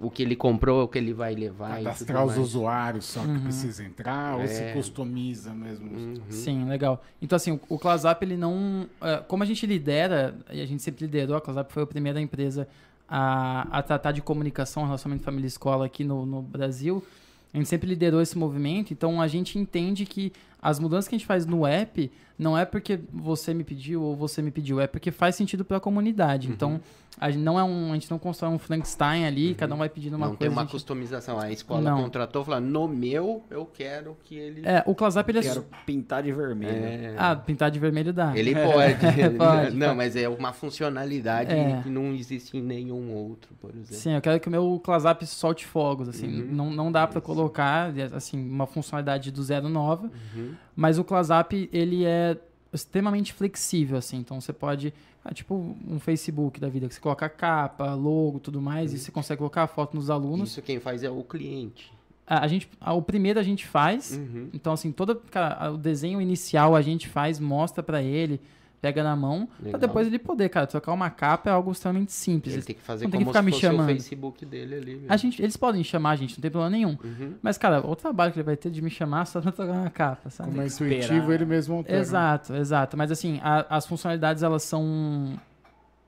[0.00, 3.40] o que ele comprou, o que ele vai levar Cadastrar os usuários só que Uhum.
[3.42, 4.72] precisa entrar ou se É.
[4.72, 5.90] customiza mesmo.
[5.94, 6.14] Uhum.
[6.30, 7.02] Sim, legal.
[7.20, 8.86] Então, assim, o, o ClassUp, ele não...
[9.02, 12.18] é, como a gente lidera, e a gente sempre liderou, a ClassUp foi a primeira
[12.20, 12.66] empresa
[13.08, 17.04] a, a tratar de comunicação, relacionamento família e escola aqui no, no Brasil,
[17.52, 21.18] a gente sempre liderou esse movimento, então a gente entende que as mudanças que a
[21.18, 24.86] gente faz no app não é porque você me pediu ou você me pediu, é
[24.86, 26.48] porque faz sentido para a comunidade.
[26.48, 26.54] Uhum.
[26.54, 26.80] Então,
[27.18, 29.90] a gente não é um, a gente não constrói um Frankenstein ali, cada um vai
[29.90, 30.38] pedindo uma não coisa.
[30.38, 31.38] tem uma a gente- customização.
[31.38, 32.02] A escola Não.
[32.02, 34.62] contratou, falou, no meu, eu quero que ele...
[34.64, 35.42] É, o ClassUp, ele é...
[35.42, 36.72] Quero pintar de vermelho.
[36.72, 37.14] É.
[37.18, 38.34] Ah, pintar de vermelho dá.
[38.34, 38.94] Ele pode.
[39.36, 39.96] Pode, não, pode.
[39.98, 41.80] mas é uma funcionalidade É.
[41.82, 43.94] que não existe em nenhum outro, por exemplo.
[43.96, 46.48] Sim, eu quero que o meu ClassUp solte fogos, assim, Uhum.
[46.52, 50.49] não, não dá pra colocar, assim, uma funcionalidade do zero nova, Uhum.
[50.76, 52.36] Mas o ClassUp, ele é
[52.72, 54.94] extremamente flexível, assim, então você pode,
[55.24, 55.54] ah, tipo
[55.88, 59.64] um Facebook da vida, que você coloca capa, logo, tudo mais, e você consegue colocar
[59.64, 60.50] a foto nos alunos.
[60.50, 61.92] Isso quem faz é o cliente.
[62.26, 64.48] A, a gente, a- o primeiro a gente faz, Uhum.
[64.54, 68.40] então assim, toda, cara, o desenho inicial a gente faz, mostra pra ele,
[68.80, 69.80] pega na mão, pra Legal.
[69.80, 72.54] depois ele poder, cara, trocar uma capa é algo extremamente simples.
[72.54, 73.90] Ele tem que fazer não tem que como ficar se me fosse chamando.
[73.90, 74.92] o Facebook dele ali.
[74.94, 75.06] mesmo.
[75.08, 76.96] A gente, eles podem chamar a gente, não tem problema nenhum.
[77.04, 77.34] Uhum.
[77.42, 79.90] Mas, cara, o trabalho que ele vai ter de me chamar só pra trocar uma
[79.90, 80.50] capa, sabe?
[80.50, 80.92] Como é esperar.
[81.04, 81.98] intuitivo, ele mesmo altera.
[81.98, 82.96] Exato, exato.
[82.96, 85.38] Mas assim, a- as funcionalidades elas são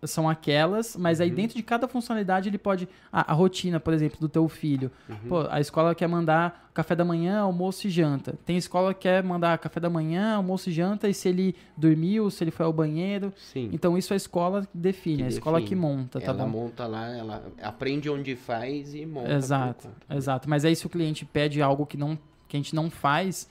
[0.05, 1.37] são aquelas, mas aí Uhum.
[1.37, 4.91] dentro de cada funcionalidade ele pode a, a rotina, por exemplo, do teu filho.
[5.09, 5.17] Uhum.
[5.29, 8.35] Pô, a escola quer mandar café da manhã, almoço e janta.
[8.45, 12.31] Tem escola que quer mandar café da manhã, almoço e janta e se ele dormiu,
[12.31, 13.33] se ele foi ao banheiro.
[13.37, 13.71] Sim.
[13.73, 15.69] Então isso a escola define, Que a escola define.
[15.77, 16.49] que monta, tá ela bom?
[16.65, 19.33] monta lá, ela aprende onde faz e monta.
[19.35, 20.49] Exato, exato.
[20.51, 22.19] Mas aí se o cliente pede algo que, não,
[22.49, 23.49] que a gente não faz,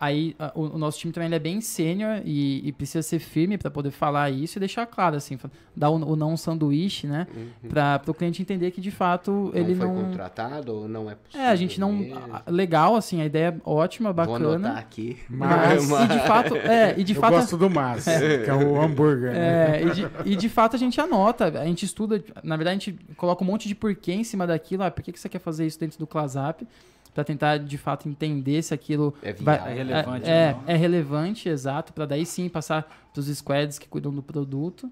[0.00, 3.18] aí a- o, o nosso time também ele é bem sênior e, e precisa ser
[3.18, 5.38] firme para poder falar isso e deixar claro, assim,
[5.76, 7.26] dar o, o não sanduíche, né?
[7.36, 7.68] Uhum.
[7.68, 10.04] Para o cliente entender que de fato ele não foi não.
[10.06, 11.46] contratado ou não é possível.
[11.46, 11.92] É, a gente não.
[12.32, 14.78] a- Legal, assim, a ideia é ótima, Vou anotar bacana.
[14.78, 15.18] aqui.
[15.28, 17.32] Mas- E de fato, é, e de Eu fato.
[17.34, 18.10] gosto do Mas, que
[18.50, 19.32] é o hambúrguer.
[19.32, 19.80] né?
[19.80, 22.78] É, e, de, e de fato a gente anota, a gente estuda, na verdade a
[22.78, 25.40] gente coloca um monte de porquê em cima daquilo, ah, por que, que você quer
[25.40, 26.66] fazer isso dentro do ClassUp?
[27.14, 29.72] Pra tentar de fato entender se aquilo É vai- viável.
[29.72, 30.62] É relevante, É, não.
[30.66, 34.90] é relevante, exato, Pra daí sim passar pros squads que cuidam do produto.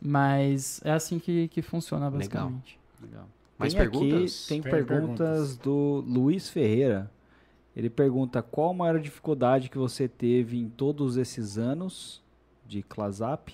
[0.00, 2.18] Mas é assim que, que funciona Legal.
[2.18, 2.78] basicamente.
[3.02, 3.24] Legal.
[3.58, 4.40] Mais tem perguntas?
[4.44, 5.56] Aqui, tem, Tem perguntas, perguntas.
[5.56, 7.10] do Luiz Ferreira.
[7.74, 12.22] Ele pergunta qual a maior dificuldade que você teve em todos esses anos
[12.66, 13.52] de ClassUp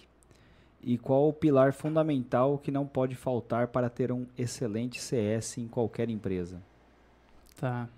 [0.83, 5.69] e qual o pilar fundamental que não pode faltar para ter um excelente CS em
[5.69, 6.61] qualquer empresa.
[7.57, 7.89] Tá.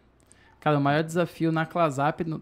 [0.64, 2.40] Cara, o maior desafio na ClassUp, no,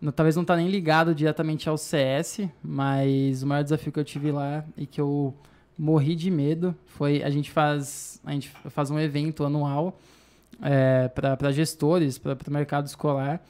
[0.00, 4.04] no- talvez não tá nem ligado diretamente ao CS, mas o maior desafio que eu
[4.04, 5.32] tive lá e que eu
[5.78, 9.96] morri de medo foi a gente faz a gente faz um evento anual
[10.60, 13.40] é, para gestores, para o mercado escolar.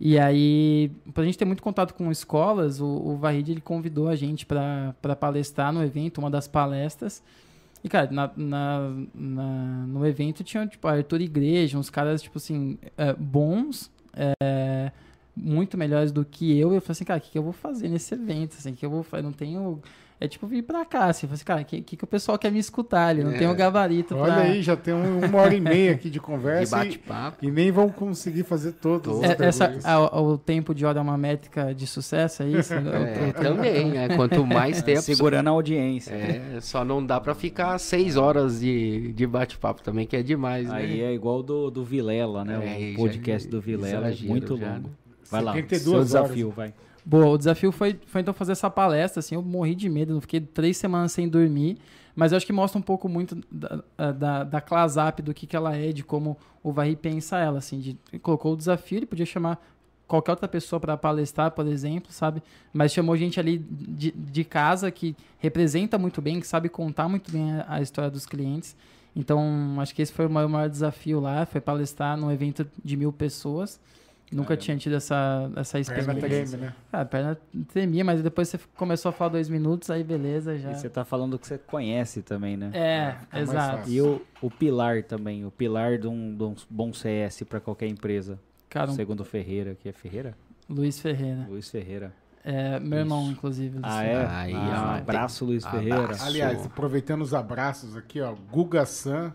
[0.00, 4.08] E aí, para a gente ter muito contato com escolas, o, o Varrid ele convidou
[4.08, 7.22] a gente para palestrar no evento, uma das palestras.
[7.82, 12.78] E, cara, na, na- na- no evento tinha, tipo, Arthur Igreja, uns caras, tipo assim,
[12.96, 14.90] é, bons, é,
[15.36, 16.72] muito melhores do que eu.
[16.72, 18.54] E eu falei assim, cara, o que, que eu vou fazer nesse evento?
[18.58, 19.22] Assim, que eu vou fazer?
[19.22, 19.80] Não tenho...
[20.20, 21.28] É tipo vir pra cá, assim.
[21.30, 23.22] Assim, cara, o que, que, que o pessoal quer me escutar ali?
[23.22, 23.38] Não É.
[23.38, 24.42] tem o gabarito Olha pra...
[24.42, 27.36] aí, já tem um- uma hora e meia aqui de De conversa e, bate-papo.
[27.46, 29.40] e nem vão conseguir fazer todas as Todas.
[29.40, 32.74] É, essa, a- o tempo de hora é uma métrica de sucesso, é isso?
[33.08, 34.08] É, também, né?
[34.16, 35.02] Quanto mais tempo.
[35.02, 36.12] Segurando a audiência.
[36.12, 40.68] É, só não dá pra ficar seis horas de, de bate-papo também, que é demais,
[40.72, 41.04] Aí né?
[41.04, 42.54] é igual do, do Vilela, né?
[42.54, 44.88] É, o já- podcast do Vilela, muito já, longo.
[44.88, 44.94] né?
[45.30, 46.06] Vai lá, 72 seu horas.
[46.06, 46.74] desafio, vai.
[47.08, 50.20] Boa, o desafio foi, foi então fazer essa palestra, assim, eu morri de medo, eu
[50.20, 51.78] fiquei três semanas sem dormir,
[52.14, 53.82] mas eu acho que mostra um pouco muito da,
[54.12, 57.98] da, da do que, que ela é, de como o Varri pensa ela, assim, de,
[58.18, 59.58] colocou o desafio, ele podia chamar
[60.06, 62.42] qualquer outra pessoa para palestrar, por exemplo, sabe,
[62.74, 67.32] mas chamou gente ali de, de casa que representa muito bem, que sabe contar muito
[67.32, 68.76] bem a, a história dos clientes,
[69.16, 72.98] então acho que esse foi o maior, maior desafio lá, foi palestrar num evento de
[72.98, 73.80] mil pessoas,
[74.30, 74.62] Nunca Caramba.
[74.62, 76.58] tinha tido essa, essa Perna experiência.
[76.58, 76.76] treme, né?
[76.92, 77.38] Ah, a perna
[77.72, 80.72] tremia, mas depois você começou a falar dois minutos, aí beleza, já.
[80.72, 82.70] E você tá falando que você conhece também, né?
[82.74, 83.88] É, mais exato.
[83.88, 87.86] E o, o pilar também, o pilar de um, de um bom CS para qualquer
[87.88, 88.38] empresa.
[88.68, 90.36] Cara, um Segundo Ferreira, que é Ferreira?
[90.68, 91.46] Luiz Ferreira.
[91.48, 92.12] Luiz Ferreira.
[92.44, 93.78] É, meu irmão, inclusive.
[93.82, 94.26] Ah, é?
[94.26, 95.84] Aí, ah, ó, abraço, Luiz abraço.
[95.86, 96.16] Ferreira.
[96.22, 99.32] Aliás, aproveitando os abraços aqui, ó, Guga San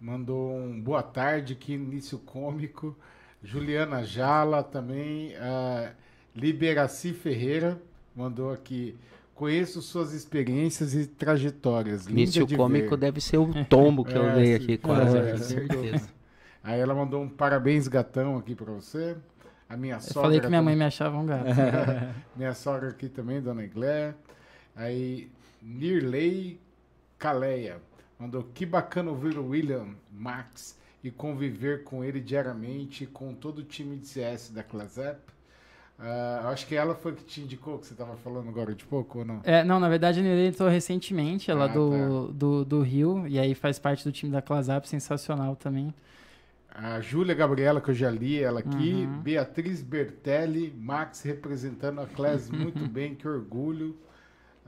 [0.00, 2.96] mandou um boa tarde, que início cômico.
[3.42, 5.90] Juliana Jala também, uh,
[6.34, 7.80] Liberaci Ferreira
[8.14, 8.96] mandou aqui.
[9.34, 12.06] Conheço suas experiências e trajetórias.
[12.08, 12.96] Início de cômico ver.
[12.96, 14.64] deve ser o tombo que eu É, dei sim.
[14.64, 16.08] aqui, quase, É, com certeza.
[16.64, 19.16] Aí ela mandou um parabéns gatão aqui pra você.
[19.68, 20.22] A minha Eu sogra.
[20.22, 21.44] falei que minha mãe me achava um gato.
[22.34, 24.14] Minha sogra aqui também, Dona Iglé.
[24.74, 25.30] Aí,
[25.62, 26.58] Nirley
[27.18, 27.76] Caleia.
[28.18, 33.62] Mandou, que bacana ouvir o William Max e conviver com ele diariamente, com todo o
[33.62, 35.18] time de CS da Clasep.
[35.98, 39.18] Ah, acho que ela foi que te indicou, que você estava falando agora de pouco,
[39.18, 39.40] ou não?
[39.42, 43.54] É, não, na verdade Nirley entrou recentemente, ela Ah, do, do, do Rio, e aí
[43.54, 45.92] faz parte do time da Clasap, sensacional também.
[46.72, 49.04] A Júlia Gabriela, que eu já li ela aqui.
[49.04, 49.20] Uhum.
[49.20, 53.96] Beatriz Bertelli, Max representando a Class muito bem, que orgulho.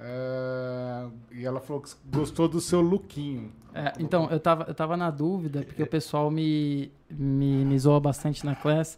[0.02, 3.52] Ah, e ela falou que gostou do seu lookinho.
[3.74, 8.00] É, então, eu tava, eu tava na dúvida, porque o pessoal me, me, me zoa
[8.00, 8.96] bastante na classe,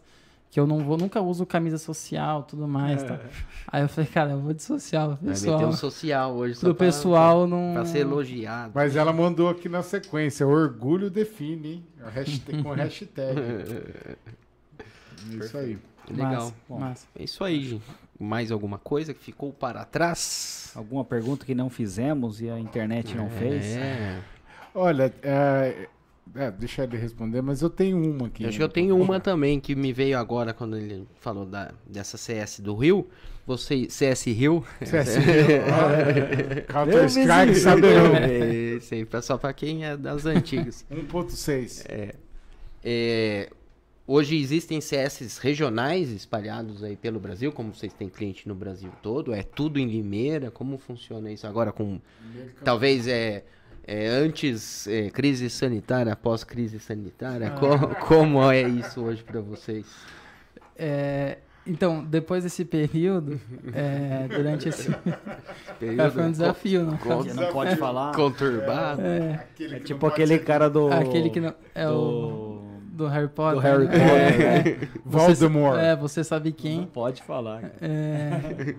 [0.49, 3.03] que eu não vou, nunca uso camisa social tudo mais.
[3.03, 3.19] Tá?
[3.67, 5.57] Aí eu falei, cara, eu vou de social, Vai pessoal.
[5.59, 7.73] meter um social hoje só Do pra- pessoal não.
[7.73, 8.71] Pra ser elogiado.
[8.73, 11.85] Mas ela mandou aqui na sequência, orgulho define, hein?
[12.13, 13.35] Hashtag- com hashtag.
[15.31, 15.77] É Isso aí.
[16.09, 16.31] Legal.
[16.33, 16.79] Massa, Bom.
[16.79, 17.07] massa.
[17.15, 17.83] É isso aí, gente.
[18.23, 20.71] Mais alguma coisa que ficou para trás?
[20.75, 23.65] Alguma pergunta que não fizemos e a internet não fez?
[23.75, 24.19] É.
[24.73, 25.87] Olha, é,
[26.35, 28.43] é, deixa ele responder, mas eu tenho uma aqui.
[28.43, 31.71] Eu Acho que eu tenho uma também que me veio agora quando ele falou da,
[31.85, 33.07] dessa CS do Rio.
[33.45, 34.63] Você, CS Rio.
[34.83, 35.17] CS
[36.71, 38.15] Counter Strike saberão.
[38.15, 40.85] É, Esse aí, pra quem é das antigas.
[40.89, 41.85] 1.6.
[42.83, 43.49] É,
[44.07, 49.33] hoje existem CS regionais espalhados aí pelo Brasil, como vocês têm cliente no Brasil todo,
[49.33, 51.99] é tudo em Limeira, como funciona isso agora com
[52.63, 53.43] talvez é,
[53.85, 59.85] é antes é, crise sanitária, após crise sanitária, co- como é isso hoje pra vocês?
[60.75, 63.39] É, então, depois desse período,
[63.73, 64.89] é, durante esse.
[65.95, 66.99] Cara, foi um desafio, né?
[67.01, 68.13] co- Você não pode falar.
[68.13, 69.01] conturbado.
[69.01, 70.91] É, Aquele É tipo não aquele cara do.
[70.91, 71.53] aquele que não.
[71.73, 72.62] É o.
[72.93, 73.55] do, Harry Potter.
[73.55, 73.91] do Harry né?
[73.91, 74.79] Potter.
[74.81, 74.89] né?
[75.05, 75.77] Voldemort.
[75.79, 76.85] É, você sabe Não quem.
[76.85, 77.61] pode falar.
[77.61, 77.73] cara.
[77.81, 78.75] É,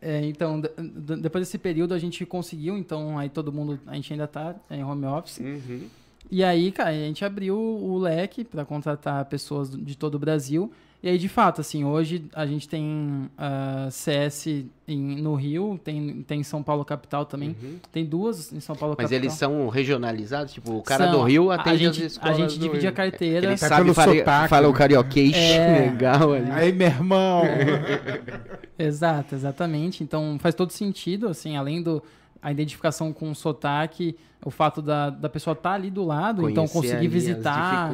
[0.00, 3.94] é, então, de- de- depois desse período a gente conseguiu, então aí todo mundo, a
[3.94, 5.38] gente ainda tá em home office.
[5.38, 5.86] Uhum.
[6.30, 10.72] E aí, cara, a gente abriu o leque para contratar pessoas de todo o Brasil.
[11.04, 14.46] E aí, de fato, assim, hoje a gente tem ah, CS
[14.88, 17.54] em- no Rio, tem, tem em São Paulo capital também.
[17.62, 17.76] Uhum.
[17.92, 19.22] Tem duas em São Paulo Mas capital.
[19.22, 20.54] eles são regionalizados?
[20.54, 21.12] Tipo, o cara São.
[21.12, 22.88] do Rio a atende as gente, escolas a gente divide Rio.
[22.88, 23.46] a carteira.
[23.48, 25.90] Ele Tá sabe fala, sotaque, fala o carioquês É.
[25.92, 26.50] legal ali.
[26.50, 27.42] Aí, meu irmão.
[28.78, 30.02] Exato, exatamente.
[30.02, 32.02] Então faz todo sentido, assim, além do
[32.44, 36.68] a identificação com o sotaque, o fato da, da pessoa estar ali do lado, então
[36.68, 37.90] Conhecer conseguir ali as visitar.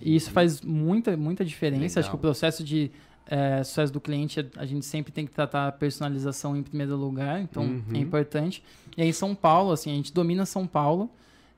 [0.00, 1.98] E isso faz muita, muita diferença.
[1.98, 2.00] Legal.
[2.00, 2.90] Acho que o processo de
[3.26, 7.40] é, sucesso do cliente, a gente sempre tem que tratar a personalização em primeiro lugar,
[7.42, 7.82] então Uhum.
[7.94, 8.62] é importante.
[8.96, 11.10] E aí em São Paulo, assim, a gente domina São Paulo.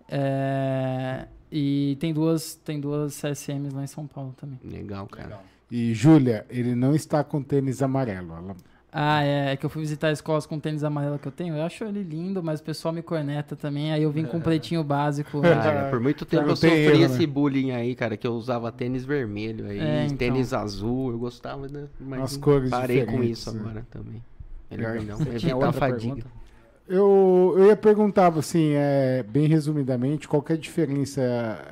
[0.08, 4.58] é, e tem duas, tem duas CSMs lá em São Paulo também.
[4.64, 5.40] Legal, cara.
[5.70, 8.32] E, Júlia, ele não está com tênis amarelo.
[8.34, 8.56] Ela-
[8.94, 11.56] Ah, é, é que eu fui visitar escolas com tênis amarelo que eu tenho.
[11.56, 13.90] Eu acho ele lindo, mas o pessoal me corneta também.
[13.90, 15.40] Aí eu vim com um pretinho básico.
[15.40, 17.04] Cara, por muito tempo eu sofri erro, né?
[17.06, 20.18] esse bullying aí, cara, que eu usava tênis vermelho aí, É, então.
[20.18, 21.86] tênis azul, eu gostava, né?
[21.98, 23.60] Mas As cores parei com isso né?
[23.60, 24.22] agora também.
[24.70, 26.14] Melhor não, Você tinha a outra fadiga.
[26.14, 26.42] pergunta?
[26.88, 31.22] Eu, eu ia perguntar, assim, é, bem resumidamente, qual que é a diferença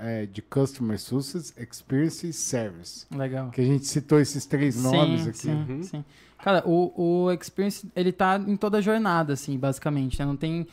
[0.00, 3.04] é, de Customer Success, Experience e Service?
[3.14, 3.50] Legal.
[3.50, 5.38] Que a gente citou esses três nomes sim, aqui.
[5.38, 5.82] Sim, Uhum.
[5.82, 6.04] sim.
[6.42, 6.92] Cara, o,
[7.26, 10.24] o Experience, ele tá em toda a jornada, assim, basicamente, né?
[10.26, 10.66] Não tem...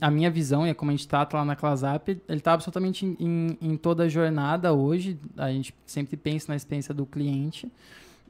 [0.00, 3.04] A minha visão, e é como a gente tá lá na ClassApp, ele tá absolutamente
[3.04, 5.18] em, em, em toda a jornada hoje.
[5.36, 7.70] A gente sempre pensa na experiência do cliente.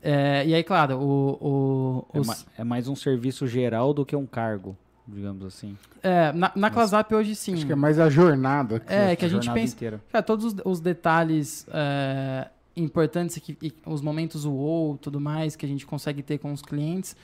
[0.02, 4.04] É, e aí, claro, o, o, É, os- ma- é mais um serviço geral do
[4.04, 4.76] que um cargo,
[5.06, 5.78] digamos assim.
[6.02, 7.54] é, na, na ClassApp hoje sim.
[7.54, 8.76] Acho que é mais a jornada.
[8.76, 8.92] aqui.
[8.92, 9.74] É, que a gente Jornada pensa...
[9.76, 10.00] inteira.
[10.10, 15.64] Cara, todos os, os detalhes é, importantes, que, e os momentos UOL, tudo mais, que
[15.64, 17.16] a gente consegue ter com os clientes,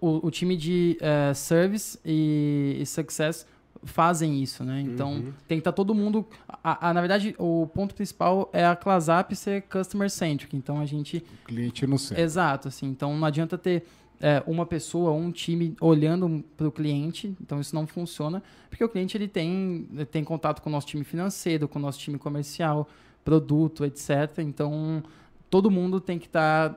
[0.00, 3.46] o, o time de é, Service e, e Success
[3.84, 4.80] fazem isso, né?
[4.80, 5.32] Então, Uhum.
[5.46, 6.26] tem que estar todo mundo...
[6.64, 10.56] A, a- na verdade, o ponto principal é a ClassApp ser customer-centric.
[10.56, 11.18] Então, a gente...
[11.44, 12.22] O cliente no centro.
[12.22, 12.86] Exato, assim.
[12.86, 13.84] Então, não adianta ter
[14.20, 17.32] é, uma pessoa, um time olhando para o cliente.
[17.40, 20.88] Então, isso não funciona, porque o cliente ele tem, ele tem contato com o nosso
[20.88, 22.88] time financeiro, com o nosso time comercial,
[23.28, 24.38] produto, etc.
[24.38, 25.02] Então,
[25.50, 26.74] todo mundo tem que estar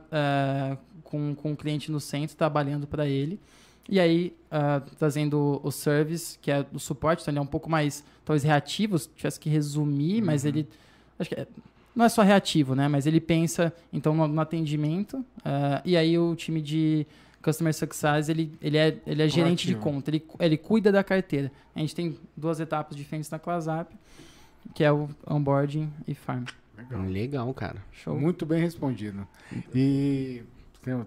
[1.02, 3.40] com, com o cliente no centro, trabalhando para ele.
[3.88, 7.70] E aí, uh, trazendo o service, que é o suporte, então ele é um pouco
[7.70, 10.26] mais, talvez, reativo, se tivesse que resumir, uhum.
[10.26, 10.68] mas ele.
[11.18, 11.46] Acho que é,
[11.96, 12.86] não é só reativo, né?
[12.86, 15.16] Mas ele pensa, então, no, no atendimento.
[15.38, 17.06] Uh, e aí, o time de
[17.42, 21.50] Customer Success, ele, ele é, ele é gerente de conta, ele, ele cuida da carteira.
[21.74, 23.94] A gente tem duas etapas diferentes na ClassApp,
[24.74, 26.44] que é o onboarding e farm.
[26.76, 27.82] Legal, Legal cara.
[27.92, 28.18] Show.
[28.18, 29.26] Muito bem respondido.
[29.74, 30.42] E
[30.86, 31.06] não,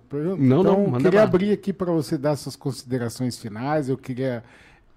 [0.61, 1.26] então, não, manda queria lá.
[1.26, 3.90] abrir aqui para você dar suas considerações finais.
[3.90, 4.44] Eu queria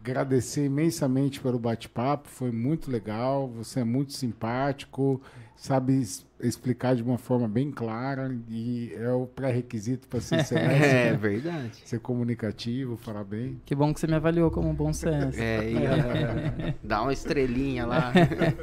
[0.00, 3.48] agradecer imensamente pelo bate-papo, foi muito legal.
[3.48, 5.20] Você é muito simpático,
[5.58, 6.06] sabe
[6.40, 10.56] explicar de uma forma bem clara e é o pré-requisito para ser CS.
[10.56, 11.72] é verdade.
[11.84, 13.60] Ser comunicativo, falar bem.
[13.66, 15.36] Que bom que você me avaliou como um bom CS.
[15.36, 18.12] É, e, dá uma estrelinha lá.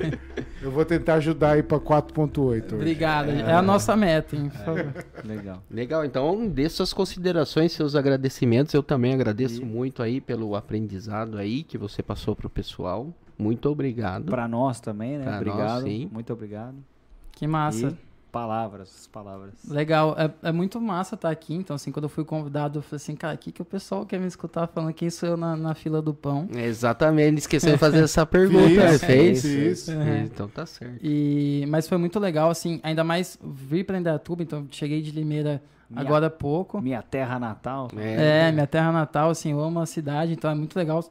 [0.61, 2.73] Eu vou tentar ajudar aí para 4.8.
[2.73, 3.30] Obrigado.
[3.30, 3.41] É.
[3.41, 5.05] é a nossa meta, hein, por favor.
[5.23, 5.63] Legal.
[5.69, 6.05] Legal.
[6.05, 8.73] Então, dê suas considerações, seus agradecimentos.
[8.73, 9.65] Eu também agradeço e...
[9.65, 13.13] muito aí pelo aprendizado aí que você passou pro pessoal.
[13.38, 14.26] Muito obrigado.
[14.26, 15.26] Para nós também, né?
[15.26, 15.82] Pra obrigado.
[15.82, 16.10] Nós, sim.
[16.12, 16.76] Muito obrigado.
[17.32, 17.90] Que massa.
[17.90, 18.06] E
[18.36, 19.53] palavras, palavras.
[19.66, 20.14] Legal.
[20.20, 21.53] É, é muito massa estar aqui.
[21.56, 24.06] Então, assim, quando eu fui convidado, eu falei assim, cara, o que, que o pessoal
[24.06, 26.45] quer me escutar falando quem sou eu na, na fila do pão?
[26.53, 27.38] Exatamente.
[27.38, 28.91] Esqueceu de fazer essa pergunta.
[28.91, 29.06] Isso?
[29.06, 29.45] Fez?
[29.45, 29.48] Isso.
[29.48, 29.91] isso.
[29.94, 30.24] Uhum.
[30.24, 30.99] Então tá certo.
[31.02, 34.44] E, mas foi muito legal, assim, ainda mais vir para Indaiatuba.
[34.44, 36.82] Então, cheguei de Limeira minha, agora há pouco.
[36.82, 37.88] Minha terra natal.
[37.95, 38.49] É.
[38.49, 40.34] é, minha terra natal, assim, eu amo a cidade.
[40.34, 41.02] Então, é muito legal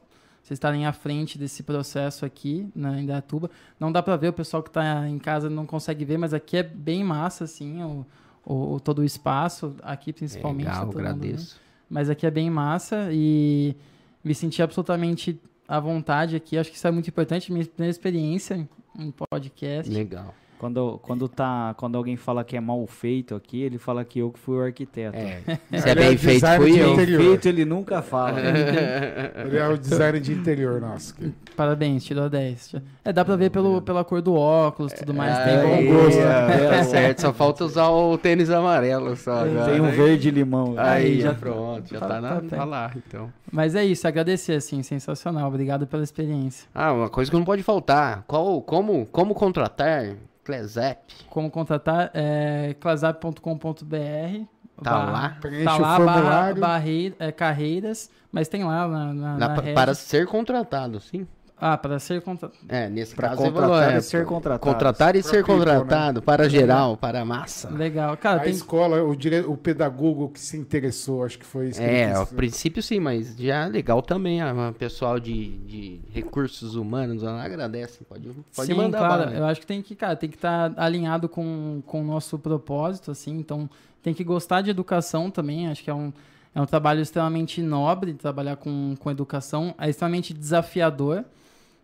[0.45, 3.49] vocês estarem à frente desse processo aqui na Indaiatuba.
[3.79, 6.55] Não dá para ver, o pessoal que está em casa não consegue ver, mas aqui
[6.55, 8.05] é bem massa, assim, o,
[8.45, 10.67] o todo o espaço, aqui principalmente.
[10.67, 11.59] Legal, tá agradeço.
[11.89, 13.75] Mas aqui é bem massa e
[14.23, 16.59] me senti absolutamente à vontade aqui.
[16.59, 18.69] Acho que isso é muito importante, minha primeira experiência
[18.99, 19.91] em podcast.
[19.91, 20.31] Legal.
[20.57, 24.31] Quando, quando, tá, quando alguém fala que é mal feito aqui, ele fala que eu
[24.31, 25.17] que fui o arquiteto.
[25.17, 25.41] É.
[25.79, 26.93] Se é bem é feito, fui eu.
[26.93, 27.21] Interior.
[27.21, 28.39] feito, ele nunca fala.
[29.45, 31.13] ele é o design de interior nosso.
[31.57, 32.75] Parabéns, tirou 10.
[33.03, 35.37] É, dá pra ver pelo, pela cor do óculos e tudo mais.
[35.37, 36.19] É, tem bom gosto.
[36.19, 39.71] É, tá certo, só falta usar o tênis amarelo só agora.
[39.71, 40.75] Tem um verde limão.
[40.77, 43.31] Aí, aí já pronto, já tá, tá, na, tá lá, então.
[43.51, 45.47] Mas é isso, agradecer, assim, sensacional.
[45.47, 46.67] Obrigado pela experiência.
[46.73, 48.23] Ah, uma coisa que não pode faltar.
[48.27, 50.15] Qual, como, como contratar
[50.45, 51.13] Clesap.
[51.29, 52.11] Como contatar?
[52.13, 54.45] É clesap.com.br.
[54.83, 55.37] Tá barra, lá.
[55.41, 59.93] Preenche tá lá, barra, barreira, é, carreiras, mas tem lá na, na, na, na Para
[59.93, 61.25] ser contratado, sim.
[61.57, 62.65] Ah, para ser contratado.
[62.67, 64.59] É, nesse pra caso contratar é, e ser contratado.
[64.59, 66.25] Contratar e ser people, contratado né?
[66.25, 67.69] para geral, para a massa.
[67.69, 68.17] Legal.
[68.17, 68.51] Cara, a tem...
[68.51, 69.39] escola, o, dire...
[69.39, 71.79] o pedagogo que se interessou, acho que foi isso.
[71.79, 74.41] Que é, a princípio sim, mas já é legal também.
[74.43, 78.03] O pessoal de, de recursos humanos agradece.
[78.03, 78.97] Pode, pode sim, mandar.
[78.97, 82.03] Claro, eu acho que tem que, cara, tem que estar tá alinhado com, com o
[82.03, 83.37] nosso propósito, assim.
[83.37, 83.69] Então,
[84.03, 85.69] tem que gostar de educação também.
[85.69, 86.11] Acho que é um,
[86.53, 89.73] é um trabalho extremamente nobre trabalhar com, com educação.
[89.79, 91.23] É extremamente desafiador.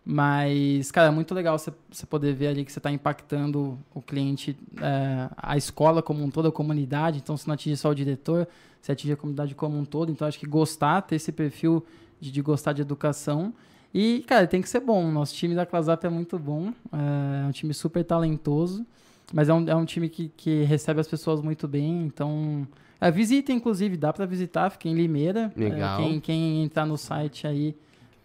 [0.04, 4.56] Mas, cara, é muito legal você poder ver ali que você está impactando o cliente,
[4.80, 7.18] é, a escola como um todo, a comunidade.
[7.18, 8.48] Então, você não atinge só o diretor,
[8.80, 10.10] você atinge a comunidade como um todo.
[10.10, 11.84] Então, acho que gostar, ter esse perfil
[12.20, 13.54] de, de gostar de educação.
[13.94, 15.08] E, cara, tem que ser bom.
[15.10, 16.72] Nosso time da ClassUp é muito bom.
[16.92, 18.84] É, é um time super talentoso.
[19.32, 22.04] Mas é um, é um time que, que recebe as pessoas muito bem.
[22.06, 22.66] Então,
[23.00, 23.96] é, visita, inclusive.
[23.96, 24.68] Dá para visitar.
[24.70, 25.52] Fica em Limeira.
[25.56, 26.00] É, legal.
[26.00, 27.76] É, quem, quem entrar no site aí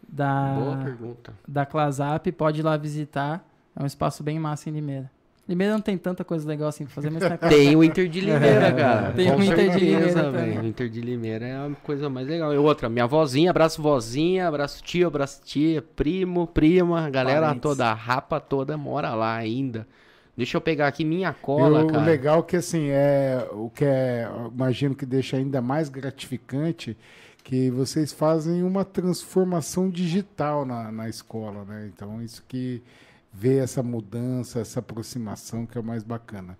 [0.08, 1.34] da, Boa pergunta.
[1.48, 3.46] da Clasap, pode ir lá visitar.
[3.76, 5.12] É um espaço bem massa em Limeira.
[5.48, 8.20] Limeira não tem tanta coisa legal assim pra fazer, mas tem, tem o Inter de
[8.20, 9.12] Limeira, cara.
[9.14, 10.60] Tem Com o Inter de Limeira também.
[10.60, 12.54] O Inter de Limeira é a coisa mais legal.
[12.54, 17.62] E outra, minha vozinha, abraço vozinha, abraço tio, abraço tia, primo, prima, galera Parentes.
[17.62, 19.88] toda, a rapa toda mora lá ainda.
[20.36, 22.04] Deixa eu pegar aqui minha cola, o, cara.
[22.04, 26.96] O legal que assim é o que é, imagino que deixa ainda mais gratificante
[27.48, 31.90] que vocês fazem uma transformação digital na, na escola, né?
[31.96, 32.84] Então, isso que
[33.32, 36.58] vê essa mudança, essa aproximação que é o mais bacana.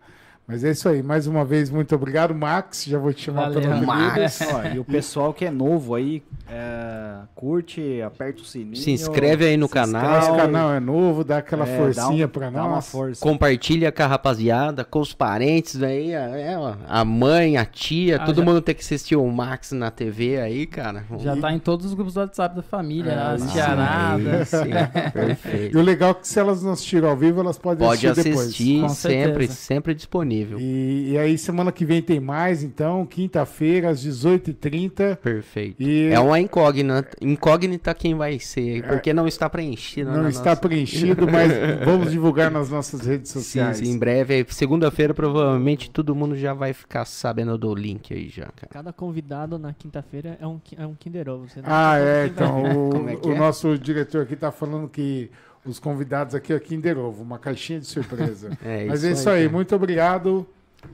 [0.48, 1.04] Mas é isso aí.
[1.04, 2.86] Mais uma vez, muito obrigado, Max.
[2.86, 4.40] Já vou te chamar Valeu, pelo Max.
[4.54, 8.78] Ó, e o pessoal que é novo aí, é, curte, aperta o sininho.
[8.78, 10.22] Se inscreve aí no canal.
[10.22, 12.64] Se o canal é novo, dá aquela é, forcinha para nós.
[12.64, 13.22] Dá uma força.
[13.22, 16.56] Compartilha com a rapaziada, com os parentes aí, é,
[16.88, 18.46] a mãe, a tia, ah, todo já...
[18.46, 21.04] mundo tem que assistir o Max na TV aí, cara.
[21.18, 21.42] Já e...
[21.42, 24.52] tá em todos os grupos do WhatsApp da família, é, as tiaradas.
[25.12, 25.76] Perfeito.
[25.76, 28.34] E o legal é que se elas não assistiram ao vivo, elas podem Pode assistir,
[28.34, 28.98] assistir depois.
[28.98, 30.60] sempre, sempre disponível disponível.
[30.60, 35.16] E, e aí, semana que vem tem mais, então, quinta-feira, às 18h30.
[35.18, 35.82] Perfeito.
[35.82, 40.12] E É uma incógnita, incógnita quem vai ser, porque não está preenchido.
[40.12, 41.52] não na está nossa- preenchido, mas
[41.84, 43.78] vamos divulgar nas nossas redes Sim, sociais.
[43.78, 48.46] sim, em breve, segunda-feira, provavelmente todo mundo já vai ficar sabendo do link aí já,
[48.46, 48.68] cara.
[48.70, 51.48] Cada convidado na quinta-feira é um, é um Kinder Ovo.
[51.48, 53.38] Você não Ah, é, então, o, Como é que o é?
[53.38, 55.30] nosso diretor aqui tá falando que
[55.70, 58.58] os convidados aqui é Kinder Ovo, uma caixinha de surpresa.
[58.64, 59.52] É Mas é isso aí, cara.
[59.52, 60.48] muito obrigado.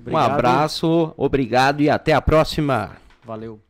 [0.08, 2.92] Um abraço, obrigado e até a próxima.
[3.24, 3.63] Valeu.